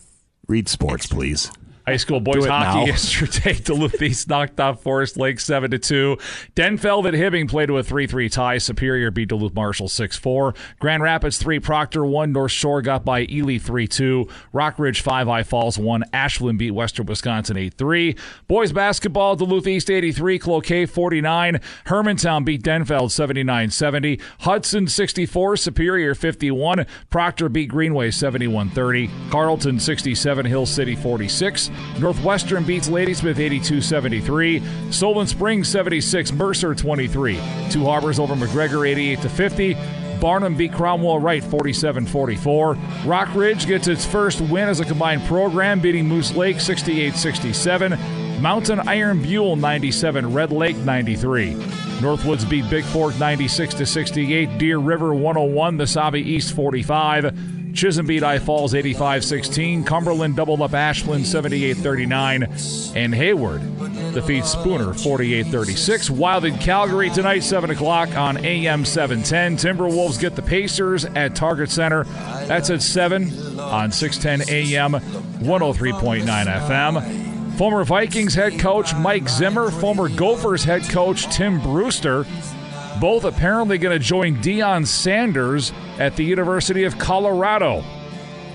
[0.48, 1.52] Read sports, please.
[1.88, 2.86] High school boys hockey now.
[2.86, 3.54] yesterday.
[3.64, 6.18] Duluth East knocked off Forest Lake 7 to 2.
[6.54, 8.58] Denfeld at Hibbing played to a 3 3 tie.
[8.58, 10.54] Superior beat Duluth Marshall 6 4.
[10.80, 12.34] Grand Rapids 3, Proctor 1.
[12.34, 14.28] North Shore got by Ely 3 2.
[14.52, 16.04] Rock Ridge 5, I Falls 1.
[16.12, 18.16] Ashland beat Western Wisconsin 8 3.
[18.50, 21.62] Boys basketball, Duluth East 83, Cloquet 49.
[21.86, 24.20] Hermantown beat Denfeld 79 70.
[24.42, 26.86] Hudson 64, Superior 51.
[27.10, 29.10] Proctor beat Greenway 71 30.
[29.30, 31.72] Carlton 67, Hill City 46.
[32.00, 34.64] Northwestern beats Ladysmith 82 73.
[34.92, 37.36] Solon Springs 76, Mercer 23.
[37.70, 39.78] Two Harbors over McGregor 88 to 50.
[40.20, 42.74] Barnum beat Cromwell Wright 47 44.
[43.06, 47.98] Rock Ridge gets its first win as a combined program, beating Moose Lake 68 67.
[48.42, 51.54] Mountain Iron-Buhl 97, Red Lake 93.
[52.00, 54.58] Northwoods beat Big Fork 96 68.
[54.60, 57.57] Deer River 101, the East 45.
[57.78, 59.84] Chisholm beat I Falls 85 16.
[59.84, 62.44] Cumberland doubled up Ashland 78 39.
[62.96, 63.62] And Hayward
[64.14, 66.10] defeats Spooner 48 36.
[66.10, 69.58] Wild in Calgary tonight, 7 o'clock on AM 710.
[69.58, 72.04] Timberwolves get the Pacers at Target Center.
[72.48, 77.58] That's at 7 on 610 AM 103.9 FM.
[77.58, 82.26] Former Vikings head coach Mike Zimmer, former Gophers head coach Tim Brewster,
[83.00, 87.84] both apparently going to join Deion Sanders at the University of Colorado.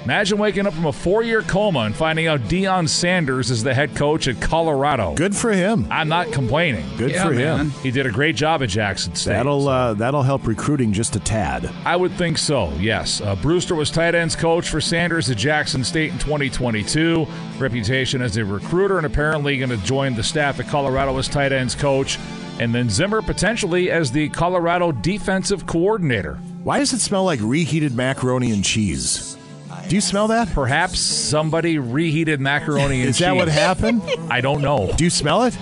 [0.04, 3.72] Imagine waking up from a four year coma and finding out Deion Sanders is the
[3.72, 5.14] head coach at Colorado.
[5.14, 5.86] Good for him.
[5.90, 6.84] I'm not complaining.
[6.96, 7.70] Good for him.
[7.82, 9.34] He did a great job at Jackson State.
[9.34, 11.70] That'll uh, that'll help recruiting just a tad.
[11.84, 13.20] I would think so, yes.
[13.20, 17.24] Uh, Brewster was tight ends coach for Sanders at Jackson State in 2022.
[17.58, 21.52] Reputation as a recruiter and apparently going to join the staff at Colorado as tight
[21.52, 22.18] ends coach.
[22.58, 26.34] And then Zimmer potentially as the Colorado defensive coordinator.
[26.62, 29.36] Why does it smell like reheated macaroni and cheese?
[29.88, 30.48] Do you smell that?
[30.52, 33.16] Perhaps somebody reheated macaroni and cheese.
[33.16, 33.54] Is that what cheese.
[33.54, 34.02] happened?
[34.30, 34.92] I don't know.
[34.96, 35.56] Do you smell it?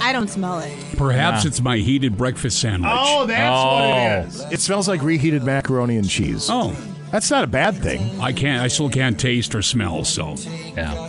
[0.00, 0.72] I don't smell it.
[0.96, 1.48] Perhaps Yeah.
[1.48, 2.90] it's my heated breakfast sandwich.
[2.92, 3.74] Oh, that's Oh.
[3.74, 4.46] what it oh.
[4.46, 4.52] is.
[4.52, 6.48] It smells like reheated macaroni and cheese.
[6.50, 6.74] Oh.
[7.10, 8.20] That's not a bad thing.
[8.20, 8.62] I can't.
[8.62, 10.04] I still can't taste or smell.
[10.04, 10.34] So
[10.76, 11.08] Yeah.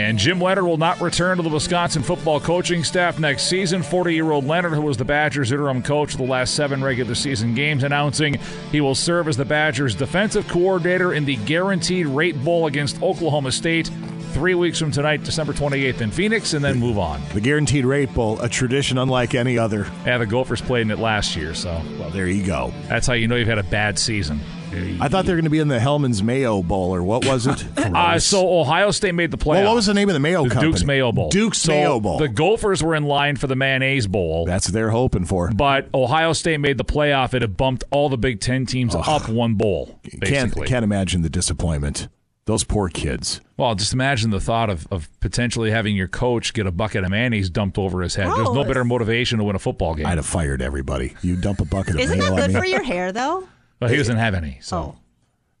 [0.00, 3.82] And Jim Leonhard will not return to the Wisconsin football coaching staff next season.
[3.82, 7.54] 40 year old Leonhard, who was the Badgers' interim coach the last seven regular season
[7.54, 8.38] games, announcing
[8.72, 13.52] he will serve as the Badgers' defensive coordinator in the Guaranteed Rate Bowl against Oklahoma
[13.52, 13.90] State
[14.32, 17.20] three weeks from tonight, December 28th in Phoenix, and then move on.
[17.34, 19.86] The Guaranteed Rate Bowl, a tradition unlike any other.
[20.06, 22.72] Yeah, the Gophers played in it last year, so Well, there you go.
[22.88, 24.40] that's how you know you've had a bad season.
[24.72, 27.46] I thought they were going to be in the Hellman's Mayo Bowl, or what was
[27.46, 27.64] it?
[27.90, 29.46] Uh, so Ohio State made the playoffs.
[29.62, 30.70] well, what was the name of the Mayo the company?
[30.72, 31.28] Duke's Mayo Bowl.
[31.28, 32.18] Duke's So Mayo Bowl.
[32.18, 34.46] The Gophers were in line for the Mayonnaise Bowl.
[34.46, 35.50] That's what they're hoping for.
[35.50, 37.34] But Ohio State made the playoff.
[37.34, 41.30] It had bumped all the Big Ten teams up one bowl, Can't can't imagine the
[41.30, 42.08] disappointment.
[42.46, 43.40] Those poor kids.
[43.56, 47.10] Well, just imagine the thought of, of potentially having your coach get a bucket of
[47.10, 48.26] mayonnaise dumped over his head.
[48.28, 50.06] There's no better motivation to win a football game.
[50.06, 51.14] I'd have fired everybody.
[51.22, 52.60] You dump a bucket of Isn't mayo that on good me.
[52.60, 53.46] for your hair, though?
[53.80, 54.96] But he doesn't have any, so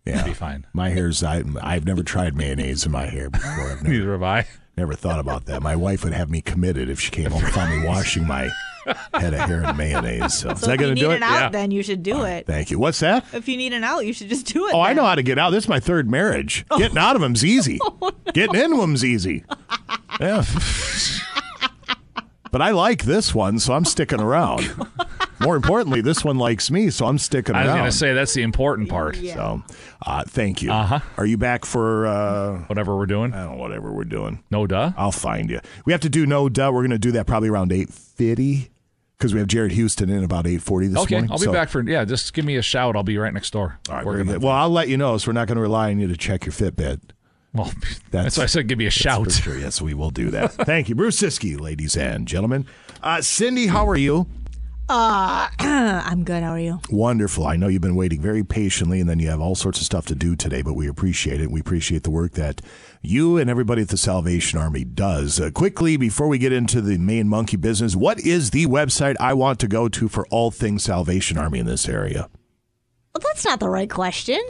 [0.06, 0.66] yeah, it'd be fine.
[0.72, 1.22] My hair's.
[1.24, 3.50] I, I've never tried mayonnaise in my hair before.
[3.50, 4.46] I've never, Neither have I.
[4.76, 5.62] never thought about that.
[5.62, 8.50] My wife would have me committed if she came home and found me washing my
[9.14, 10.34] head of hair in mayonnaise.
[10.38, 11.22] So, is that going to need do an it?
[11.22, 12.46] out, then you should do it.
[12.46, 12.78] Thank you.
[12.78, 13.24] What's that?
[13.32, 14.74] If you need an out, you should just do it.
[14.74, 15.50] Oh, I know how to get out.
[15.50, 16.64] This is my third marriage.
[16.70, 16.78] Oh.
[16.78, 17.78] Getting out of them's easy.
[18.02, 19.44] Oh, Getting into them's easy.
[20.20, 20.44] Yeah.
[22.50, 24.72] But I like this one, so I'm sticking around.
[25.40, 27.62] More importantly, this one likes me, so I'm sticking around.
[27.68, 29.16] I was going to say that's the important part.
[29.16, 29.62] So,
[30.04, 30.70] uh, thank you.
[30.70, 31.00] Uh-huh.
[31.16, 33.32] Are you back for uh, Whatever we're doing.
[33.32, 34.42] I don't know, whatever we're doing?
[34.50, 34.92] No duh.
[34.98, 35.60] I'll find you.
[35.86, 36.70] We have to do no duh.
[36.74, 38.70] We're going to do that probably around eight fifty
[39.16, 41.06] because we have Jared Houston in about eight forty this morning.
[41.06, 41.30] Okay, morning.
[41.32, 42.04] I'll be So- back for yeah.
[42.04, 42.94] Just give me a shout.
[42.96, 43.78] I'll be right next door.
[43.88, 44.42] All right, very good.
[44.42, 45.16] Well, I'll let you know.
[45.16, 47.00] So we're not going to rely on you to check your Fitbit.
[47.52, 47.72] Well,
[48.10, 49.24] that's, why I said give me a shout.
[49.24, 49.58] for sure.
[49.58, 50.52] Yes, we will do that.
[50.52, 52.66] Thank you, Bruce Siski, ladies and gentlemen.
[53.02, 54.26] Uh, Cindy, how are you?
[54.88, 56.42] Uh, I'm good.
[56.42, 56.80] How are you?
[56.90, 57.46] Wonderful.
[57.46, 60.06] I know you've been waiting very patiently, and then you have all sorts of stuff
[60.06, 61.48] to do today, but we appreciate it.
[61.48, 62.60] We appreciate the work that
[63.00, 65.38] you and everybody at the Salvation Army does.
[65.38, 69.32] Uh, quickly, before we get into the main monkey business, what is the website I
[69.32, 72.28] want to go to for all things Salvation Army in this area?
[73.14, 74.40] Well, that's not the right question.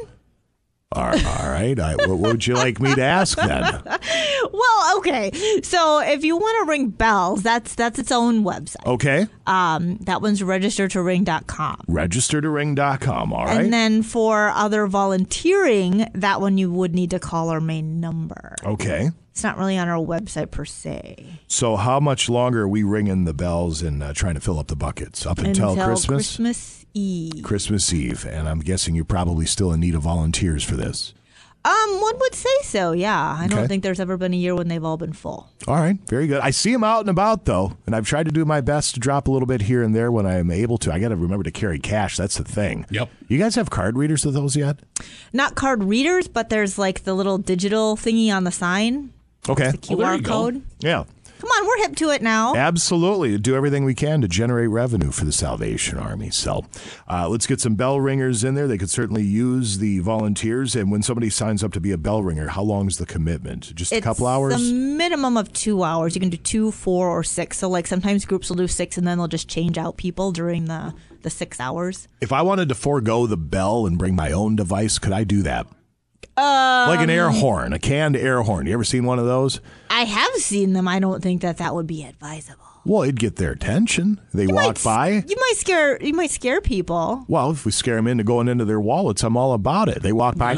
[0.93, 1.79] All right.
[1.79, 3.83] I, what would you like me to ask then?
[4.53, 5.31] Well, okay.
[5.63, 8.85] So if you want to ring bells, that's that's its own website.
[8.87, 9.27] Okay.
[9.47, 11.85] Um, that one's register to ring.com.
[11.87, 13.33] Register to ring.com.
[13.33, 13.61] All right.
[13.61, 18.57] And then for other volunteering, that one you would need to call our main number.
[18.65, 19.11] okay.
[19.31, 21.25] It's not really on our website per se.
[21.47, 24.67] So, how much longer are we ringing the bells and uh, trying to fill up
[24.67, 25.25] the buckets?
[25.25, 26.37] Up until, Christmas?
[26.37, 27.43] Christmas Eve.
[27.43, 28.27] Christmas Eve.
[28.27, 31.15] And I'm guessing you're probably still in need of volunteers for this.
[31.63, 32.93] Um, one would say so.
[32.93, 33.55] Yeah, I Okay.
[33.55, 35.51] don't think there's ever been a year when they've all been full.
[35.69, 36.41] All right, very good.
[36.41, 39.01] I see them out and about though, and I've tried to do my best to
[39.01, 40.91] drop a little bit here and there when I am able to.
[40.93, 42.17] I got to remember to carry cash.
[42.17, 42.87] That's the thing.
[42.91, 43.11] Yep.
[43.29, 44.79] You guys have card readers of those yet?
[45.35, 49.13] Not card readers, but there's like the little digital thingy on the sign,
[49.47, 49.71] Okay.
[49.71, 50.63] the QR code.
[50.81, 51.05] Yeah.
[51.41, 52.55] Come on, we're hip to it now.
[52.55, 53.39] Absolutely.
[53.39, 56.31] Do everything we can to generate revenue for the Salvation Army.
[56.31, 56.67] So
[57.09, 58.69] uh, let's get some bell ringers in there.
[58.69, 60.77] They could certainly use the volunteers.
[60.77, 63.75] And when somebody signs up to be a bell ringer, how long is the commitment?
[63.75, 64.55] Just a couple hours?
[64.55, 66.15] A minimum of two hours.
[66.15, 67.57] You can do two, four, or six.
[67.59, 70.67] So like sometimes groups will do six, and then they'll just change out people during
[70.67, 72.09] the the six hours.
[72.23, 75.43] if I wanted to forego the bell and bring my own device, could I do
[75.43, 75.67] that?
[76.41, 78.67] Um, like an air horn, a canned air horn.
[78.67, 79.61] You ever seen one of those?
[79.91, 80.89] I have seen them.
[80.89, 82.70] I don't think that that would be advisable.
[82.91, 84.21] Well, it'd get their attention.
[84.35, 85.23] They walk by.
[85.25, 85.97] You might scare.
[86.03, 87.25] You might scare people.
[87.29, 90.03] Well, if we scare them into going into their wallets, I'm all about it.
[90.03, 90.55] They walk by.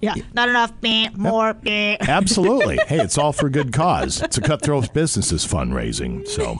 [0.00, 0.72] Yeah, not enough.
[0.80, 1.54] Meh, more.
[1.62, 1.98] meh.
[2.00, 2.78] Absolutely.
[2.86, 4.22] hey, it's all for good cause.
[4.22, 6.26] It's a cutthroat businesses fundraising.
[6.26, 6.56] So,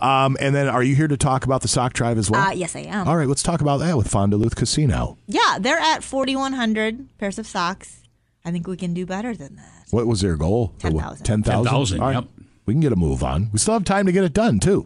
[0.00, 2.40] um, and then are you here to talk about the sock drive as well?
[2.40, 3.06] Uh, yes, I am.
[3.06, 5.18] All right, let's talk about that with Fond du Luth Casino.
[5.26, 8.00] Yeah, they're at 4,100 pairs of socks.
[8.46, 9.88] I think we can do better than that.
[9.90, 10.72] What was their goal?
[10.78, 11.22] 10,000.
[11.22, 11.64] 10,000?
[11.64, 12.14] 10,000, All right.
[12.14, 12.28] yep.
[12.68, 13.48] We can get a move on.
[13.50, 14.84] We still have time to get it done, too.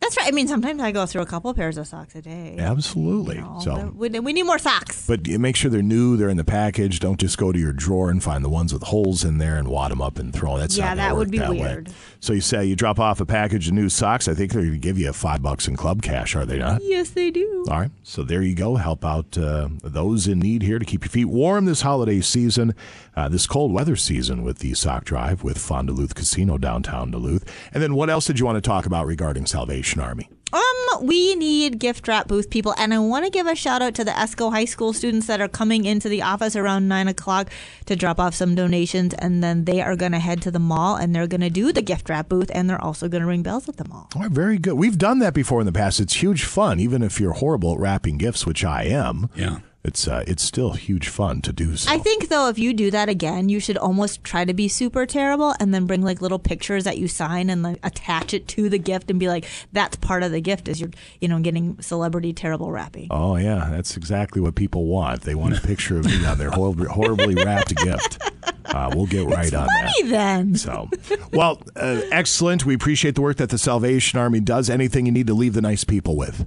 [0.00, 0.28] That's right.
[0.28, 2.54] I mean, sometimes I go through a couple pairs of socks a day.
[2.58, 3.42] Absolutely.
[3.44, 5.06] Oh, So, we, we need more socks.
[5.06, 7.00] but make sure they're new, they're in the package.
[7.00, 9.66] Don't just go to your drawer and find the ones with holes in there and
[9.68, 10.56] wad them up and throw.
[10.56, 11.58] That's Yeah, that would be that way.
[11.60, 11.92] weird.
[12.20, 14.28] So you say you drop off a package of new socks.
[14.28, 16.80] I think they're going to give you five bucks in club cash, are they not?
[16.82, 17.64] Yes, they do.
[17.68, 17.90] All right.
[18.04, 18.76] So there you go.
[18.76, 22.74] Help out uh, those in need here to keep your feet warm this holiday season,
[23.16, 27.44] uh, this cold weather season with the sock drive with Fond du Casino downtown Duluth.
[27.74, 30.28] And then what else did you want to talk about regarding Salvation Army?
[30.50, 33.94] Um, we need gift wrap booth people, and I want to give a shout out
[33.96, 37.50] to the Esko High School students that are coming into the office around nine o'clock
[37.84, 40.96] to drop off some donations, and then they are going to head to the mall
[40.96, 43.42] and they're going to do the gift wrap booth, and they're also going to ring
[43.42, 44.08] bells at the mall.
[44.16, 44.74] All right, very good.
[44.74, 46.00] We've done that before in the past.
[46.00, 49.28] It's huge fun, even if you're horrible at wrapping gifts, which I am.
[49.34, 49.58] Yeah.
[49.84, 51.90] It's uh, it's still huge fun to do so.
[51.90, 55.06] I think though, if you do that again, you should almost try to be super
[55.06, 58.68] terrible, and then bring like little pictures that you sign and like attach it to
[58.68, 60.90] the gift, and be like, "That's part of the gift is you're,
[61.20, 65.22] you know, getting celebrity terrible wrapping." Oh yeah, that's exactly what people want.
[65.22, 68.18] They want a picture of me on their horribly, horribly wrapped gift.
[68.66, 69.94] Uh, we'll get right on that.
[70.04, 70.54] Then.
[70.56, 70.90] So,
[71.32, 72.66] well, uh, excellent.
[72.66, 74.68] We appreciate the work that the Salvation Army does.
[74.68, 76.46] Anything you need to leave the nice people with?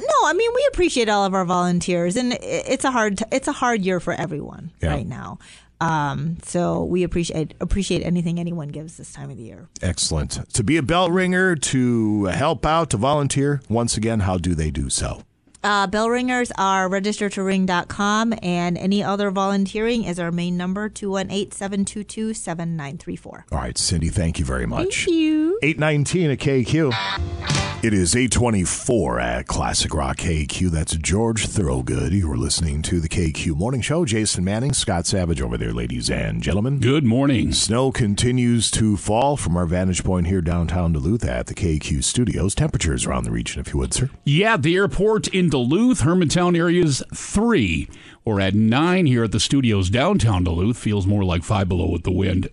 [0.00, 3.48] No, I mean we appreciate all of our volunteers, and it's a hard t- it's
[3.48, 4.90] a hard year for everyone Yeah.
[4.90, 5.38] right now.
[5.80, 9.68] Um, so we appreciate appreciate anything anyone gives this time of the year.
[9.82, 10.38] Excellent.
[10.54, 14.70] To be a bell ringer, to help out, to volunteer, once again, how do they
[14.70, 15.22] do so?
[15.64, 22.34] Uh, bell ringers are registertoring.com, and any other volunteering is our main number 218 722
[22.34, 23.46] 7934.
[23.52, 25.04] All right, Cindy, thank you very much.
[25.04, 25.58] Thank you.
[25.62, 27.62] 819 at KQ.
[27.82, 30.70] It is 824 at Classic Rock KQ.
[30.70, 32.12] That's George Thorogood.
[32.12, 34.04] You are listening to the KQ Morning Show.
[34.04, 36.78] Jason Manning, Scott Savage over there, ladies and gentlemen.
[36.78, 37.52] Good morning.
[37.52, 42.54] Snow continues to fall from our vantage point here downtown Duluth at the KQ studios.
[42.54, 44.10] Temperatures around the region, if you would, sir.
[44.24, 47.86] Yeah, the airport in Duluth, Hermantown area's three.
[48.24, 50.78] We're at nine here at the studios downtown Duluth.
[50.78, 52.48] Feels more like five below with the wind.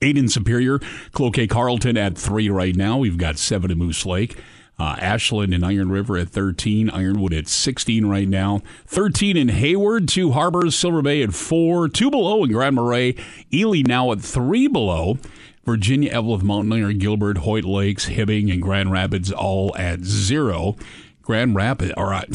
[0.00, 0.78] Eight in Superior,
[1.10, 2.98] Cloquet Carlton at three right now.
[2.98, 4.36] We've got seven in Moose Lake.
[4.78, 6.88] Uh, Ashland and Iron River at 13.
[6.88, 8.62] Ironwood at 16 right now.
[8.86, 10.06] 13 in Hayward.
[10.06, 10.76] Two Harbors.
[10.76, 11.88] Silver Bay at four.
[11.88, 13.16] Two below in Grand Marais.
[13.52, 15.18] Ely now at three below.
[15.64, 20.76] Virginia, Eveleth, Mountain Iron, Gilbert, Hoyt Lakes, Hibbing, and Grand Rapids all at zero.
[21.26, 22.28] Grand Rapids, all right.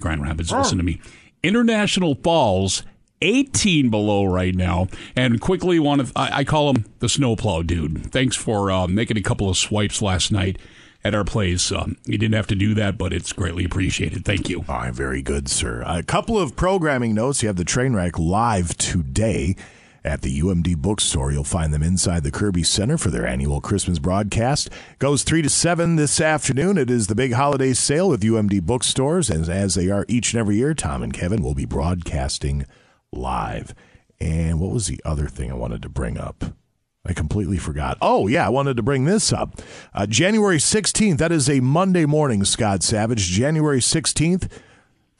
[0.00, 1.00] Grand Rapids, listen to me.
[1.42, 2.82] International Falls
[3.22, 4.88] 18 below right now.
[5.16, 8.12] And quickly, want to I, I call him the snowplow dude.
[8.12, 10.58] Thanks for uh, making a couple of swipes last night
[11.02, 11.70] at our place.
[11.72, 14.24] Um, you didn't have to do that, but it's greatly appreciated.
[14.24, 14.64] Thank you.
[14.68, 15.82] All right, very good, sir.
[15.86, 17.42] A couple of programming notes.
[17.42, 19.56] You have the train wreck live today
[20.04, 21.32] at the UMD bookstore.
[21.32, 24.68] You'll find them inside the Kirby Center for their annual Christmas broadcast.
[24.98, 26.76] Goes 3 to 7 this afternoon.
[26.76, 29.30] It is the big holiday sale with UMD bookstores.
[29.30, 32.66] And as they are each and every year, Tom and Kevin will be broadcasting
[33.12, 33.74] live.
[34.20, 36.44] And what was the other thing I wanted to bring up?
[37.06, 37.98] I completely forgot.
[38.00, 39.60] Oh, yeah, I wanted to bring this up.
[39.92, 43.28] Uh, January 16th, that is a Monday morning, Scott Savage.
[43.28, 44.50] January 16th,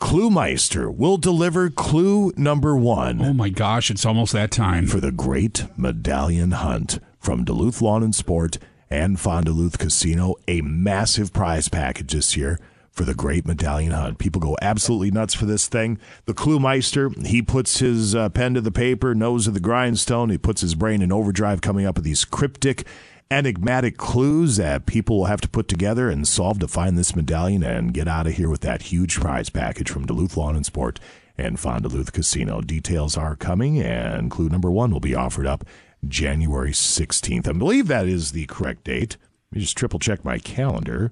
[0.05, 3.23] Cluemeister will deliver clue number one.
[3.23, 4.87] Oh my gosh, it's almost that time.
[4.87, 8.59] For the great medallion hunt from Duluth Lawn and Sport
[8.91, 10.35] and Fond du Luth Casino.
[10.47, 12.61] A massive prize package this year
[12.93, 14.19] for the Great Medallion Hunt.
[14.19, 15.99] People go absolutely nuts for this thing.
[16.27, 20.31] The Cluemeister, he puts his uh, pen to the paper, nose to the grindstone.
[20.31, 22.87] He puts his brain in overdrive, coming up with these cryptic,
[23.35, 27.65] enigmatic clues that people will have to put together and solve to find this medallion
[27.65, 31.01] and get out of here with that huge prize package from Duluth Lawn and Sport
[31.37, 32.61] and Fond du Luth Casino.
[32.61, 35.65] Details are coming, and clue number one will be offered up
[36.07, 37.49] January 16th.
[37.49, 39.17] I believe that is the correct date.
[39.51, 41.11] Let me just triple check my calendar.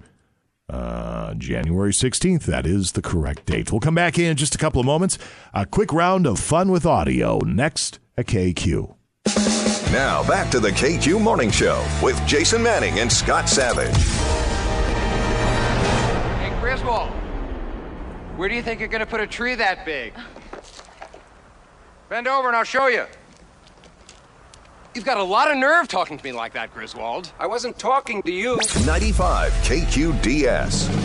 [0.69, 3.73] Uh, January 16th, that is the correct date.
[3.73, 5.19] We'll come back in just a couple of moments.
[5.53, 8.95] A quick round of fun with audio next at KQ.
[9.93, 13.95] Now back to the KQ Morning Show with Jason Manning and Scott Savage.
[16.39, 17.11] Hey, Griswold,
[18.39, 20.15] where do you think you're going to put a tree that big?
[22.09, 23.05] Bend over and I'll show you.
[24.95, 27.31] You've got a lot of nerve talking to me like that, Griswold.
[27.39, 28.59] I wasn't talking to you.
[28.87, 31.02] 95 KQDS.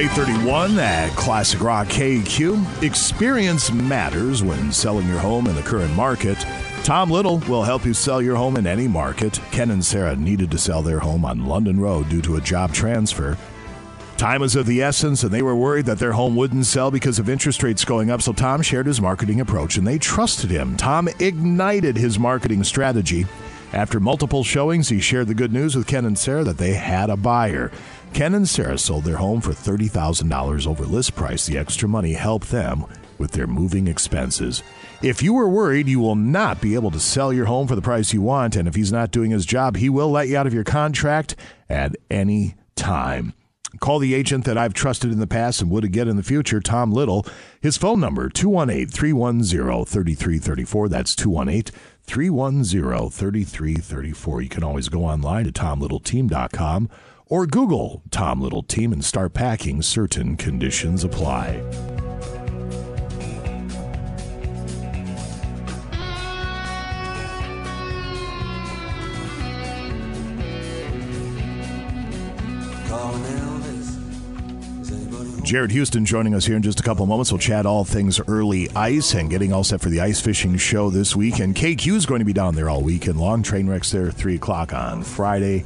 [0.00, 2.84] It's 831 at Classic Rock KQ.
[2.84, 6.38] Experience matters when selling your home in the current market.
[6.84, 9.40] Tom Little will help you sell your home in any market.
[9.50, 12.72] Ken and Sarah needed to sell their home on London Road due to a job
[12.72, 13.36] transfer.
[14.16, 17.18] Time was of the essence, and they were worried that their home wouldn't sell because
[17.18, 18.22] of interest rates going up.
[18.22, 20.76] So Tom shared his marketing approach, and they trusted him.
[20.76, 23.26] Tom ignited his marketing strategy.
[23.72, 27.10] After multiple showings, he shared the good news with Ken and Sarah that they had
[27.10, 27.72] a buyer.
[28.12, 31.46] Ken and Sarah sold their home for $30,000 over list price.
[31.46, 32.86] The extra money helped them
[33.18, 34.62] with their moving expenses.
[35.02, 37.82] If you were worried you will not be able to sell your home for the
[37.82, 40.46] price you want, and if he's not doing his job, he will let you out
[40.46, 41.36] of your contract
[41.68, 43.34] at any time.
[43.80, 46.58] Call the agent that I've trusted in the past and would again in the future,
[46.58, 47.26] Tom Little.
[47.60, 50.88] His phone number, 218 310 3334.
[50.88, 54.42] That's 218 310 3334.
[54.42, 56.88] You can always go online to tomlittleteam.com
[57.28, 59.82] or Google Tom Little Team and start packing.
[59.82, 61.62] Certain conditions apply.
[75.48, 77.32] Jared Houston joining us here in just a couple moments.
[77.32, 80.90] We'll chat all things early ice and getting all set for the ice fishing show
[80.90, 81.38] this week.
[81.38, 83.42] And KQ is going to be down there all weekend long.
[83.42, 85.64] Train wrecks there 3 o'clock on Friday.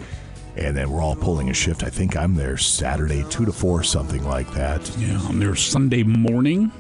[0.57, 1.83] And then we're all pulling a shift.
[1.83, 4.87] I think I'm there Saturday, 2 to 4, something like that.
[4.99, 6.71] Yeah, I'm there Sunday morning.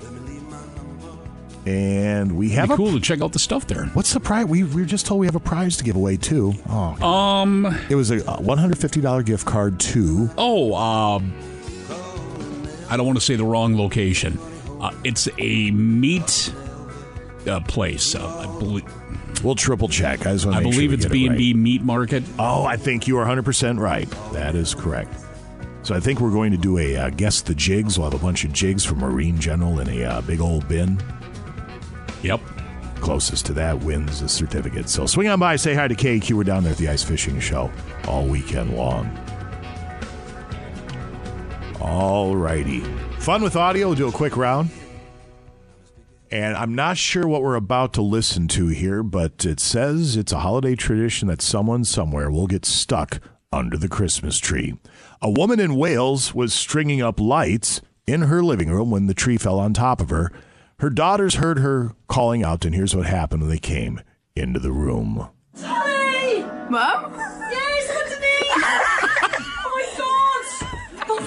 [1.64, 3.86] And we have cool to check out the stuff there.
[3.94, 4.46] What's the prize?
[4.46, 6.52] We, we were just told we have a prize to give away too.
[6.68, 10.28] Oh, Um, it was a $150 gift card to.
[10.36, 11.32] Oh, um,
[12.90, 14.38] I don't want to say the wrong location.
[14.80, 16.52] Uh, it's a meat
[17.46, 18.16] uh, place.
[18.16, 18.84] Uh, I believe.
[19.42, 20.26] We'll triple check.
[20.26, 21.52] I, I make sure believe it's B and B.
[21.54, 22.22] Meat Market.
[22.38, 24.08] Oh, I think you are 100% right.
[24.32, 25.12] That is correct.
[25.82, 27.98] So I think we're going to do a uh, guess the jigs.
[27.98, 31.02] We'll have a bunch of jigs from Marine General in a uh, big old bin.
[32.22, 32.40] Yep.
[33.00, 34.88] Closest to that wins a certificate.
[34.88, 36.32] So swing on by, say hi to KQ.
[36.34, 37.70] We're down there at the ice fishing show
[38.06, 39.18] all weekend long.
[41.80, 42.80] All righty.
[43.18, 43.88] Fun with audio.
[43.88, 44.70] We'll do a quick round.
[46.32, 50.32] And I'm not sure what we're about to listen to here, but it says it's
[50.32, 53.20] a holiday tradition that someone somewhere will get stuck
[53.52, 54.78] under the Christmas tree.
[55.20, 59.36] A woman in Wales was stringing up lights in her living room when the tree
[59.36, 60.32] fell on top of her.
[60.78, 64.00] Her daughters heard her calling out, and here's what happened when they came
[64.34, 65.28] into the room.
[65.52, 66.44] Sorry!
[66.70, 67.12] Mum?
[67.50, 68.28] Yes, it's me!
[71.08, 71.18] Oh,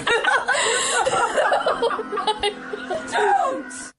[1.67, 2.03] oh
[2.41, 2.49] my
[2.89, 3.11] god!
[3.11, 3.94] Don't!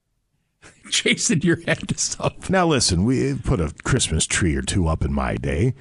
[0.91, 2.49] Jason, your head to up.
[2.51, 5.75] Now, listen, we put a Christmas tree or two up in my day.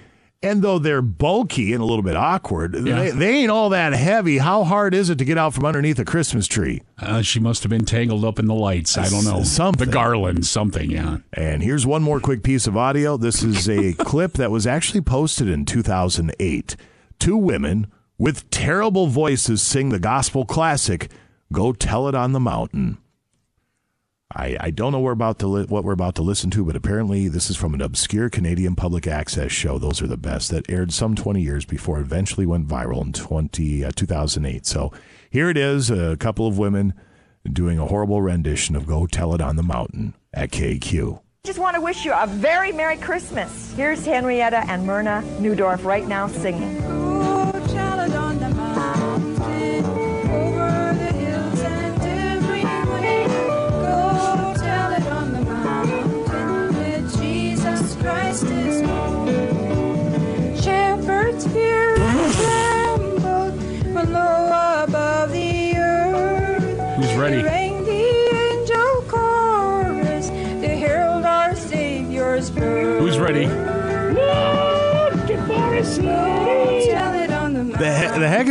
[0.44, 4.38] And though they're bulky and a little bit awkward, they, they ain't all that heavy.
[4.38, 6.84] How hard is it to get out from underneath a Christmas tree?
[7.00, 8.96] Uh, she must have been tangled up in the lights.
[8.96, 9.42] I don't know.
[9.42, 9.88] Something.
[9.88, 11.18] The garland, something, yeah.
[11.34, 13.18] And here's one more quick piece of audio.
[13.18, 16.76] This is a clip that was actually posted in 2008.
[17.18, 17.88] Two women
[18.20, 21.10] with terrible voices sing the gospel classic,
[21.52, 23.00] Go Tell It on the Mountain.
[24.34, 26.76] I, I don't know we're about to li- what we're about to listen to, but
[26.76, 29.78] apparently this is from an obscure Canadian public access show.
[29.78, 33.86] Those are the best that aired some 20 years before eventually went viral in 20,
[33.86, 34.66] uh, 2008.
[34.66, 34.92] So
[35.30, 36.94] here it is a couple of women
[37.52, 41.22] doing a horrible rendition of Go Tell It on the Mountain at KQ.
[41.44, 43.72] Just want to wish you a very Merry Christmas.
[43.76, 46.82] Here's Henrietta and Myrna Newdorf right now singing.
[46.82, 48.05] Child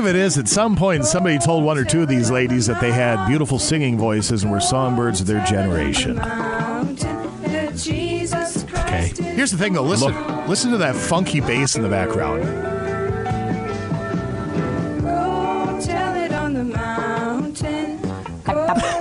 [0.07, 2.81] of it is, at some point, somebody told one or two of these ladies that
[2.81, 6.17] they had beautiful singing voices and were songbirds of their generation.
[6.17, 9.33] mountain that Jesus Christ Okay.
[9.35, 9.83] Here's the thing, though.
[9.83, 10.15] Listen,
[10.49, 12.74] listen to that funky bass in the background.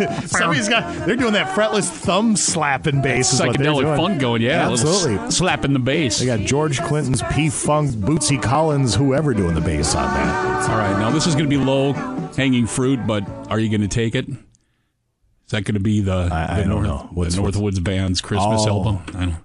[0.28, 1.06] Somebody's got.
[1.06, 3.34] They're doing that fretless thumb slapping bass.
[3.34, 3.98] is Psychedelic doing.
[3.98, 4.68] funk going, yeah.
[4.68, 5.32] a absolutely.
[5.32, 6.20] Slapping the bass.
[6.20, 10.70] They got George Clinton's P Funk, Bootsy Collins, whoever doing the bass on that.
[10.70, 11.94] All right, now this is going to be low
[12.36, 14.28] hanging fruit, but are you going to take it?
[14.30, 17.10] Is that going to be the, I the, don't North, know.
[17.14, 18.70] What's- the Northwoods Band's Christmas Oh.
[18.70, 19.02] album?
[19.16, 19.36] I don't.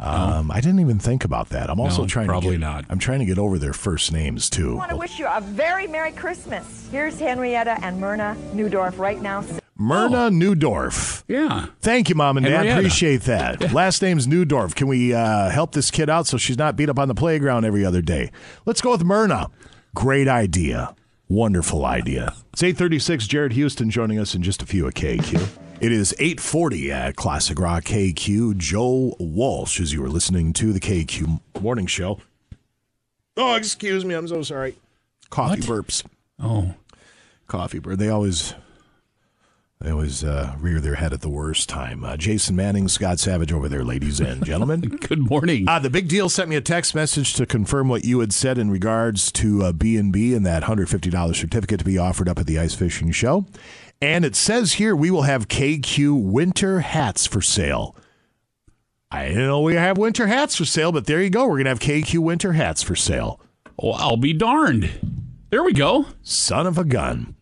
[0.00, 1.68] Um, I didn't even think about that.
[1.68, 2.84] I'm also No, trying probably to get, not.
[2.88, 4.74] I'm trying to get over their first names too.
[4.74, 6.86] I want to wish you a very Merry Christmas.
[6.92, 9.44] Here's Henrietta and Myrna Newdorf right now.
[9.78, 11.22] Myrna Newdorf.
[11.28, 11.66] Yeah.
[11.80, 12.52] Thank you, Mom and Dad.
[12.52, 12.78] Henrietta.
[12.80, 13.72] Appreciate that.
[13.72, 14.74] Last name's Newdorf.
[14.74, 17.64] Can we uh, help this kid out so she's not beat up on the playground
[17.64, 18.32] every other day?
[18.66, 19.50] Let's go with Myrna.
[19.94, 20.96] Great idea.
[21.28, 22.34] Wonderful idea.
[22.52, 23.26] It's 836.
[23.28, 25.46] Jared Houston joining us in just a few at KQ.
[25.80, 28.56] It is 840 at Classic Rock KQ.
[28.56, 32.18] Joe Walsh, as you were listening to the KQ Morning Show.
[33.36, 34.14] Oh, excuse me.
[34.14, 34.76] I'm so sorry.
[35.30, 36.04] Coffee burps.
[36.40, 36.74] Oh.
[37.46, 37.98] Coffee burp.
[37.98, 38.54] They always
[39.80, 42.02] they always uh, rear their head at the worst time.
[42.02, 44.80] Uh, Jason Manning, Scott Savage over there, ladies and gentlemen.
[45.08, 45.68] Good morning.
[45.68, 48.58] Uh, the big deal sent me a text message to confirm what you had said
[48.58, 52.58] in regards to uh, B&B and that $150 certificate to be offered up at the
[52.58, 53.46] ice fishing show.
[54.02, 57.94] And it says here we will have KQ winter hats for sale.
[59.12, 61.44] I didn't know we have winter hats for sale, but there you go.
[61.44, 63.40] We're going to have KQ winter hats for sale.
[63.80, 64.90] Oh, I'll be darned.
[65.50, 66.06] There we go.
[66.22, 67.34] Son of a gun.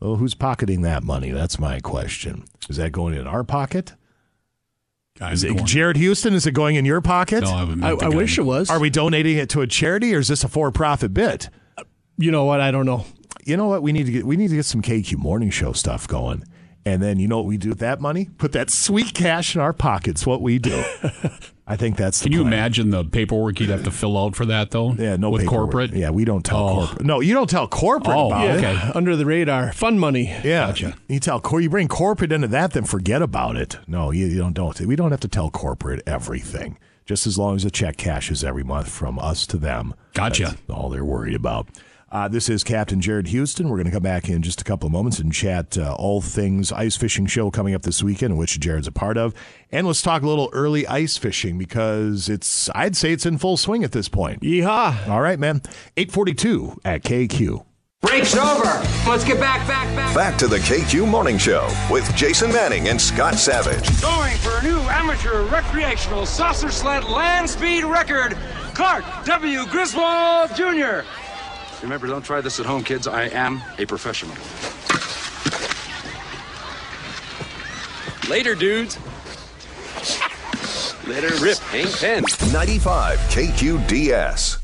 [0.00, 1.30] Well, who's pocketing that money?
[1.30, 2.44] That's my question.
[2.68, 3.94] Is that going in our pocket?
[5.20, 6.32] Is it Jared Houston?
[6.34, 7.42] Is it going in your pocket?
[7.42, 7.50] No,
[7.82, 8.70] I I, I wish it was.
[8.70, 11.48] Are we donating it to a charity, or is this a for-profit bit?
[12.16, 12.60] You know what?
[12.60, 13.04] I don't know.
[13.44, 13.82] You know what?
[13.82, 16.44] We need to get we need to get some KQ morning show stuff going,
[16.92, 18.28] and then you know what we do with that money?
[18.38, 20.26] Put that sweet cash in our pockets.
[20.26, 20.82] What we do.
[21.70, 22.20] I think that's.
[22.20, 22.52] The Can you plan.
[22.54, 24.92] imagine the paperwork you'd have to fill out for that, though?
[24.94, 25.70] Yeah, no With paperwork.
[25.70, 25.92] corporate?
[25.92, 26.74] Yeah, we don't tell Oh.
[26.86, 27.04] corporate.
[27.04, 28.64] No, you don't tell corporate Oh, about it.
[28.64, 28.92] okay.
[28.94, 30.34] Under the radar, fun money.
[30.42, 30.74] Yeah,
[31.08, 33.76] you tell cor- you bring corporate into that, then forget about it.
[33.86, 34.54] No, you, you don't.
[34.54, 34.80] Don't.
[34.80, 36.78] We don't have to tell corporate everything.
[37.04, 39.94] Just as long as the check cashes every month from us to them.
[40.14, 40.44] Gotcha.
[40.44, 41.68] That's all they're worried about.
[42.10, 43.68] Uh, this is Captain Jared Houston.
[43.68, 46.22] We're going to come back in just a couple of moments and chat uh, all
[46.22, 49.34] things ice fishing show coming up this weekend, which Jared's a part of,
[49.70, 53.58] and let's talk a little early ice fishing because it's I'd say it's in full
[53.58, 54.40] swing at this point.
[54.40, 55.06] Yeehaw!
[55.08, 55.60] All right, man.
[55.98, 57.64] Eight forty two at KQ.
[58.00, 58.64] Break's over.
[59.08, 60.14] Let's get back, back, back.
[60.14, 64.00] Back to the KQ Morning Show with Jason Manning and Scott Savage.
[64.00, 68.38] Going for a new amateur recreational saucer sled land speed record,
[68.72, 69.66] Clark W.
[69.66, 71.00] Griswold Jr.
[71.82, 73.06] Remember, don't try this at home, kids.
[73.06, 74.34] I am a professional.
[78.28, 78.98] Later, dudes.
[81.06, 82.24] Later, rip, Hank Penn.
[82.52, 84.58] 95 KQDS.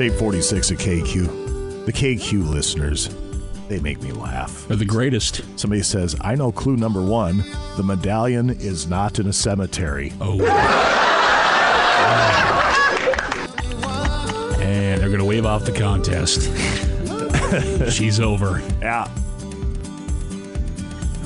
[0.00, 1.84] It's 846 at KQ.
[1.84, 3.14] The KQ listeners,
[3.68, 4.66] they make me laugh.
[4.66, 5.42] They're the greatest.
[5.60, 7.44] Somebody says, I know clue number one.
[7.76, 10.14] The medallion is not in a cemetery.
[10.18, 10.40] Oh.
[14.62, 16.50] And they're going to wave off the contest.
[17.94, 18.62] She's over.
[18.80, 19.06] Yeah.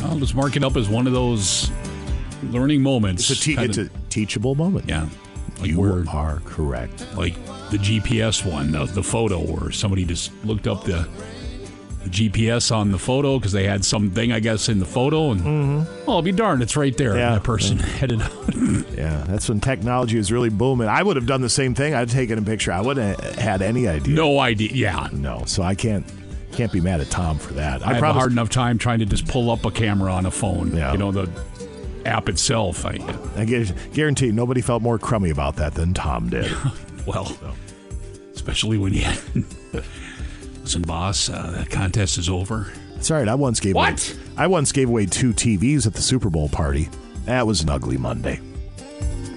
[0.03, 1.71] I'll just mark it up as one of those
[2.43, 3.31] learning moments.
[3.31, 4.89] It's a, te- it's a teachable moment.
[4.89, 5.09] Yeah.
[5.61, 7.07] Like you are correct.
[7.17, 7.37] like
[7.71, 11.09] the GPS one, the, the photo or somebody just looked up the,
[12.03, 15.31] the GPS on the photo because they had something, I guess, in the photo.
[15.33, 16.05] And Mm-hmm.
[16.11, 17.17] oh, I'll be darned, it's right there.
[17.17, 17.33] Yeah.
[17.35, 18.33] That person headed out.
[18.95, 20.89] Yeah, that's when technology is really booming.
[20.89, 21.95] I would have done the same thing.
[21.95, 22.73] I'd taken a picture.
[22.73, 24.15] I wouldn't have had any idea.
[24.15, 24.71] No idea.
[24.73, 25.09] Yeah.
[25.13, 25.43] No.
[25.47, 26.07] So I can't
[26.53, 27.83] can't be mad at Tom for that.
[27.85, 30.25] I, have promise- a hard enough time trying to just pull up a camera on
[30.27, 30.75] a phone.
[30.75, 30.93] Yeah.
[30.93, 31.29] You know, the
[32.07, 32.87] app itself.
[32.87, 32.99] I,
[33.37, 33.45] I
[33.93, 36.51] guarantee nobody felt more crummy about that than Tom did.
[37.07, 37.37] well,
[38.35, 39.07] especially when you.
[40.63, 42.73] Listen, boss, uh, that contest is over.
[42.97, 43.29] It's all right.
[43.29, 44.11] I once gave What?
[44.11, 46.89] Away, I once gave away two TVs at the Super Bowl party.
[47.27, 48.41] That was an ugly Monday.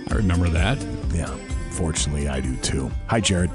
[0.09, 0.77] I remember that.
[1.13, 1.35] Yeah,
[1.71, 2.89] fortunately, I do too.
[3.07, 3.49] Hi, Jared.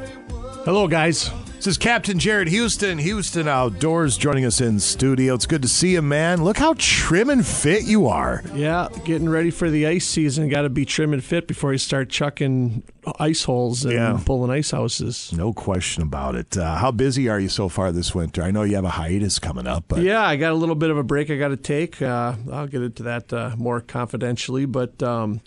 [0.64, 1.30] Hello, guys.
[1.62, 5.34] This is Captain Jared Houston, Houston Outdoors, joining us in studio.
[5.34, 6.42] It's good to see you, man.
[6.42, 8.42] Look how trim and fit you are.
[8.52, 10.48] Yeah, getting ready for the ice season.
[10.48, 12.82] Got to be trim and fit before you start chucking
[13.20, 14.20] ice holes and Yeah.
[14.26, 15.32] pulling ice houses.
[15.36, 16.56] No question about it.
[16.56, 18.42] Uh, how busy are you so far this winter?
[18.42, 20.90] I know you have a hiatus coming up, but yeah, I got a little bit
[20.90, 22.02] of a break I got to take.
[22.02, 25.40] Uh, I'll get into that uh, more confidentially, but um,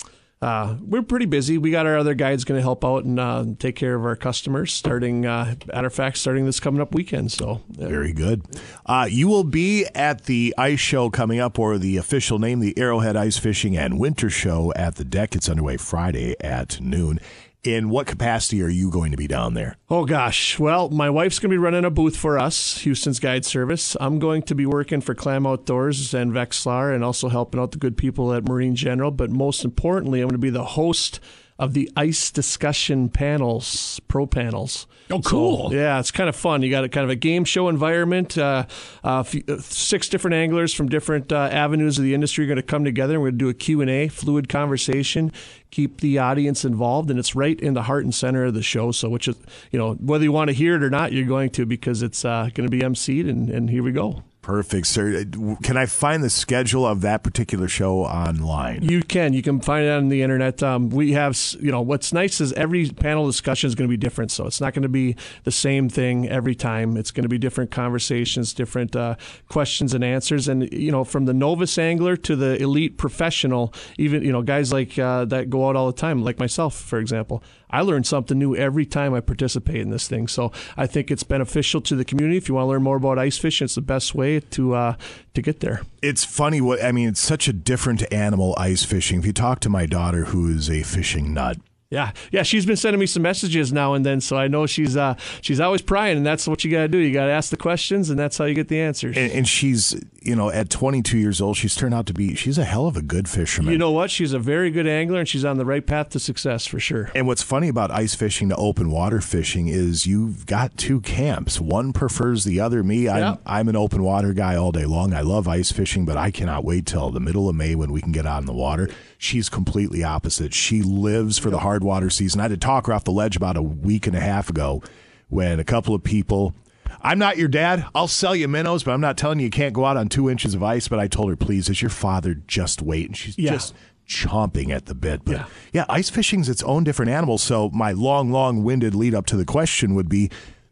[0.45, 1.57] uh, we're pretty busy.
[1.57, 4.15] We got our other guides going to help out and uh, take care of our
[4.15, 4.72] customers.
[4.72, 7.31] Starting, uh, matter fact, starting this coming up weekend.
[7.31, 8.43] So uh, Very good.
[8.85, 12.77] Uh, you will be at the ice show coming up, or the official name, the
[12.77, 15.35] Arrowhead Ice Fishing and Winter Show at the deck.
[15.35, 17.19] It's underway Friday at noon.
[17.66, 19.78] In what capacity are you going to be down there?
[19.90, 20.60] Oh gosh.
[20.60, 23.98] Well, my wife's going to be running a booth for us, Houston's Guide Service.
[24.00, 27.80] I'm going to be working for Clam Outdoors and Vexilar and also helping out the
[27.80, 31.20] good people at Marine General, but most importantly, I'm going to be the host
[31.57, 34.88] of the ice discussion panels, pro panels.
[35.10, 35.69] Oh, cool.
[35.69, 36.64] So, yeah, it's kind of fun.
[36.64, 38.38] You got a kind of a game show environment.
[38.38, 38.65] Uh,
[39.03, 42.64] uh, f- six different anglers from different uh, avenues of the industry are going to
[42.64, 43.14] come together.
[43.14, 45.32] and We're going to do a Q&A, fluid conversation,
[45.69, 48.91] keep the audience involved, and it's right in the heart and center of the show.
[48.91, 49.36] So, which is,
[49.72, 52.26] you know, whether you want to hear it or not, you're going to because it's
[52.26, 54.23] uh, going to be emceed, and, and here we go.
[54.45, 55.26] Perfect, sir.
[55.63, 58.84] Can I find the schedule of that particular show online?
[58.84, 59.34] You can.
[59.34, 60.61] You can find it on the internet.
[60.61, 63.97] Um, we have, you know, what's nice is every panel discussion is going to be
[63.97, 64.30] different.
[64.30, 65.15] So it's not going to be
[65.45, 66.95] the same thing every time.
[66.95, 69.15] It's going to be different conversations, different uh,
[69.49, 70.47] questions and answers.
[70.47, 74.72] And, you know, from the novice angler to the elite professional, even, you know, guys
[74.72, 77.41] like uh, that go out all the time, like myself, for example.
[77.70, 80.28] I learn something new every time I participate in this thing.
[80.28, 82.38] So I think it's beneficial to the community.
[82.38, 84.96] If you want to learn more about ice fishing, it's the best way to uh,
[85.34, 85.82] to get there.
[86.02, 87.10] It's funny what I mean.
[87.10, 89.20] It's such a different animal ice fishing.
[89.20, 91.58] If you talk to my daughter, who is a fishing nut,
[91.91, 94.98] Yeah, yeah, she's been sending me some messages now and then, so I know she's
[94.98, 96.98] uh she's always prying, and that's what you got to do.
[96.98, 99.16] You got to ask the questions, and that's how you get the answers.
[99.16, 102.57] and, and she's you know at 22 years old, she's turned out to be she's
[102.57, 103.72] a hell of a good fisherman.
[103.72, 104.10] You know what?
[104.10, 107.12] She's a very good angler, and she's on the right path to success for sure.
[107.14, 111.62] And what's funny about ice fishing to open water fishing is you've got two camps.
[111.62, 112.84] One prefers the other.
[112.84, 113.36] Me, I'm, Yeah.
[113.45, 115.14] I'm an open water guy all day long.
[115.14, 118.02] I love ice fishing, but I cannot wait till the middle of May when we
[118.02, 118.90] can get out in the water.
[119.18, 120.54] She's completely opposite.
[120.54, 122.40] She lives for the hard water season.
[122.40, 124.84] I had to talk her off the ledge about a week and a half ago
[125.30, 126.54] when a couple of people.
[127.02, 127.86] I'm not your dad.
[127.94, 130.30] I'll sell you minnows, but I'm not telling you you can't go out on two
[130.30, 130.88] inches of ice.
[130.88, 133.08] But I told her, please, as your father, just wait.
[133.08, 133.52] And she's Yeah.
[133.54, 133.74] just
[134.08, 135.24] chomping at the bit.
[135.26, 135.86] But yeah.
[135.90, 137.38] ice fishing's its own different animal.
[137.38, 140.30] So my long, long-winded lead up to the question would be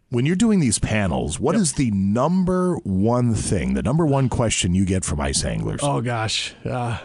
[0.09, 4.75] when you're doing these panels, what is the number one thing, the number one question
[4.75, 5.79] you get from ice anglers?
[5.81, 6.99] Oh gosh, uh,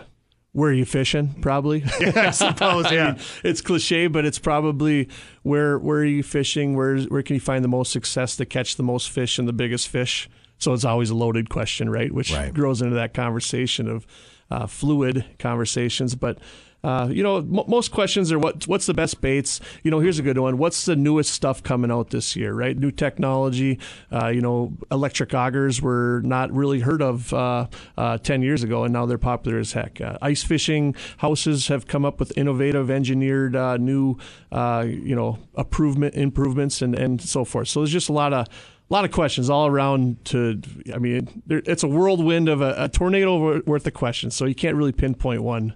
[0.58, 1.34] where are you fishing?
[1.40, 1.84] Probably.
[2.00, 3.12] I suppose, I yeah.
[3.12, 5.08] mean, it's cliche, but it's probably
[5.42, 6.74] where where are you fishing?
[6.74, 9.52] Where where can you find the most success to catch the most fish and the
[9.52, 10.28] biggest fish?
[10.58, 12.12] So it's always a loaded question, right?
[12.12, 14.06] Which grows into that conversation of
[14.50, 16.38] uh, fluid conversations, but.
[16.84, 19.60] Uh, you know, m- most questions are what what's the best baits?
[19.82, 20.58] You know, here's a good one.
[20.58, 22.54] What's the newest stuff coming out this year?
[22.54, 23.80] Right, new technology.
[24.12, 28.84] Uh, you know, electric augers were not really heard of uh, uh, ten years ago,
[28.84, 30.00] and now they're popular as heck.
[30.00, 34.16] Uh, ice fishing houses have come up with innovative, engineered uh, new,
[34.52, 37.68] you know, improvement improvements and and so forth.
[37.68, 38.46] So there's just a lot of
[38.90, 40.62] a lot of questions all around to
[40.94, 44.76] i mean it's a whirlwind of a, a tornado worth of questions so you can't
[44.76, 45.74] really pinpoint one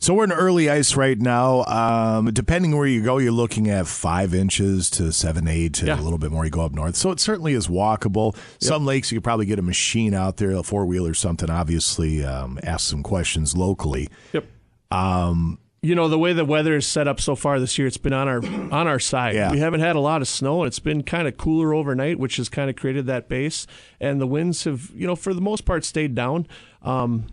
[0.00, 1.64] So we're in early ice right now.
[1.64, 5.96] Um, depending where you go, you're looking at five inches to seven, eight, to a
[5.96, 6.44] little bit more.
[6.44, 8.36] You go up north, so it certainly is walkable.
[8.60, 11.50] Some lakes you could probably get a machine out there, a four wheel or something.
[11.50, 14.08] Obviously, um, ask some questions locally.
[14.32, 14.46] Yep.
[14.92, 17.96] Um, you know the way the weather is set up so far this year it's
[17.96, 18.38] been on our
[18.72, 19.52] on our side Yeah.
[19.52, 22.36] we haven't had a lot of snow and it's been kind of cooler overnight which
[22.38, 23.64] has kind of created that base
[24.00, 26.48] and the winds have you know for the most part stayed down
[26.82, 27.26] um,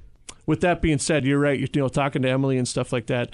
[0.46, 3.30] with that being said you're right you know talking to emily and stuff like that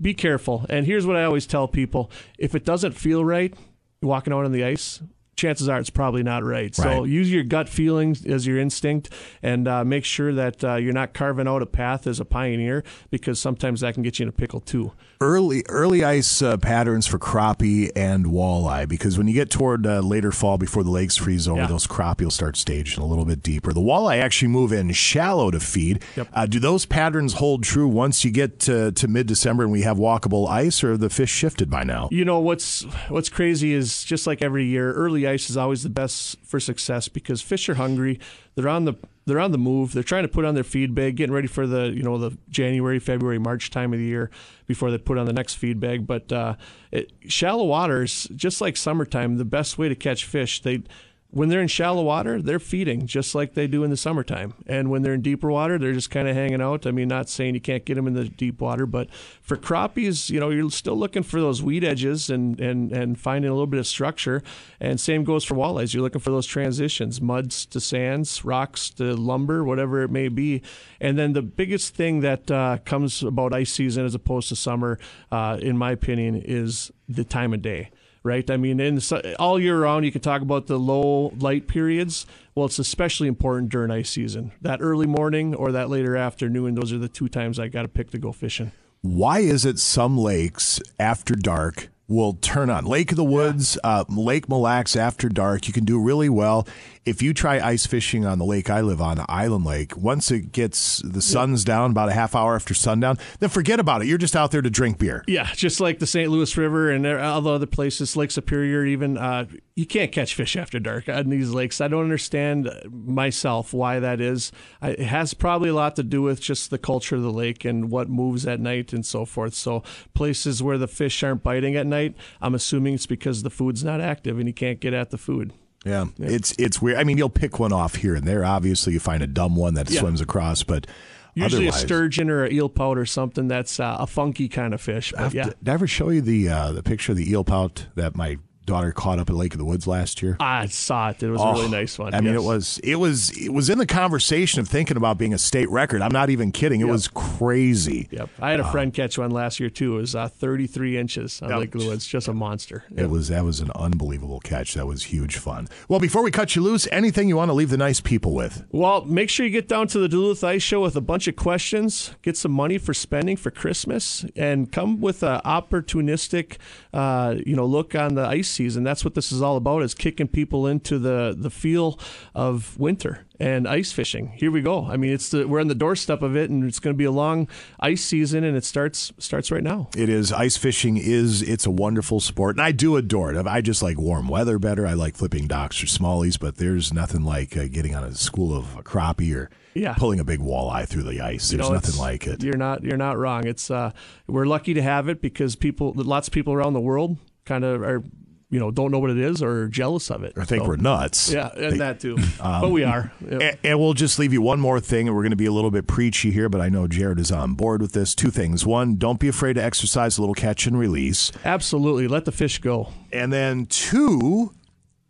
[0.00, 3.54] be careful and here's what i always tell people if it doesn't feel right
[4.02, 5.00] walking out on the ice
[5.38, 6.74] chances are it's probably not right.
[6.74, 7.08] So Right.
[7.08, 9.08] use your gut feelings as your instinct
[9.40, 12.82] and uh, make sure that uh, you're not carving out a path as a pioneer
[13.10, 14.92] because sometimes that can get you in a pickle too.
[15.20, 19.98] Early early ice uh, patterns for crappie and walleye because when you get toward uh,
[20.00, 21.66] later fall before the lakes freeze over, Yeah.
[21.66, 23.72] those crappie will start staging a little bit deeper.
[23.72, 26.02] The walleye actually move in shallow to feed.
[26.32, 29.82] Uh, do those patterns hold true once you get to, to mid December and we
[29.82, 32.08] have walkable ice, or have the fish shifted by now?
[32.12, 35.90] You know what's what's crazy is just like every year, early ice is always the
[35.90, 38.20] best for success because fish are hungry.
[38.58, 38.94] They're on the
[39.24, 39.92] they're on the move.
[39.92, 42.36] They're trying to put on their feed bag, getting ready for the you know the
[42.50, 44.32] January, February, March time of the year
[44.66, 46.08] before they put on the next feed bag.
[46.08, 46.56] But uh,
[46.90, 50.60] it, shallow waters, just like summertime, the best way to catch fish.
[50.60, 50.82] They
[51.30, 54.54] when they're in shallow water, they're feeding just like they do in the summertime.
[54.66, 56.86] And when they're in deeper water, they're just kind of hanging out.
[56.86, 59.10] I mean, not saying you can't get them in the deep water, but
[59.42, 63.50] for crappies, you know, you're still looking for those weed edges and, and, and finding
[63.50, 64.42] a little bit of structure.
[64.80, 65.92] And same goes for walleyes.
[65.92, 70.62] You're looking for those transitions, muds to sands, rocks to lumber, whatever it may be.
[70.98, 74.98] And then the biggest thing that uh, comes about ice season as opposed to summer,
[75.30, 77.90] uh, in my opinion, is the time of day
[78.28, 78.48] right?
[78.50, 79.00] I mean, in
[79.38, 82.26] all year round, you can talk about the low light periods.
[82.54, 84.52] Well, it's especially important during ice season.
[84.60, 87.88] That early morning or that later afternoon, those are the two times I got to
[87.88, 88.72] pick to go fishing.
[89.00, 92.84] Why is it some lakes after dark will turn on?
[92.84, 96.66] Lake of the Woods, uh, Lake Mille Lacs after dark, you can do really well.
[97.08, 100.52] If you try ice fishing on the lake I live on, Island Lake, once it
[100.52, 104.08] gets the sun's down about a half hour after sundown, then forget about it.
[104.08, 105.24] You're just out there to drink beer.
[105.26, 106.30] Yeah, just like the St.
[106.30, 110.54] Louis River and all the other places, Lake Superior, even uh, you can't catch fish
[110.54, 111.80] after dark on these lakes.
[111.80, 114.52] I don't understand myself why that is.
[114.82, 117.64] I, it has probably a lot to do with just the culture of the lake
[117.64, 119.54] and what moves at night and so forth.
[119.54, 119.82] So
[120.12, 124.02] places where the fish aren't biting at night, I'm assuming it's because the food's not
[124.02, 125.54] active and you can't get at the food.
[125.84, 126.98] Yeah, it's it's weird.
[126.98, 128.44] I mean, you'll pick one off here and there.
[128.44, 130.00] Obviously, you find a dumb one that Yeah.
[130.00, 130.86] swims across, but
[131.34, 134.74] Usually otherwise, a sturgeon or a eel pout or something that's uh, a funky kind
[134.74, 135.12] of fish.
[135.16, 137.86] But yeah, Did I ever show you the uh, the picture of the eel pout
[137.94, 138.38] that my
[138.68, 140.36] daughter caught up at Lake of the Woods last year?
[140.38, 141.22] I saw it.
[141.22, 142.14] It was a Oh, really nice one.
[142.14, 145.34] I mean, it was it was it was in the conversation of thinking about being
[145.34, 146.02] a state record.
[146.02, 146.80] I'm not even kidding.
[146.80, 146.92] It Yep.
[146.92, 148.08] was crazy.
[148.10, 148.28] Yep.
[148.40, 149.96] I had a Uh, friend catch one last year too.
[149.96, 151.58] It was uh, 33 inches on Yep.
[151.58, 152.06] Lake of the Woods.
[152.06, 152.84] Just a monster.
[152.94, 154.74] It was that was an unbelievable catch.
[154.74, 155.68] That was huge fun.
[155.88, 158.64] Well, before we cut you loose, anything you want to leave the nice people with?
[158.70, 161.36] Well, make sure you get down to the Duluth Ice Show with a bunch of
[161.36, 166.56] questions, get some money for spending for Christmas, and come with an opportunistic,
[166.92, 168.84] uh, you know, look on the ice season.
[168.84, 171.98] That's what this is all about: is kicking people into the the feel
[172.34, 174.32] of winter and ice fishing.
[174.36, 174.84] Here we go.
[174.86, 177.04] I mean, it's the, we're on the doorstep of it, and it's going to be
[177.04, 177.48] a long
[177.80, 179.88] ice season, and it starts starts right now.
[179.96, 183.46] It is ice fishing is it's a wonderful sport, and I do adore it.
[183.46, 184.86] I just like warm weather better.
[184.86, 188.54] I like flipping docks or smallies, but there's nothing like uh, getting on a school
[188.56, 189.94] of a crappie or Yeah.
[189.94, 191.52] pulling a big walleye through the ice.
[191.52, 192.42] You There's know, nothing like it.
[192.42, 193.46] You're not you're not wrong.
[193.46, 193.92] It's uh,
[194.26, 197.82] we're lucky to have it because people, lots of people around the world, kind of
[197.82, 198.02] are,
[198.50, 200.32] you know, don't know what it is or are jealous of it.
[200.36, 201.30] I think So- we're nuts.
[201.32, 202.16] Yeah, and They- that too.
[202.40, 203.12] Um, but we are.
[203.28, 205.52] And, and we'll just leave you one more thing, and we're going to be a
[205.52, 208.14] little bit preachy here, but I know Jared is on board with this.
[208.14, 208.64] Two things.
[208.64, 211.30] One, don't be afraid to exercise a little catch and release.
[211.44, 212.08] Absolutely.
[212.08, 212.88] Let the fish go.
[213.12, 214.54] And then two,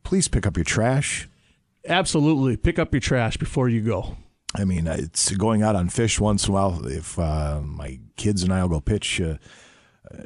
[0.04, 1.28] please pick up your trash.
[1.86, 2.56] Absolutely.
[2.56, 4.16] Pick up your trash before you go.
[4.54, 6.86] I mean, it's going out on fish once in a while.
[6.86, 9.36] If uh, my kids and I will go pitch uh,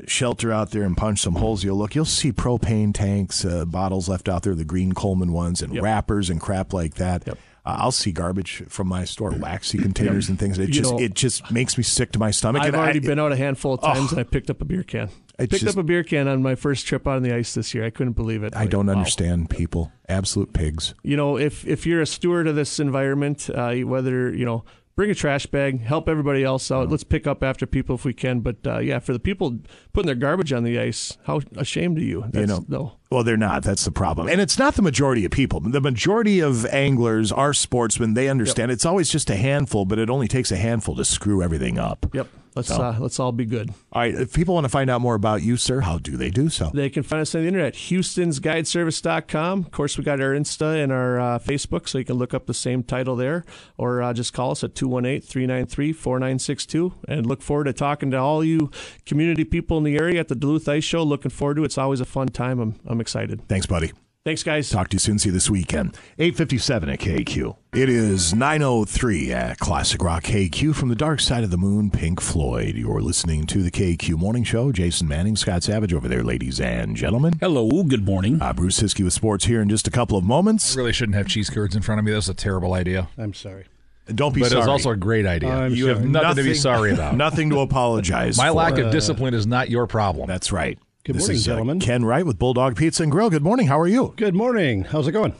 [0.07, 4.09] shelter out there and punch some holes, you'll look, you'll see propane tanks, uh, bottles
[4.09, 7.29] left out there, the green Coleman ones, and wrappers and crap like that.
[7.29, 7.35] Uh,
[7.65, 10.59] I'll see garbage from my store, waxy containers and things.
[10.59, 12.63] It You just know- it just makes me sick to my stomach.
[12.63, 14.17] I've And I- already been out a handful of times Oh.
[14.17, 15.11] and I picked up a beer can.
[15.39, 17.55] I picked just- up a beer can on my first trip out on the ice
[17.55, 17.85] this year.
[17.85, 18.53] I couldn't believe it.
[18.57, 18.95] I don't Wow.
[18.95, 19.93] understand people.
[20.09, 20.95] Absolute pigs.
[21.05, 24.65] you know, if if you're a steward of this environment, uh, whether you know,
[24.97, 26.89] bring a trash bag, help everybody else out.
[26.89, 28.41] Let's pick up after people if we can.
[28.41, 29.59] But uh, yeah, for the people
[29.93, 32.25] putting their garbage on the ice, how ashamed are you?
[32.33, 32.93] you know, no.
[33.11, 33.63] well, they're not.
[33.63, 35.61] That's the problem, and it's not the majority of people.
[35.61, 38.15] The majority of anglers are sportsmen.
[38.15, 41.43] They understand it's always just a handful, but it only takes a handful to screw
[41.43, 42.07] everything up.
[42.13, 42.29] Yep.
[42.55, 43.71] Let's So- uh, let's all be good.
[43.93, 44.15] All right.
[44.15, 46.71] If people want to find out more about you, sir, how do they do so?
[46.75, 49.59] They can find us on the internet, houstonsguideservice.com.
[49.61, 52.47] Of course, we got our Insta and our uh, Facebook, so you can look up
[52.47, 53.45] the same title there,
[53.79, 56.93] or uh, just call us at 218-393-4962.
[57.09, 58.71] And look forward to talking to all you
[59.07, 61.03] community people in the area at the Duluth Ice Show.
[61.03, 61.67] Looking forward to it.
[61.67, 62.61] It's always a fun time.
[62.61, 63.49] I'm, I'm excited.
[63.49, 63.93] Thanks, buddy.
[64.25, 64.71] Thanks, guys.
[64.71, 65.19] Talk to you soon.
[65.19, 65.99] See you this weekend.
[66.17, 67.57] 857 at KQ.
[67.75, 72.21] It is 903 at Classic Rock KQ from the dark side of the moon, Pink
[72.21, 72.77] Floyd.
[72.77, 74.71] You're listening to the KQ Morning Show.
[74.71, 77.33] Jason Manning, Scott Savage over there, ladies and gentlemen.
[77.41, 78.41] Hello, good morning.
[78.41, 80.77] Uh, Bruce Hiskey with sports here in just a couple of moments.
[80.77, 82.13] I really shouldn't have cheese curds in front of me.
[82.13, 83.09] That's a terrible idea.
[83.19, 83.65] I'm sorry.
[84.07, 84.61] Don't be but sorry.
[84.61, 85.51] it's also a great idea.
[85.51, 86.09] I'm you have sorry.
[86.11, 87.17] nothing, to be sorry about.
[87.17, 88.53] Nothing to apologize My for.
[88.55, 90.29] lack of Uh, discipline is not your problem.
[90.29, 90.79] That's right.
[91.05, 91.81] Good This morning, is, uh, gentlemen.
[91.81, 93.29] Ken Wright with Bulldog Pizza and Grill.
[93.29, 93.67] Good morning.
[93.67, 94.15] How are you?
[94.17, 94.85] Good morning.
[94.85, 95.35] How's it going?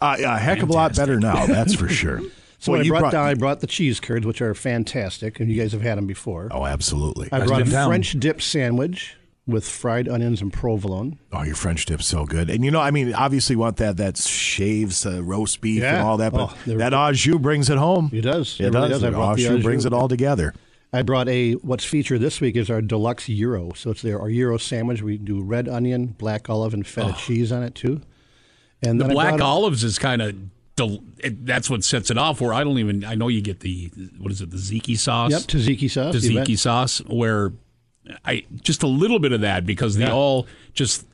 [0.00, 2.20] Uh, a heck of a lot better now, that's for sure.
[2.62, 5.50] So Well, I brought, brought- down, I brought the cheese curds, which are fantastic, and
[5.50, 6.48] you guys have had them before.
[6.50, 7.30] Oh, absolutely.
[7.32, 7.88] I Nice brought a down.
[7.88, 9.16] French dip sandwich
[9.46, 11.18] with fried onions and provolone.
[11.32, 12.50] Oh, your French dip's so good.
[12.50, 16.00] And you know, I mean, obviously you want that that shaves uh, roast beef Yeah.
[16.00, 18.10] and all that, but Oh, that au jus brings it home.
[18.12, 18.60] It does.
[18.60, 19.00] It, It really does.
[19.00, 19.10] does.
[19.14, 20.52] The au jus brings it all together.
[20.92, 23.72] I brought a what's featured this week is our deluxe gyro.
[23.74, 25.02] So it's their our gyro sandwich.
[25.02, 28.00] We do red onion, black olive, and feta cheese on it too.
[28.82, 30.34] And the black olives is kind of
[30.74, 32.40] del- it, that's what sets it off.
[32.40, 35.30] Where I don't even I know you get the what is it the tzatziki sauce?
[35.30, 36.14] Yep, tzatziki sauce.
[36.16, 36.98] Tzatziki sauce.
[37.06, 37.52] Where
[38.24, 40.12] I just a little bit of that because they Yeah.
[40.12, 41.06] all just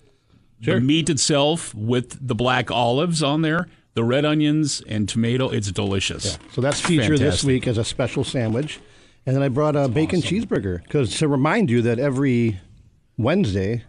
[0.61, 5.51] the meat itself with the black olives on there, the red onions and tomato.
[5.51, 6.39] It's delicious.
[6.55, 8.81] So that's featured this week as a special sandwich.
[9.27, 12.61] And then I brought a bacon cheeseburger because to remind you that every
[13.19, 13.83] Wednesday,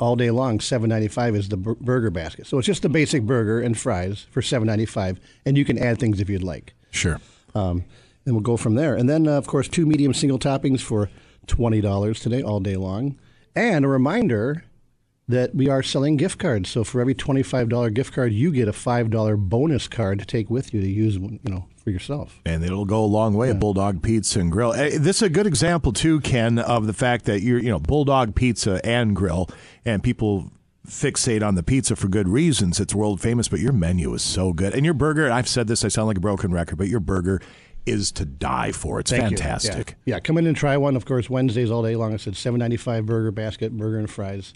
[0.00, 2.46] all day long, seven ninety five is the bur- burger basket.
[2.46, 5.78] So it's just the basic burger and fries for seven ninety five, and you can
[5.78, 6.74] add things if you'd like.
[6.90, 7.20] Sure.
[7.54, 7.84] Um,
[8.26, 8.94] and we'll go from there.
[8.94, 11.08] And then, uh, of course, two medium single toppings for
[11.46, 13.18] twenty dollars today, all day long.
[13.54, 14.64] And a reminder
[15.28, 16.68] that we are selling gift cards.
[16.68, 20.24] So for every twenty-five dollar gift card, you get a five dollar bonus card to
[20.24, 22.40] take with you to use, you know, for yourself.
[22.46, 24.72] and it'll go a long way at Bulldog Pizza and Grill.
[24.72, 28.34] This is a good example too, Ken, of the fact that you're you know Bulldog
[28.34, 29.48] Pizza and Grill,
[29.84, 30.50] and people
[30.86, 32.80] fixate on the pizza for good reasons.
[32.80, 35.30] It's world famous, but your menu is so good, and your burger.
[35.30, 37.40] I've said this, I sound like a broken record, but your burger
[37.84, 39.00] is to die for.
[39.00, 39.96] It's Thank fantastic.
[40.04, 40.14] Yeah.
[40.14, 40.94] yeah, come in and try one.
[40.96, 42.14] Of course, Wednesdays all day long.
[42.14, 44.54] I said seven ninety five burger basket, burger and fries.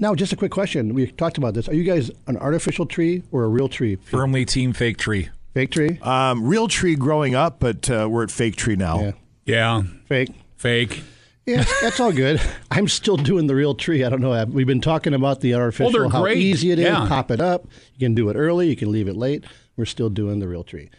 [0.00, 0.94] Now, just a quick question.
[0.94, 1.68] We talked about this.
[1.68, 3.96] Are you guys an artificial tree or a real tree?
[3.96, 5.28] Firmly team fake tree.
[5.58, 5.98] Fake tree?
[6.02, 9.00] Um, real tree growing up, but uh, we're at fake tree now.
[9.00, 9.12] Yeah.
[9.44, 9.82] Yeah.
[10.06, 10.28] Fake.
[10.54, 11.02] Fake.
[11.46, 12.40] Yeah, that's all good.
[12.70, 14.04] I'm still doing the real tree.
[14.04, 14.44] I don't know.
[14.44, 16.38] We've been talking about the artificial, they're how great.
[16.38, 16.84] easy it is.
[16.84, 17.08] Yeah.
[17.08, 17.66] Pop it up.
[17.94, 18.68] You can do it early.
[18.68, 19.46] You can leave it late.
[19.76, 20.90] We're still doing the real tree.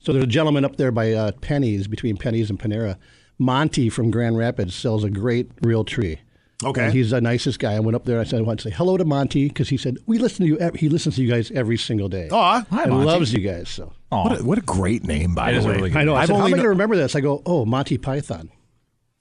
[0.00, 2.96] So there's a gentleman up there by uh, Penney's, between Penney's and Panera.
[3.38, 6.18] Monty from Grand Rapids sells a great real tree.
[6.64, 6.86] Okay.
[6.86, 7.74] And he's the nicest guy.
[7.74, 8.18] I went up there.
[8.18, 10.48] I said, I want to say hello to Monty because he said we listen to
[10.48, 10.70] you.
[10.74, 12.28] He listens to you guys every single day.
[12.32, 13.06] Aw, hi, and Monty.
[13.06, 13.68] loves you guys.
[13.68, 15.76] So What a, what a great name, by It the a way.
[15.76, 16.14] really good I know.
[16.14, 17.14] I I've said, how am only I going to kno- remember this?
[17.14, 18.50] I go, oh, Monty Python.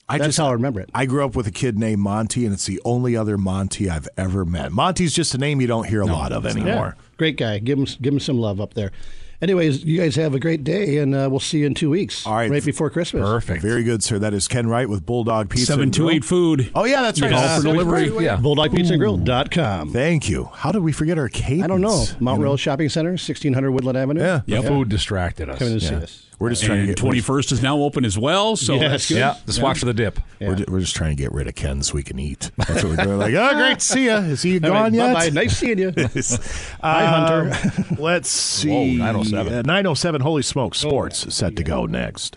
[0.10, 0.90] I That's just how I remember it.
[0.96, 4.08] I grew up with a kid named Monty, and it's the only other Monty I've
[4.18, 4.72] ever met.
[4.72, 6.96] Monty's just a name you don't hear a lot of anymore.
[6.98, 7.04] Yeah.
[7.18, 7.60] Great guy.
[7.60, 8.92] Give him give him some love up there.
[9.40, 12.26] Anyways, you guys have a great day, and uh, we'll see you in two weeks.
[12.26, 12.50] All right.
[12.50, 13.22] right before Christmas.
[13.22, 13.62] Perfect.
[13.62, 14.18] Very good, sir.
[14.18, 15.74] That is Ken Wright with Bulldog Pizza.
[15.74, 16.16] and Seven two Grill.
[16.16, 16.72] eight food.
[16.74, 17.32] Oh yeah, that's right.
[17.32, 18.10] Call Uh, for delivery.
[18.10, 18.38] right, Yeah.
[18.38, 19.92] BulldogPizzaGrill.com.
[19.92, 20.50] Thank you.
[20.54, 21.64] How did we forget our cadence?
[21.64, 22.06] I don't know.
[22.20, 22.50] Mount You know?
[22.52, 24.22] Rose Shopping Center, 1600 Woodland Avenue.
[24.22, 24.42] Yeah.
[24.48, 25.60] The food distracted us.
[25.60, 26.24] Come in and see us.
[26.40, 28.56] We're just trying to get twenty first is now open as well.
[28.56, 29.18] So Yes, that's good.
[29.18, 30.20] Yeah, just watch for the dip.
[30.40, 32.52] We're, ju- we're just trying to get rid of Ken so we can eat.
[32.58, 33.18] That's what we're doing.
[33.18, 34.12] Like, oh, great to see you.
[34.18, 35.14] Is he All right, gone yet?
[35.16, 35.30] Bye-bye.
[35.30, 35.92] Nice seeing you.
[36.82, 37.96] Hi, Hunter.
[38.00, 38.70] let's see.
[39.00, 39.54] Whoa, 907.
[39.54, 42.36] Uh, 907 Holy Smoke Sports set to go next.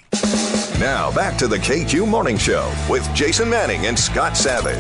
[0.79, 4.77] Now back to the KQ Morning Show with Jason Manning and Scott Savage.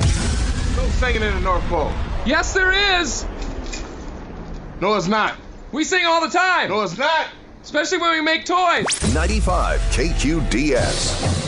[0.78, 1.92] No singing in the North Pole.
[2.24, 2.72] Yes, there
[3.02, 3.26] is.
[4.80, 5.36] No, it's not.
[5.72, 7.26] We sing all the time, No, it's not.
[7.70, 8.84] Especially when we make toys.
[9.14, 11.40] 95 KQDS.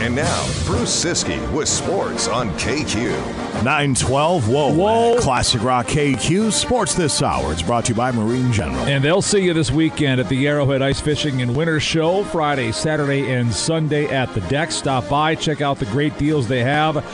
[0.00, 3.10] And now, Bruce Siski with sports on KQ.
[3.64, 4.48] 912.
[4.48, 4.72] Whoa.
[4.72, 5.18] Whoa.
[5.18, 7.52] Classic Rock KQ Sports this hour.
[7.52, 8.84] It's brought to you by Marine General.
[8.84, 12.70] And they'll see you this weekend at the Arrowhead Ice Fishing and Winter Show, Friday,
[12.70, 14.70] Saturday, and Sunday at the deck.
[14.70, 17.04] Stop by, check out the great deals they have.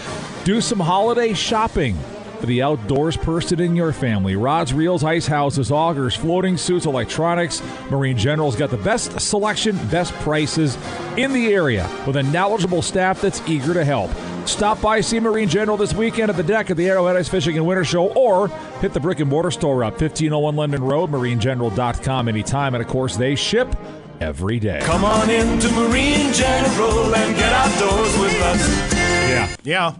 [0.44, 1.96] Do some holiday shopping
[2.38, 4.36] for the outdoors person in your family.
[4.36, 7.62] Rods, reels, ice houses, augers, floating suits, electronics.
[7.90, 10.76] Marine General's got the best selection, best prices
[11.16, 14.10] in the area with a knowledgeable staff that's eager to help.
[14.46, 17.56] Stop by, see Marine General this weekend at the deck at the Arrowhead Ice Fishing
[17.56, 18.48] and Winter Show, or
[18.80, 22.74] hit the brick and mortar store up, 1501 London Road, marinegeneral.com anytime.
[22.74, 23.74] And of course, they ship
[24.20, 24.80] every day.
[24.82, 28.92] Come on into Marine General and get outdoors with us.
[29.28, 29.56] Yeah.
[29.64, 29.94] Yeah.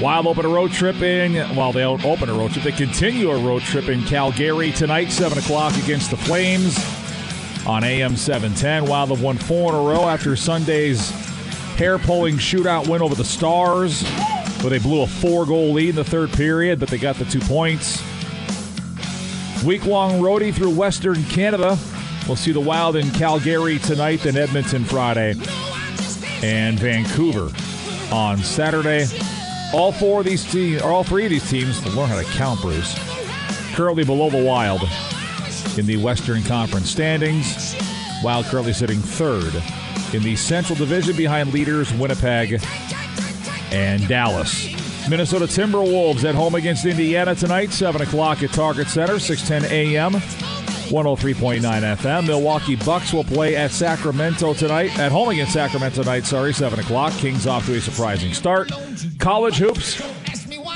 [0.00, 3.30] Wild open a road trip in, well, they don't open a road trip, they continue
[3.30, 6.76] a road trip in Calgary tonight, 7 o'clock against the Flames
[7.64, 8.86] on AM 710.
[8.86, 11.10] Wild have won four in a row after Sunday's
[11.76, 14.02] hair pulling shootout win over the Stars,
[14.60, 17.24] where they blew a four goal lead in the third period, but they got the
[17.24, 18.02] two points.
[19.64, 21.78] Week long roadie through Western Canada.
[22.26, 25.34] We'll see the Wild in Calgary tonight, then Edmonton Friday,
[26.42, 27.50] and Vancouver
[28.12, 29.06] on Saturday.
[29.74, 32.60] All four of these teams, or all three of these teams, learn how to count,
[32.60, 32.94] Bruce.
[33.74, 34.82] Currently below the Wild
[35.76, 37.74] in the Western Conference standings.
[38.22, 39.52] Wild currently sitting third
[40.14, 42.62] in the Central Division behind leaders Winnipeg
[43.72, 44.68] and Dallas.
[45.10, 50.22] Minnesota Timberwolves at home against Indiana tonight, 7 o'clock at Target Center, 6:10 a.m.
[50.88, 52.26] 103.9 FM.
[52.26, 57.12] Milwaukee Bucks will play at Sacramento tonight, at home against Sacramento tonight, sorry, 7 o'clock.
[57.14, 58.70] Kings off to a surprising start.
[59.18, 60.02] College hoops,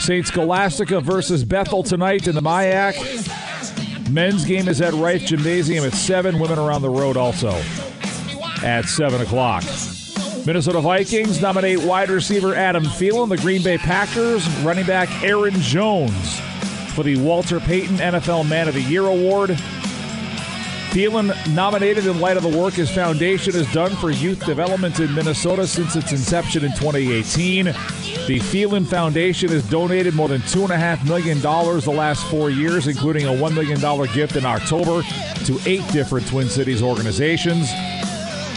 [0.00, 0.26] St.
[0.26, 4.10] Scholastica versus Bethel tonight in the MIAC.
[4.10, 6.38] Men's game is at Reif Gymnasium at 7.
[6.38, 7.50] Women are on the road also
[8.62, 9.64] at 7 o'clock.
[10.46, 13.28] Minnesota Vikings nominate wide receiver Adam Thielen.
[13.28, 16.40] The Green Bay Packers running back Aaron Jones
[16.94, 19.50] for the Walter Payton NFL Man of the Year award.
[20.90, 25.14] Thielen nominated in light of the work his foundation has done for youth development in
[25.14, 27.66] Minnesota since its inception in 2018.
[27.66, 33.30] The Thielen Foundation has donated more than $2.5 million the last four years, including a
[33.30, 35.02] $1 million gift in October
[35.44, 37.68] to eight different Twin Cities organizations.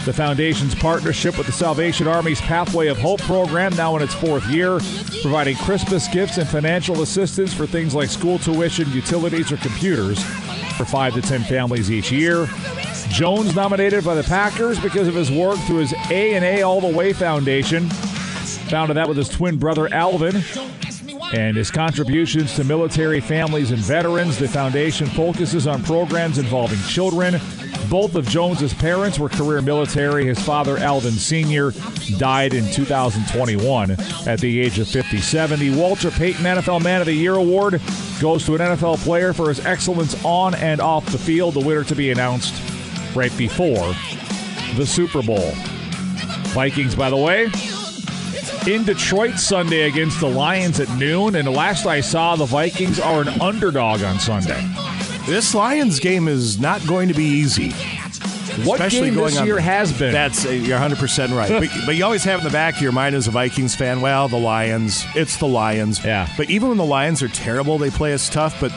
[0.06, 4.46] The Foundation's partnership with the Salvation Army's Pathway of Hope program, now in its fourth
[4.48, 4.80] year,
[5.20, 10.24] providing Christmas gifts and financial assistance for things like school tuition, utilities, or computers
[10.72, 12.48] for five to ten families each year.
[13.08, 16.80] Jones nominated by the Packers because of his work through his A and A All
[16.80, 17.88] the Way Foundation.
[18.70, 20.42] Founded that with his twin brother Alvin.
[21.34, 24.38] And his contributions to military families and veterans.
[24.38, 27.40] The foundation focuses on programs involving children.
[27.92, 30.24] Both of Jones's parents were career military.
[30.24, 31.72] His father, Alvin Sr.,
[32.16, 33.90] died in 2021
[34.26, 35.60] at the age of 57.
[35.60, 37.82] The Walter Payton NFL Man of the Year award
[38.18, 41.52] goes to an NFL player for his excellence on and off the field.
[41.52, 42.54] The winner to be announced
[43.14, 43.94] right before
[44.76, 45.52] the Super Bowl.
[46.54, 47.50] Vikings, by the way,
[48.66, 51.36] in Detroit Sunday against the Lions at noon.
[51.36, 54.66] And last I saw, the Vikings are an underdog on Sunday.
[55.26, 57.70] This Lions game is not going to be easy.
[58.64, 60.12] What game this year has been?
[60.12, 61.48] That's uh, you're 100 percent right.
[61.48, 64.00] but, but you always have in the back of your mind as a Vikings fan,
[64.00, 66.04] well, the Lions, it's the Lions.
[66.04, 66.28] Yeah.
[66.36, 68.60] But even when the Lions are terrible, they play us tough.
[68.60, 68.72] But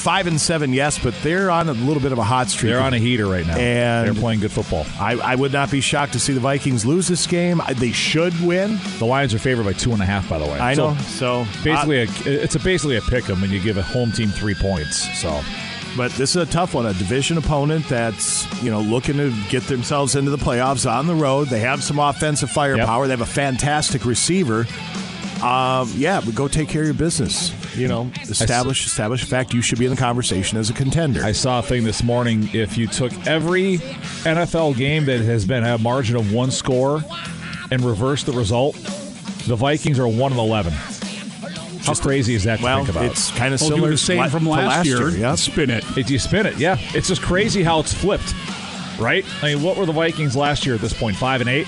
[0.00, 2.72] five and seven, yes, but they're on a little bit of a hot streak.
[2.72, 3.56] They're on a heater right now.
[3.56, 4.86] And they're playing good football.
[4.98, 7.60] I, I would not be shocked to see the Vikings lose this game.
[7.60, 8.78] I- They should win.
[8.98, 10.58] The Lions are favored by two and a half, by the way.
[10.58, 11.00] I So, know.
[11.02, 14.10] So basically, uh, a, it's a basically a pick 'em when you give a home
[14.12, 15.06] team three points.
[15.20, 15.40] So
[15.96, 16.86] But this is a tough one.
[16.86, 21.14] A division opponent that's you know looking to get themselves into the playoffs on the
[21.16, 21.48] road.
[21.48, 23.06] They have some offensive firepower.
[23.06, 24.66] They have a fantastic receiver.
[25.42, 27.52] Um, yeah, but go take care of your business.
[27.76, 31.22] You know, establish establish fact you should be in the conversation as a contender.
[31.24, 32.48] I saw a thing this morning.
[32.52, 33.78] If you took every
[34.24, 37.02] NFL game that has been a margin of one score
[37.70, 38.74] and reversed the result,
[39.46, 40.72] the Vikings are one of eleven.
[40.72, 43.04] How crazy is that to Well, think about?
[43.06, 45.08] it's kinda Well, do similar the same li- from to last, last year.
[45.10, 45.34] year, yeah.
[45.36, 45.82] Spin it.
[45.96, 48.34] If you spin it, yeah, it's just crazy how it's flipped,
[48.98, 49.24] right?
[49.42, 51.16] I mean, what were the Vikings last year at this point?
[51.16, 51.66] Five and eight.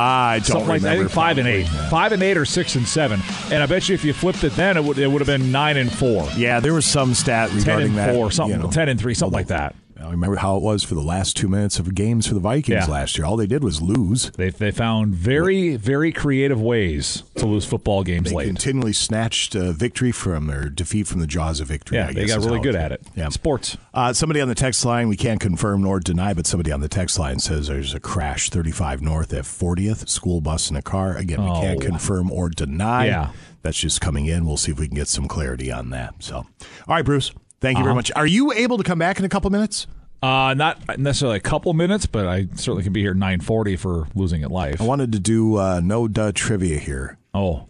[0.00, 0.82] I don't Something like.
[0.84, 1.88] I think five and eight, yeah.
[1.90, 3.20] five and eight, or six and seven.
[3.52, 5.52] And I bet you if you flipped it then, it would it would have been
[5.52, 8.14] nine and four, Yeah, there was some stat ten regarding and that.
[8.14, 8.70] four, something, you know.
[8.70, 9.74] ten and three, something like that.
[10.02, 12.86] I remember how it was for the last two minutes of games for the Vikings
[12.86, 12.92] Yeah.
[12.92, 13.26] last year.
[13.26, 14.30] All they did was lose.
[14.30, 18.46] They they found very very creative ways to lose football games They late.
[18.46, 21.98] continually snatched uh, victory from or defeat from the jaws of victory.
[21.98, 23.02] Yeah, I they got really good at it.
[23.14, 23.28] Yeah.
[23.28, 23.76] Sports.
[23.92, 26.88] Uh, somebody on the text line, we can't confirm nor deny, but somebody on the
[26.88, 31.16] text line says there's a crash 35 north at 40th, school bus and a car.
[31.16, 31.86] Again, we can't Oh.
[31.86, 33.06] confirm or deny.
[33.06, 33.30] Yeah.
[33.62, 34.46] That's just coming in.
[34.46, 36.14] We'll see if we can get some clarity on that.
[36.20, 36.46] So, all
[36.88, 37.96] right, Bruce, thank you very Uh-huh.
[37.96, 38.12] much.
[38.16, 39.86] Are you able to come back in a couple minutes?
[40.22, 44.06] Uh, not necessarily a couple minutes, but I certainly can be here nine forty for
[44.14, 44.80] losing at life.
[44.80, 47.16] I wanted to do uh, no duh trivia here.
[47.32, 47.66] Oh,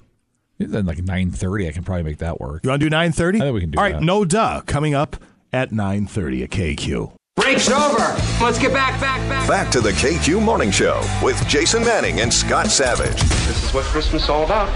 [0.59, 2.65] then like nine thirty, I can probably make that work.
[2.65, 3.37] You want to do 9:30?
[3.37, 4.03] I think we can do All right, that.
[4.03, 5.17] no duh coming up
[5.53, 7.13] at 9:30 at KQ.
[7.37, 7.99] Break's over.
[8.43, 9.49] Let's get back, back, back.
[9.49, 13.21] Back to the KQ Morning Show with Jason Manning and Scott Savage.
[13.47, 14.69] This is what Christmas is all about.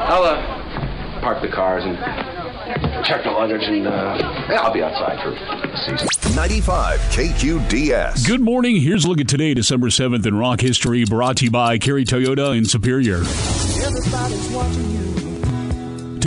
[0.00, 1.98] I'll uh, park the cars and
[3.04, 4.16] check the luggage, and uh,
[4.50, 6.34] yeah, I'll be outside for the season.
[6.36, 8.26] 95 KQDS.
[8.26, 8.76] Good morning.
[8.76, 12.04] Here's a look at today, December 7th in rock history, brought to you by Kerry
[12.04, 13.18] Toyota in Superior.
[13.18, 15.27] Everybody's watching you.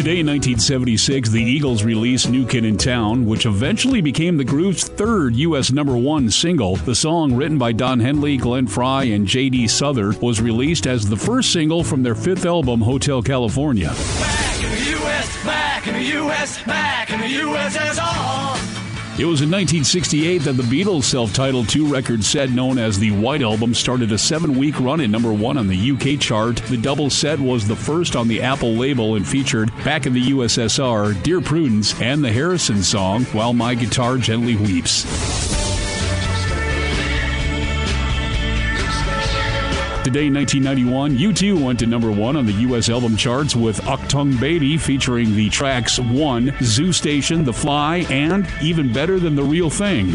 [0.02, 4.88] Today in 1976, the Eagles released New Kid in Town, which eventually became the group's
[4.88, 5.72] third U.S.
[5.72, 6.76] number one single.
[6.78, 9.68] The song, written by Don Henley, Glenn Frey, and J.D.
[9.68, 13.90] Souther, was released as the first single from their fifth album, Hotel California.
[13.90, 18.71] Back in the U.S., back in the U.S., back in the USSR.
[19.20, 23.12] It was in 1968 that the Beatles' self titled two record set known as the
[23.12, 26.56] White Album started a seven week run at number one on the UK chart.
[26.70, 30.32] The double set was the first on the Apple label and featured Back in the
[30.32, 35.71] USSR, Dear Prudence, and the Harrison song, While My Guitar Gently Weeps.
[40.04, 42.90] Today, in 1991, U2 went to number one on the U.S.
[42.90, 48.92] album charts with Achtung Baby featuring the tracks One, Zoo Station, The Fly, and Even
[48.92, 50.12] Better Than the Real Thing.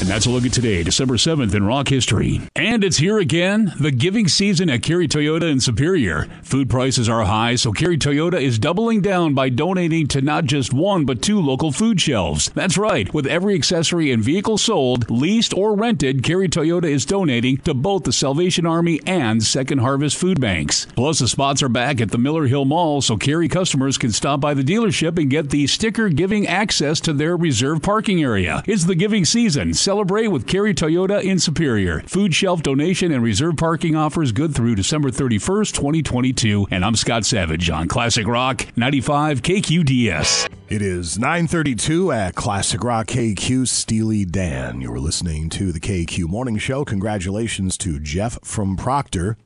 [0.00, 2.40] And that's a look at today, December 7th in rock history.
[2.54, 6.28] And it's here again, the giving season at Kerry Toyota in Superior.
[6.44, 10.72] Food prices are high, so Kerry Toyota is doubling down by donating to not just
[10.72, 12.48] one, but two local food shelves.
[12.54, 17.56] That's right, with every accessory and vehicle sold, leased, or rented, Kerry Toyota is donating
[17.58, 20.86] to both the Salvation Army and Second Harvest food banks.
[20.94, 24.40] Plus, the spots are back at the Miller Hill Mall, so Kerry customers can stop
[24.40, 28.62] by the dealership and get the sticker giving access to their reserved parking area.
[28.64, 29.74] It's the giving season.
[29.88, 32.00] Celebrate with Kerry Toyota in Superior.
[32.00, 36.66] Food shelf donation and reserve parking offers good through December 31st, 2022.
[36.70, 40.50] And I'm Scott Savage on Classic Rock 95 KQDS.
[40.68, 44.82] It is 932 at Classic Rock KQ Steely Dan.
[44.82, 46.84] You're listening to the KQ Morning Show.
[46.84, 49.38] Congratulations to Jeff from Proctor.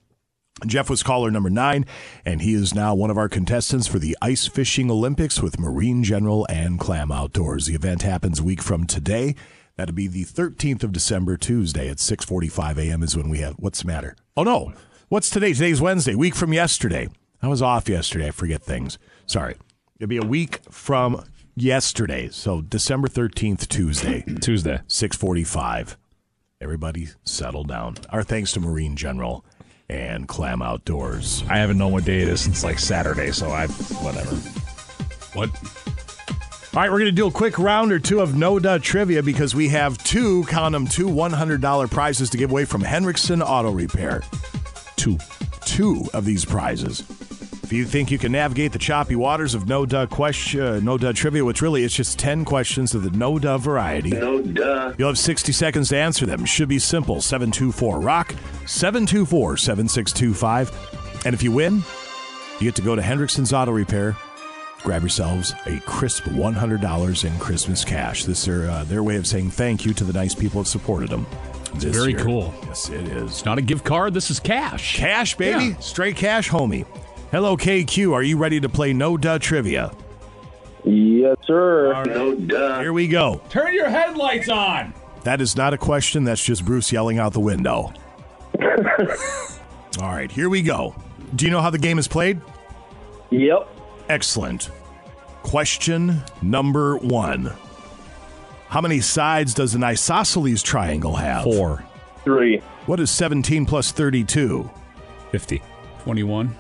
[0.67, 1.87] Jeff was caller number nine,
[2.25, 6.03] and he is now one of our contestants for the Ice Fishing Olympics with Marine
[6.03, 7.67] General and Clam Outdoors.
[7.67, 9.37] The event happens a week from today.
[9.77, 13.03] That'll be the 13th of December, Tuesday at 6:45 a.m.
[13.03, 13.55] is when we have.
[13.55, 14.17] What's the matter?
[14.37, 14.73] Oh no,
[15.09, 15.53] what's today?
[15.53, 16.15] Today's Wednesday.
[16.15, 17.09] Week from yesterday.
[17.41, 18.29] I was off yesterday.
[18.29, 18.99] I forget things.
[19.27, 19.57] Sorry.
[19.99, 21.25] It'll be a week from
[21.57, 22.29] yesterday.
[22.29, 24.23] So December 13th, Tuesday.
[24.41, 24.81] Tuesday.
[24.87, 25.97] 6:45.
[26.61, 27.97] Everybody settle down.
[28.11, 29.45] Our thanks to Marine General
[29.89, 31.43] and Clam Outdoors.
[31.49, 34.37] I haven't known what day it is since like Saturday, so I whatever.
[35.35, 35.51] What?
[36.75, 39.23] All right, we're going to do a quick round or two of No Duh trivia
[39.23, 43.71] because we have two, count them, two $100 prizes to give away from Henriksen Auto
[43.71, 44.23] Repair.
[44.97, 45.19] Two.
[45.67, 47.01] Two of these prizes.
[47.63, 50.97] If you think you can navigate the choppy waters of No Duh question, uh, No
[50.97, 54.13] Duh trivia, which really it's just 10 questions of the No Duh variety.
[54.13, 54.95] No duh.
[54.97, 56.47] You'll have 60 seconds to answer them.
[56.47, 57.21] Should be simple.
[57.21, 58.35] 724 Rock,
[58.65, 61.27] 724 7625.
[61.27, 61.83] And if you win,
[62.61, 64.17] you get to go to Hendrickson's Auto Repair.
[64.83, 68.25] Grab yourselves a crisp $100 in Christmas cash.
[68.25, 70.69] This is their, uh, their way of saying thank you to the nice people that
[70.69, 71.27] supported them.
[71.75, 72.21] It's this very year.
[72.21, 72.53] cool.
[72.65, 73.31] Yes, it is.
[73.31, 74.13] It's not a gift card.
[74.13, 74.97] This is cash.
[74.97, 75.67] Cash, baby.
[75.67, 75.79] Yeah.
[75.79, 76.85] Straight cash, homie.
[77.31, 78.13] Hello, KQ.
[78.13, 79.95] Are you ready to play No Duh Trivia?
[80.85, 82.03] Yes, sir.
[82.05, 82.81] No duh.
[82.81, 83.41] Here we go.
[83.49, 84.93] Turn your headlights on.
[85.23, 86.25] That is not a question.
[86.25, 87.93] That's just Bruce yelling out the window.
[90.01, 90.95] All right, here we go.
[91.37, 92.41] Do you know how the game is played?
[93.31, 93.69] Yep.
[94.13, 94.69] Excellent.
[95.43, 97.51] Question number one
[98.69, 101.45] How many sides does an isosceles triangle have?
[101.45, 101.83] Four.
[102.23, 102.59] Three.
[102.85, 104.69] What is 17 plus 32?
[105.31, 105.63] 50.
[106.03, 106.55] 21.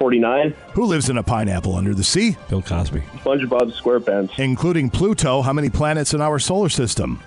[0.00, 0.54] 49.
[0.72, 2.36] Who lives in a pineapple under the sea?
[2.48, 3.02] Bill Cosby.
[3.18, 4.36] SpongeBob SquarePants.
[4.40, 7.22] Including Pluto, how many planets in our solar system?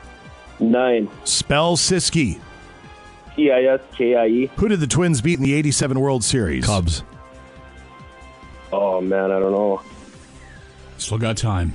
[0.59, 1.09] Nine.
[1.23, 2.37] Spell Siski.
[3.33, 4.51] T I S K I E.
[4.57, 6.65] Who did the Twins beat in the 87 World Series?
[6.65, 7.03] Cubs.
[8.71, 9.81] Oh, man, I don't know.
[10.97, 11.73] Still got time.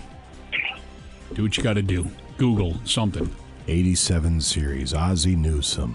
[1.34, 2.06] Do what you got to do.
[2.36, 3.34] Google something.
[3.68, 4.92] 87 series.
[4.92, 5.94] Ozzie Newsome.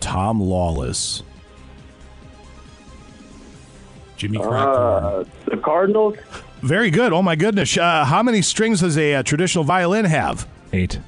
[0.00, 1.22] Tom Lawless.
[4.16, 6.16] Jimmy Uh, the Cardinals.
[6.62, 7.12] Very good.
[7.12, 7.78] Oh my goodness.
[7.78, 10.46] Uh, how many strings does a, uh traditional violin have?
[10.72, 10.98] Eight.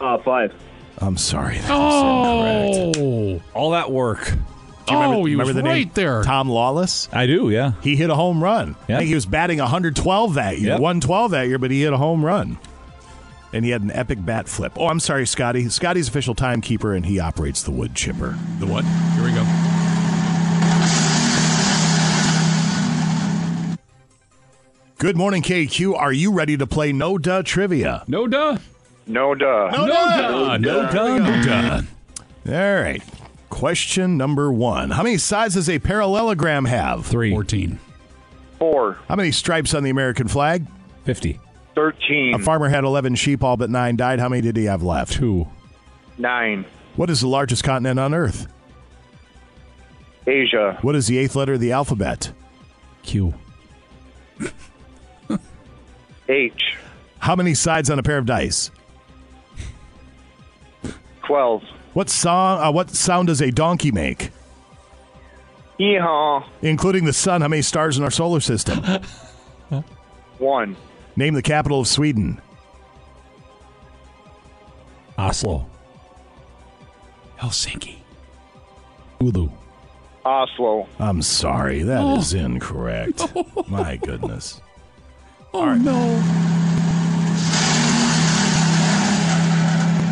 [0.00, 0.54] Uh, five.
[0.98, 1.58] I'm sorry.
[1.58, 3.40] That Oh.
[3.54, 4.32] All that work.
[4.90, 5.90] Do you remember, Oh, he was remember the name?
[5.94, 6.22] there.
[6.22, 7.08] Tom Lawless.
[7.12, 7.72] I do, yeah.
[7.82, 8.76] He hit a home run.
[8.88, 8.96] Yeah.
[8.96, 10.80] I think he was batting 112 that year, Yep.
[10.80, 12.58] 112 that year, but he hit a home run.
[13.52, 14.72] And he had an epic bat flip.
[14.76, 15.68] Oh, I'm sorry, Scotty.
[15.70, 18.38] Scotty's official timekeeper, and he operates the wood chipper.
[18.60, 18.84] The what?
[18.84, 19.44] Here we go.
[24.98, 25.96] Good morning, KQ.
[25.96, 28.04] Are you ready to play No Duh Trivia?
[28.06, 28.58] No duh.
[29.06, 29.70] No duh.
[29.70, 29.94] No, duh.
[29.94, 31.18] Ah, no duh.
[31.18, 31.82] No duh.
[32.54, 33.02] All right.
[33.50, 34.90] Question number one.
[34.90, 37.04] How many sides does a parallelogram have?
[37.04, 37.30] Three.
[37.32, 37.78] 14.
[38.58, 38.98] Four.
[39.08, 40.66] How many stripes on the American flag?
[41.04, 41.38] 50.
[41.74, 42.34] Thirteen.
[42.34, 44.18] A farmer had 11 sheep, all but nine died.
[44.18, 45.12] How many did he have left?
[45.12, 45.48] Two.
[46.18, 46.64] Nine.
[46.96, 48.46] What is the largest continent on Earth?
[50.26, 50.78] Asia.
[50.82, 52.32] What is the eighth letter of the alphabet?
[53.02, 53.34] Q.
[56.28, 56.76] H.
[57.18, 58.70] How many sides on a pair of dice?
[61.26, 61.62] Twelve.
[61.92, 62.60] What song?
[62.60, 64.30] Uh, what sound does a donkey make?
[65.78, 66.44] Yeehaw.
[66.62, 68.80] Including the sun, how many stars in our solar system?
[70.38, 70.76] One.
[71.16, 72.40] Name the capital of Sweden.
[75.18, 75.66] Oslo.
[77.38, 77.96] Helsinki.
[79.20, 79.48] Ulu.
[80.24, 80.86] Oslo.
[80.98, 82.38] I'm sorry, that is Oh.
[82.38, 83.22] incorrect.
[83.68, 84.60] My goodness.
[85.52, 86.22] Oh, no.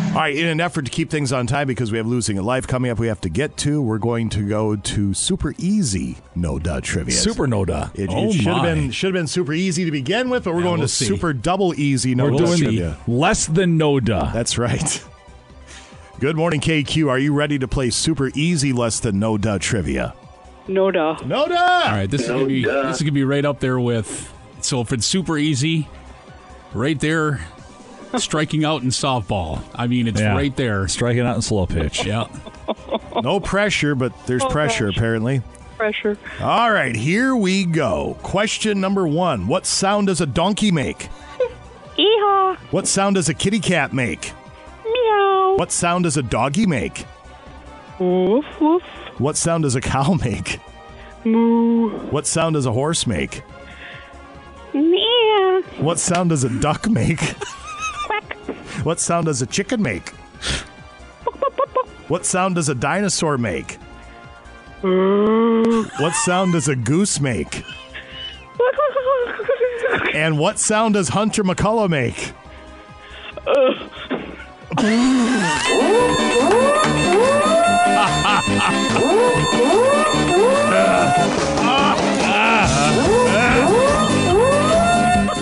[0.09, 2.41] All right, in an effort to keep things on time because we have losing a
[2.41, 3.79] life coming up, we have to get to.
[3.79, 7.13] We're going to go to super easy no duh trivia.
[7.13, 7.89] Super no duh.
[7.93, 10.61] It, Oh, should have been should have been super easy to begin with, but we're
[10.61, 11.05] Yeah, going we'll to see.
[11.05, 12.97] super double easy no We're duh doing trivia.
[13.07, 14.31] less than no duh.
[14.33, 15.03] That's right.
[16.19, 17.07] Good morning, KQ.
[17.07, 20.15] Are you ready to play super easy less than no duh trivia?
[20.67, 21.17] No duh.
[21.23, 21.53] No duh.
[21.85, 24.33] All right, this is gonna be this is gonna be right up there with.
[24.61, 25.87] So if it's super easy,
[26.73, 27.45] right there,
[28.17, 29.61] striking out in softball.
[29.75, 30.33] I mean, it's Yeah.
[30.35, 30.87] right there.
[30.87, 32.05] Striking out in slow pitch.
[32.09, 32.25] Yeah.
[33.23, 34.97] No pressure, but there's Oh, pressure gosh.
[34.97, 35.41] apparently.
[35.77, 36.17] Pressure.
[36.41, 38.17] All right, here we go.
[38.21, 41.07] Question number one What sound does a donkey make?
[41.97, 42.57] Eehaw.
[42.71, 44.31] What sound does a kitty cat make?
[44.85, 45.55] Meow.
[45.57, 47.05] What sound does a doggy make?
[47.99, 48.83] Woof woof.
[49.17, 50.59] What sound does a cow make?
[51.25, 51.89] Moo.
[52.11, 53.41] What sound does a horse make?
[54.73, 55.61] Meow.
[55.79, 57.19] What sound does a duck make?
[58.83, 60.09] What sound does a chicken make?
[62.07, 63.77] What sound does a dinosaur make?
[64.81, 67.63] What sound does a goose make?
[70.13, 72.33] And what sound does Hunter McCullough make?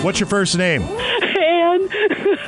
[0.03, 0.81] What's your first name?
[0.83, 1.89] Anne.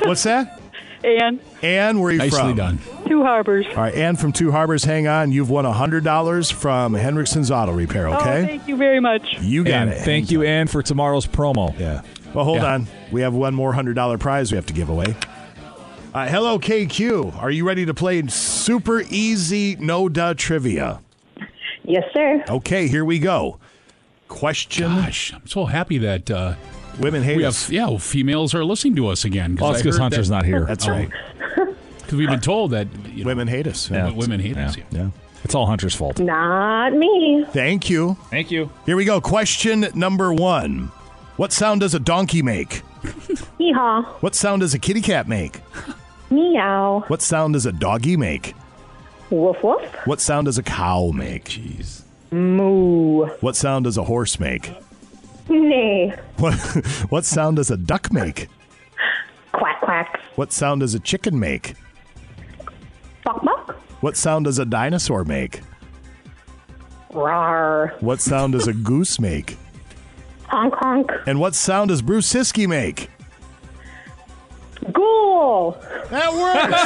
[0.04, 0.59] What's that?
[1.04, 1.40] Anne.
[1.62, 2.56] Ann, where are you Nicely from?
[2.56, 2.78] done.
[3.06, 3.66] Two Harbors.
[3.70, 5.32] All right, Ann from Two Harbors, hang on.
[5.32, 8.46] You've won $100 from Hendrickson's Auto Repair, Oh, okay?
[8.46, 9.38] thank you very much.
[9.40, 10.00] you got and it.
[10.02, 11.76] thank you, Ann, for tomorrow's promo.
[11.78, 12.02] Yeah.
[12.34, 12.74] Well, hold Yeah.
[12.74, 12.86] on.
[13.10, 15.14] We have one more $100 prize we have to give away.
[16.14, 17.40] Uh, hello, KQ.
[17.40, 21.00] Are you ready to play super easy no duh trivia?
[21.84, 22.44] Yes, sir.
[22.48, 23.58] Okay, here we go.
[24.28, 26.54] Question Gosh, I'm so happy that uh,
[27.00, 27.64] Women hate we us.
[27.66, 29.56] have yeah females are listening to us again.
[29.60, 30.64] Well, it's I 'cause heard Hunter's that- not here.
[30.66, 31.08] That's right.
[32.00, 33.86] Because we've been told that you know, Women hate us.
[33.86, 34.76] w- women hate us.
[34.76, 34.82] Yeah.
[34.90, 34.98] Yeah.
[35.00, 35.08] Yeah.
[35.44, 36.18] It's all Hunter's fault.
[36.18, 37.44] Not me.
[37.52, 38.16] Thank you.
[38.30, 38.68] Thank you.
[38.84, 39.20] Here we go.
[39.20, 40.90] Question number one.
[41.36, 42.82] What sound does a donkey make?
[43.60, 44.04] Yeehaw.
[44.22, 45.60] What sound does a kitty cat make?
[46.30, 47.04] Meow.
[47.06, 48.54] What sound does a doggy make?
[49.30, 49.80] Woof woof.
[50.04, 51.44] What sound does a cow make?
[51.44, 52.02] Jeez.
[52.32, 53.26] Moo.
[53.40, 54.72] What sound does a horse make?
[55.50, 56.14] Nay.
[56.38, 56.54] What,
[57.10, 58.48] what sound does a duck make?
[59.52, 60.20] Quack quack.
[60.36, 61.74] What sound does a chicken make?
[63.24, 63.76] Buck buck.
[64.00, 65.60] What sound does a dinosaur make?
[67.12, 67.94] Rar.
[68.00, 69.58] What sound does a goose make?
[70.46, 71.10] Honk honk.
[71.26, 73.10] And what sound does Bruce Siskey make?
[74.92, 75.76] Ghoul.
[76.10, 76.80] That works!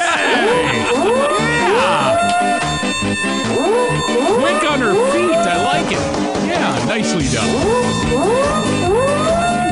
[4.40, 5.34] Quick on her feet.
[5.34, 6.43] I like it.
[6.64, 7.46] Yeah, nicely done.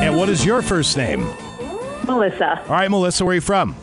[0.03, 1.21] and what is your first name?
[2.05, 2.61] Melissa.
[2.61, 3.75] All right, Melissa, where are you from?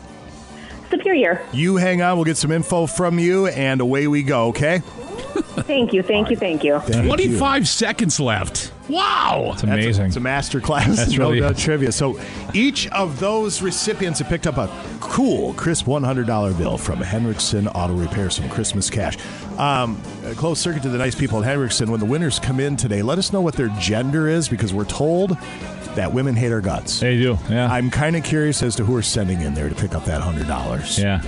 [0.89, 1.45] Superior.
[1.51, 2.15] You hang on.
[2.15, 4.81] We'll get some info from you, and away we go, okay?
[5.31, 6.03] Thank you.
[6.03, 6.35] Thank you.
[6.35, 6.79] Thank you.
[6.79, 7.07] Thank you.
[7.07, 8.71] 25 seconds left.
[8.89, 9.51] Wow.
[9.53, 10.07] It's amazing.
[10.07, 10.97] It's a master class.
[10.97, 11.91] That's no really- doubt trivia.
[11.91, 12.19] So
[12.53, 14.67] each of those recipients have picked up a
[14.99, 19.17] cool, crisp $100 bill from Henriksen Auto Repair, some Christmas cash.
[19.57, 21.89] Um, a close circuit to the nice people at Henriksen.
[21.91, 24.85] When the winners come in today, let us know what their gender is because we're
[24.85, 25.37] told
[25.95, 26.99] that women hate our guts.
[27.01, 27.37] They do.
[27.49, 27.71] Yeah.
[27.71, 30.21] I'm kind of curious as to who are sending in there to pick up that
[30.21, 30.99] $100.
[31.01, 31.21] yeah.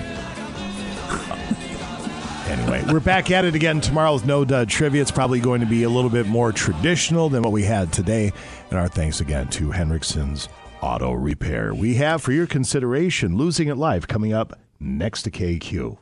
[2.54, 5.02] Anyway, we're back at it again tomorrow with No Dud Trivia.
[5.02, 8.32] It's probably going to be a little bit more traditional than what we had today.
[8.70, 10.48] And our thanks again to Henriksen's
[10.80, 11.74] Auto Repair.
[11.74, 15.98] We have for your consideration Losing It Live coming up next to KQ.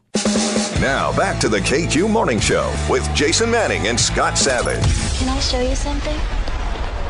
[0.78, 4.84] Now back to the KQ Morning Show with Jason Manning and Scott Savage.
[5.18, 6.18] Can I show you something?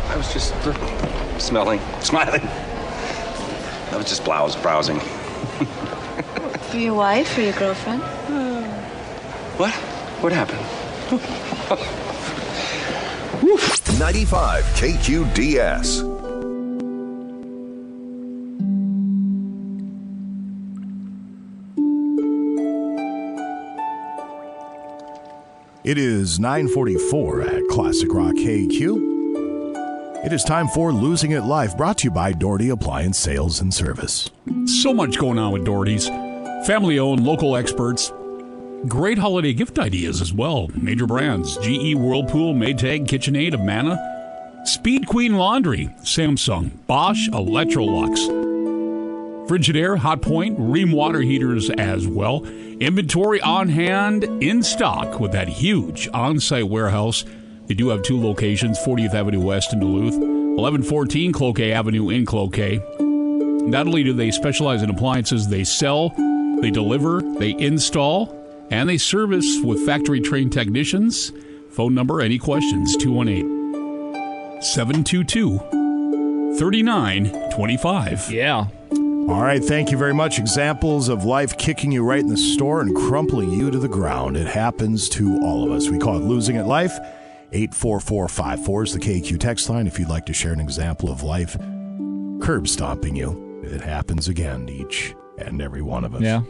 [0.07, 2.43] I was just uh, smelling, smiling.
[3.91, 5.01] I was just blouse browsing.
[6.71, 8.03] For your wife or your girlfriend?
[9.57, 9.73] What?
[10.23, 10.61] What happened?
[13.99, 16.13] 95 KQDS.
[25.85, 29.13] It is 944 at Classic Rock KQ.
[30.25, 33.75] It is time for Losing It Live, brought to you by Doherty Appliance Sales and
[33.75, 34.31] Service.
[34.67, 36.07] So much going on with Doherty's.
[36.67, 38.13] Family owned, local experts.
[38.89, 40.69] Great holiday gift ideas as well.
[40.75, 48.17] Major brands GE, Whirlpool, Maytag, KitchenAid, Amana, Speed Queen Laundry, Samsung, Bosch, Electrolux.
[49.49, 52.45] Frigidaire, Hot Point, Rheem water heaters as well.
[52.45, 57.25] Inventory on hand, in stock with that huge on site warehouse.
[57.67, 62.81] They do have two locations 40th Avenue West in Duluth, 1114 Cloquet Avenue in Cloquet.
[62.99, 66.13] Not only do they specialize in appliances, they sell
[66.61, 68.42] They deliver, they install,
[68.73, 71.31] and they service with factory trained technicians.
[71.71, 75.59] Phone number, any questions, 218 722
[76.59, 78.31] 3925.
[78.31, 78.67] Yeah.
[79.29, 80.39] All right, thank you very much.
[80.39, 84.37] Examples of life kicking you right in the store and crumpling you to the ground.
[84.37, 85.89] It happens to all of us.
[85.89, 86.99] We call it losing at life.
[87.53, 91.57] 84454 is the KQ text line if you'd like to share an example of life
[92.41, 93.61] curb stomping you.
[93.63, 96.23] It happens again, each and every one of us.
[96.23, 96.43] Yeah.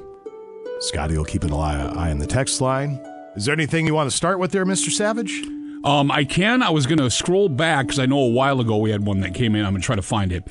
[0.83, 3.01] Scotty will keep an eye, eye on the text line.
[3.37, 4.91] Is there anything you want to start with there, Mr.
[4.91, 5.43] Savage?
[5.85, 6.63] Um, I can.
[6.63, 9.21] I was going to scroll back because I know a while ago we had one
[9.21, 9.65] that came in.
[9.65, 10.45] I'm going to try to find it.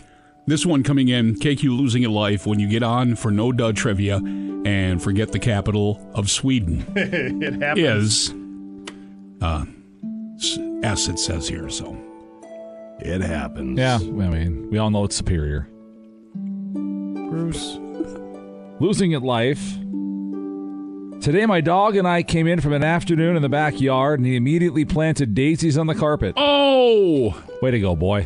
[0.48, 3.76] This one coming in KQ losing your life when you get on for no dud
[3.78, 8.30] trivia and forget the capital of Sweden it happens.
[8.30, 8.34] is
[9.42, 9.66] uh,
[10.38, 11.70] s- S, it says here.
[11.70, 11.96] So
[13.00, 13.78] It happens.
[13.78, 13.96] Yeah.
[13.98, 14.00] I
[14.30, 15.68] mean, we all know it's superior.
[16.34, 17.78] Bruce.
[18.80, 19.62] Losing at life.
[21.22, 24.36] Today, my dog and I came in from an afternoon in the backyard, and he
[24.36, 26.34] immediately planted daisies on the carpet.
[26.36, 27.40] Oh!
[27.62, 28.26] Way to go, boy.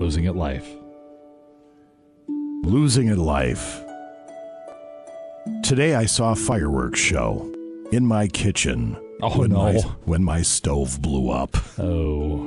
[0.00, 0.66] Losing at life.
[2.26, 3.82] Losing at life.
[5.62, 7.54] Today I saw a fireworks show
[7.92, 8.96] in my kitchen.
[9.20, 9.72] Oh, when no.
[9.74, 11.54] My, when my stove blew up.
[11.78, 12.46] Oh.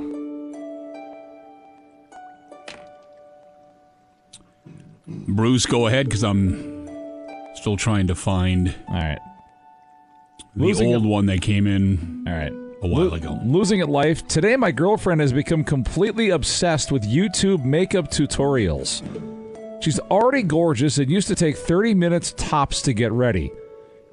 [5.06, 6.73] Bruce, go ahead because I'm
[7.64, 8.74] still trying to find.
[8.88, 9.18] All right.
[10.54, 12.22] The Losing old it- one that came in.
[12.28, 12.52] All right.
[12.82, 13.40] A while Lo- ago.
[13.42, 14.28] Losing at life.
[14.28, 19.02] Today, my girlfriend has become completely obsessed with YouTube makeup tutorials.
[19.82, 23.50] She's already gorgeous and used to take 30 minutes tops to get ready.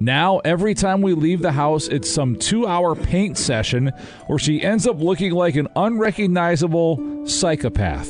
[0.00, 3.92] Now, every time we leave the house, it's some two hour paint session
[4.28, 8.08] where she ends up looking like an unrecognizable psychopath.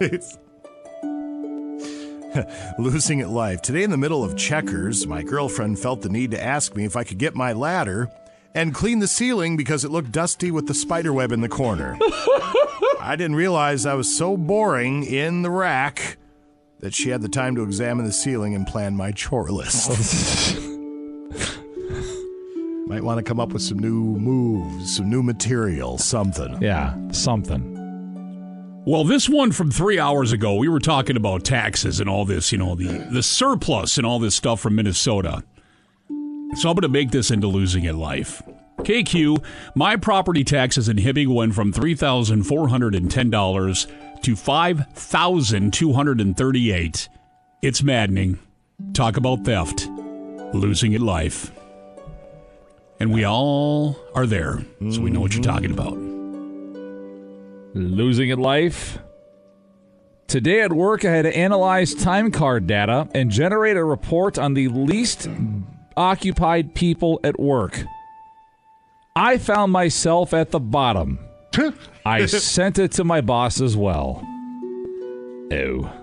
[2.78, 3.62] Losing at life.
[3.62, 6.96] Today, in the middle of checkers, my girlfriend felt the need to ask me if
[6.96, 8.08] I could get my ladder
[8.54, 11.96] and clean the ceiling because it looked dusty with the spider web in the corner.
[13.00, 16.18] I didn't realize I was so boring in the rack
[16.80, 19.90] that she had the time to examine the ceiling and plan my chore list.
[22.86, 26.60] Might want to come up with some new moves, some new material, something.
[26.60, 27.79] Yeah, something.
[28.90, 32.50] Well, this one from three hours ago, we were talking about taxes and all this,
[32.50, 35.44] you know, the, the surplus and all this stuff from Minnesota.
[36.56, 38.42] So I'm going to make this into losing it life.
[38.78, 39.44] KQ,
[39.76, 47.08] my property taxes in Hibbing went from $3,410 to 5,238.
[47.62, 48.40] It's maddening.
[48.92, 49.88] Talk about theft.
[50.52, 51.52] Losing it life.
[52.98, 56.09] And we all are there, so we know what you're talking about.
[57.74, 58.98] Losing at life.
[60.26, 64.54] Today at work, I had to analyze time card data and generate a report on
[64.54, 65.28] the least
[65.96, 67.82] occupied people at work.
[69.16, 71.18] I found myself at the bottom.
[72.06, 74.24] I sent it to my boss as well.
[75.52, 75.99] Oh.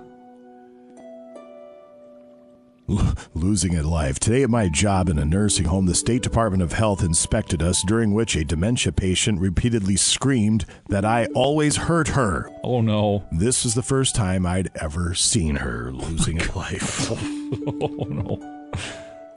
[3.33, 4.17] Losing at life.
[4.17, 7.83] Today at my job in a nursing home, the State Department of Health inspected us,
[7.83, 12.49] during which a dementia patient repeatedly screamed that I always hurt her.
[12.63, 13.25] Oh no.
[13.31, 17.11] This was the first time I'd ever seen her losing at life.
[17.11, 18.71] oh no.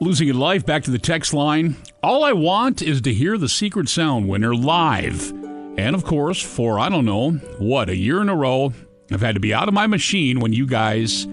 [0.00, 1.76] Losing at life, back to the text line.
[2.04, 5.30] All I want is to hear the secret sound winner live.
[5.76, 8.72] And of course, for I don't know, what, a year in a row,
[9.10, 11.26] I've had to be out of my machine when you guys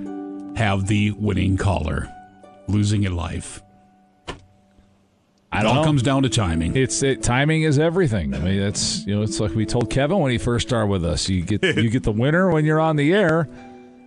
[0.58, 2.12] have the winning caller.
[2.68, 3.62] Losing at life.
[4.28, 6.76] It don't all comes down to timing.
[6.76, 8.34] It's it, timing is everything.
[8.34, 11.06] I mean, that's you know, it's like we told Kevin when he first started with
[11.06, 11.30] us.
[11.30, 13.48] You get you get the winner when you're on the air,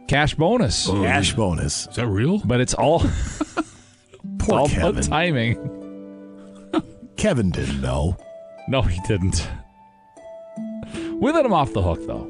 [0.06, 1.86] cash bonus, oh, Cash bonus.
[1.88, 2.38] Is that real?
[2.44, 3.00] But it's all
[4.38, 4.90] Poor all Kevin.
[4.90, 5.56] about timing.
[7.16, 8.16] Kevin didn't know.
[8.68, 9.48] No, he didn't.
[11.14, 12.26] We let him off the hook though.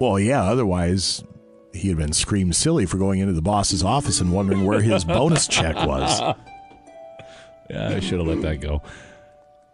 [0.00, 1.22] Well, yeah, otherwise
[1.72, 5.04] he had been screamed silly for going into the boss's office and wondering where his
[5.06, 6.20] bonus check was.
[7.70, 8.82] Yeah, I should have let that go.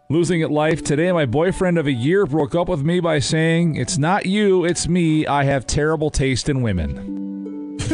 [0.09, 3.75] Losing at life today, my boyfriend of a year broke up with me by saying,
[3.75, 5.25] "It's not you, it's me.
[5.25, 7.77] I have terrible taste in women."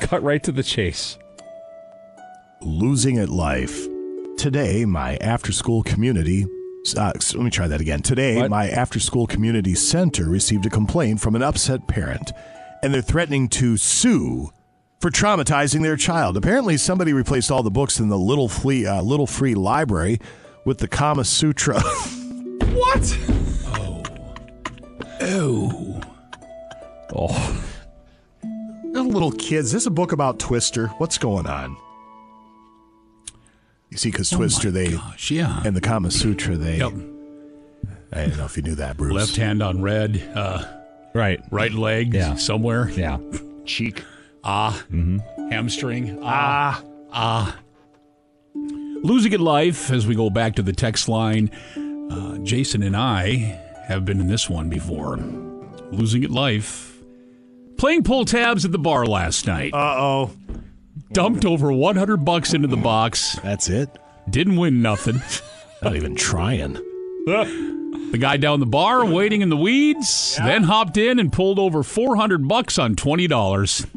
[0.00, 1.18] Cut right to the chase.
[2.60, 3.86] losing at life.
[4.36, 6.46] Today, my after school community.
[6.96, 8.02] Uh, let me try that again.
[8.02, 8.50] Today, What?
[8.50, 12.32] my after school community center received a complaint from an upset parent,
[12.82, 14.50] and they're threatening to sue
[15.00, 16.36] for traumatizing their child.
[16.36, 20.18] Apparently, somebody replaced all the books in the Little Free, uh, Little Free Library
[20.64, 21.80] with the Kama Sutra.
[22.72, 23.18] What?
[25.20, 26.00] Oh.
[27.14, 27.64] Oh.
[28.92, 29.72] The little kids.
[29.72, 30.86] This is a book about Twister.
[30.98, 31.76] What's going on?
[33.92, 35.60] You see, because Oh Twister, they gosh, yeah.
[35.66, 36.78] and the Kama Sutra, they.
[36.78, 36.92] Yep.
[38.10, 39.12] I don't know if you knew that, Bruce.
[39.12, 40.22] Left hand on red.
[40.34, 40.64] Uh,
[41.14, 41.42] right.
[41.50, 42.14] Right leg.
[42.14, 42.36] Yeah.
[42.36, 42.88] Somewhere.
[42.88, 43.18] Yeah.
[43.66, 44.02] Cheek.
[44.42, 44.82] Ah.
[44.90, 45.50] Mm-hmm.
[45.50, 46.18] Hamstring.
[46.22, 46.82] Ah.
[47.12, 47.58] Ah.
[48.54, 51.50] Losing at life as we go back to the text line.
[52.10, 55.18] Uh, Jason and I have been in this one before.
[55.90, 56.98] Losing at life.
[57.76, 59.74] Playing pull tabs at the bar last night.
[59.74, 60.30] Uh oh.
[61.12, 63.34] Dumped over 100 bucks into the box.
[63.42, 63.90] That's it.
[64.30, 65.20] Didn't win nothing.
[65.82, 66.74] Not even trying.
[67.26, 71.82] The guy down the bar waiting in the weeds, then hopped in and pulled over
[71.82, 73.88] 400 bucks on $20.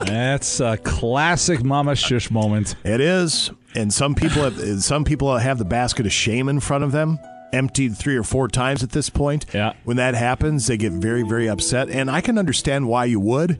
[0.00, 2.76] That's a classic Mama Shush moment.
[2.84, 6.84] It is, and some people have some people have the basket of shame in front
[6.84, 7.18] of them,
[7.52, 9.44] emptied three or four times at this point.
[9.52, 9.74] Yeah.
[9.84, 13.58] When that happens, they get very very upset, and I can understand why you would.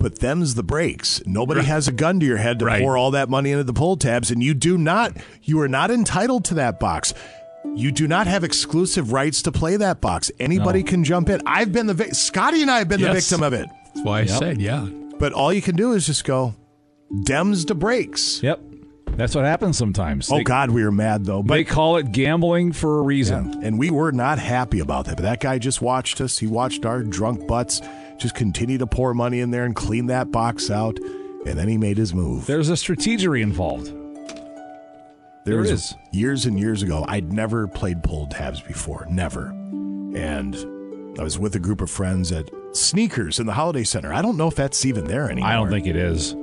[0.00, 1.20] But them's the breaks.
[1.26, 2.80] Nobody has a gun to your head to Right.
[2.82, 5.16] pour all that money into the pull tabs, and you do not.
[5.42, 7.14] You are not entitled to that box.
[7.74, 10.30] You do not have exclusive rights to play that box.
[10.38, 11.40] Anybody can jump in.
[11.46, 13.66] I've been the vic- Scotty and I have been the victim of it.
[13.94, 14.38] That's why I Yep.
[14.38, 14.86] said, yeah.
[15.18, 16.54] But all you can do is just go,
[17.24, 18.42] Dems to breaks.
[18.42, 18.60] Yep.
[19.16, 20.30] That's what happens sometimes.
[20.30, 21.42] Oh They- God, we were mad though.
[21.42, 23.52] But they call it gambling for a reason.
[23.60, 25.16] Yeah, and we were not happy about that.
[25.16, 26.38] But that guy just watched us.
[26.38, 27.80] He watched our drunk butts
[28.18, 30.98] just continue to pour money in there and clean that box out.
[31.46, 32.46] And then he made his move.
[32.46, 33.86] There's a strategery involved.
[35.44, 35.94] There there is.
[36.12, 37.04] years and years ago.
[37.08, 39.46] I'd never played pull tabs before, never.
[40.14, 40.54] And
[41.18, 44.12] I was with a group of friends at Sneakers in the Holiday Center.
[44.12, 45.48] I don't know if that's even there anymore.
[45.48, 46.34] I don't think it is.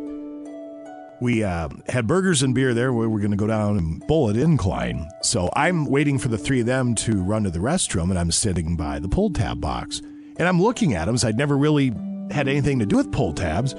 [1.21, 2.93] we uh, had burgers and beer there.
[2.93, 5.07] We were going to go down and bowl at Incline.
[5.21, 8.31] So I'm waiting for the three of them to run to the restroom, and I'm
[8.31, 10.01] sitting by the pull tab box.
[10.37, 11.93] And I'm looking at them, so I'd never really
[12.31, 13.75] had anything to do with pull tabs.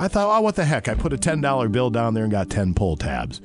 [0.00, 0.88] I thought, oh, what the heck?
[0.88, 3.40] I put a $10 bill down there and got 10 pull tabs.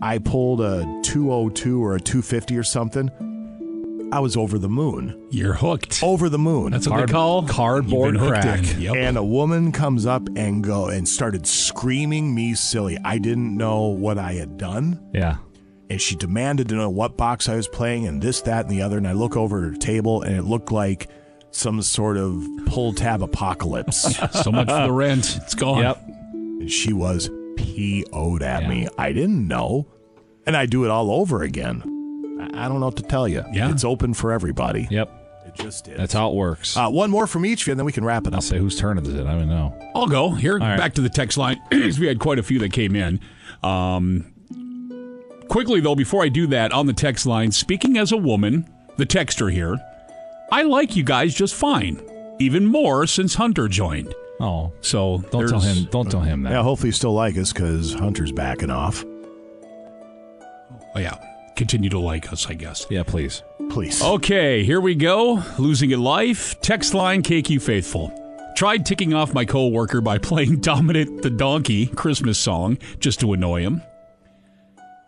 [0.00, 3.10] I pulled a 202 or a 250 or something.
[4.12, 5.28] I was over the moon.
[5.30, 6.02] You're hooked.
[6.02, 6.72] Over the moon.
[6.72, 8.78] That's what they call cardboard You've been crack.
[8.78, 8.94] Yep.
[8.96, 12.98] And a woman comes up and go and started screaming me silly.
[13.04, 15.00] I didn't know what I had done.
[15.12, 15.38] Yeah.
[15.90, 18.82] And she demanded to know what box I was playing and this, that, and the
[18.82, 18.98] other.
[18.98, 21.08] And I look over at her table and it looked like
[21.54, 24.16] some sort of pull tab apocalypse.
[24.42, 25.38] so much for the rent.
[25.42, 25.82] It's gone.
[25.82, 26.02] Yep.
[26.08, 28.88] and she was PO'd at me.
[28.98, 29.86] I didn't know.
[30.46, 31.82] And I do it all over again.
[32.40, 33.44] I I don't know what to tell you.
[33.52, 33.70] Yeah.
[33.70, 34.86] It's open for everybody.
[34.90, 35.10] Yep.
[35.46, 35.96] It just is.
[35.96, 36.76] That's how it works.
[36.76, 38.34] Uh, one more from each of you, and then we can wrap it up.
[38.34, 39.26] I'll say whose turn is it?
[39.26, 39.74] I don't know.
[39.94, 40.30] I'll go.
[40.30, 40.76] Here, right.
[40.76, 41.60] back to the text line.
[41.70, 43.20] 'cause we had quite a few that came in.
[43.62, 44.32] Um,
[45.48, 49.06] quickly, though, before I do that, on the text line, speaking as a woman, the
[49.06, 49.78] texter here,
[50.50, 52.00] I like you guys just fine.
[52.38, 54.14] Even more since Hunter joined.
[54.40, 55.84] Oh, So don't tell him.
[55.90, 56.50] Don't tell him that.
[56.52, 59.04] Yeah, hopefully you still like us because Hunter's backing off.
[60.96, 61.16] Oh, yeah.
[61.56, 62.86] Continue to like us, I guess.
[62.90, 63.42] Yeah, please.
[63.70, 64.02] Please.
[64.02, 65.42] Okay, here we go.
[65.58, 66.60] Losing at life.
[66.60, 68.12] Text line KQ Faithful.
[68.56, 73.62] Tried ticking off my coworker by playing Dominick the Donkey Christmas song just to annoy
[73.62, 73.82] him.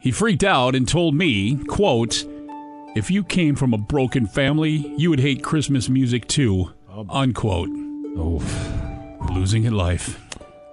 [0.01, 2.25] He freaked out and told me, quote,
[2.97, 6.73] if you came from a broken family, you would hate Christmas music too.
[7.11, 7.69] Unquote.
[8.17, 8.43] Oh,
[9.35, 10.19] Losing at life.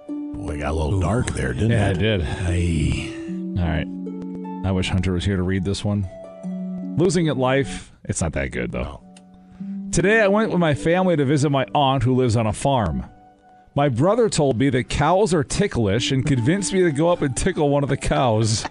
[0.08, 1.74] Boy, it got a little dark there, didn't it?
[1.74, 1.96] yeah, it?
[1.96, 2.22] it did.
[2.22, 3.12] Hey.
[3.58, 4.66] All right.
[4.66, 6.08] I wish Hunter was here to read this one.
[6.98, 7.92] Losing at life.
[8.04, 9.02] It's not that good though.
[9.92, 13.04] Today I went with my family to visit my aunt who lives on a farm.
[13.74, 17.36] My brother told me that cows are ticklish and convinced me to go up and
[17.36, 18.64] tickle one of the cows.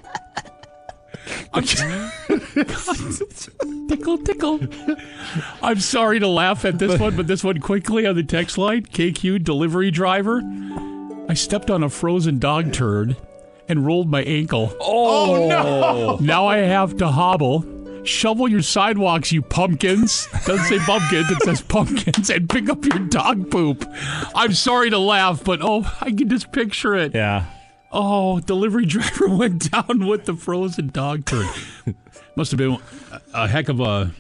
[3.88, 4.60] tickle, tickle.
[5.62, 8.84] I'm sorry to laugh at this one, but this one quickly on the text line
[8.84, 10.42] KQ delivery driver.
[11.30, 13.16] I stepped on a frozen dog turd
[13.70, 14.76] and rolled my ankle.
[14.80, 16.18] Oh, oh no.
[16.20, 17.66] Now I have to hobble.
[18.04, 20.28] Shovel your sidewalks, you pumpkins.
[20.46, 23.86] Doesn't say pumpkins, it says pumpkins, and pick up your dog poop.
[24.36, 27.16] I'm sorry to laugh, but oh, I can just picture it.
[27.16, 27.46] Yeah.
[27.94, 31.48] Oh, delivery driver went down with the frozen dog turd.
[32.36, 32.78] Must have been
[33.34, 34.12] a heck of a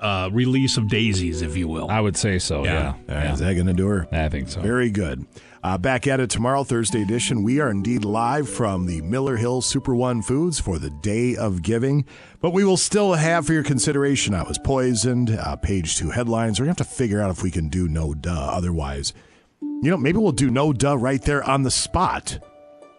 [0.00, 1.90] uh, release of daisies, if you will.
[1.90, 2.64] I would say so.
[2.64, 2.94] Yeah.
[3.08, 3.32] Yeah.
[3.32, 4.06] Is that going to do her?
[4.12, 4.60] I think so.
[4.60, 5.26] Very good.
[5.62, 7.42] Uh, back at it tomorrow, Thursday edition.
[7.42, 11.62] We are indeed live from the Miller Hill Super One Foods for the Day of
[11.62, 12.04] Giving.
[12.40, 16.60] But we will still have for your consideration I Was Poisoned, uh, page two headlines.
[16.60, 18.30] We're going to have to figure out if we can do no duh.
[18.52, 19.12] Otherwise,
[19.60, 22.38] you know, maybe we'll do no duh right there on the spot.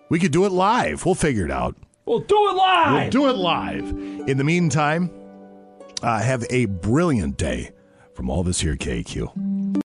[0.09, 1.05] We could do it live.
[1.05, 1.75] We'll figure it out.
[2.05, 2.93] We'll do it live.
[2.93, 3.89] We'll do it live.
[4.29, 5.11] In the meantime,
[6.01, 7.71] uh, have a brilliant day
[8.13, 9.31] from all of us here at KQ.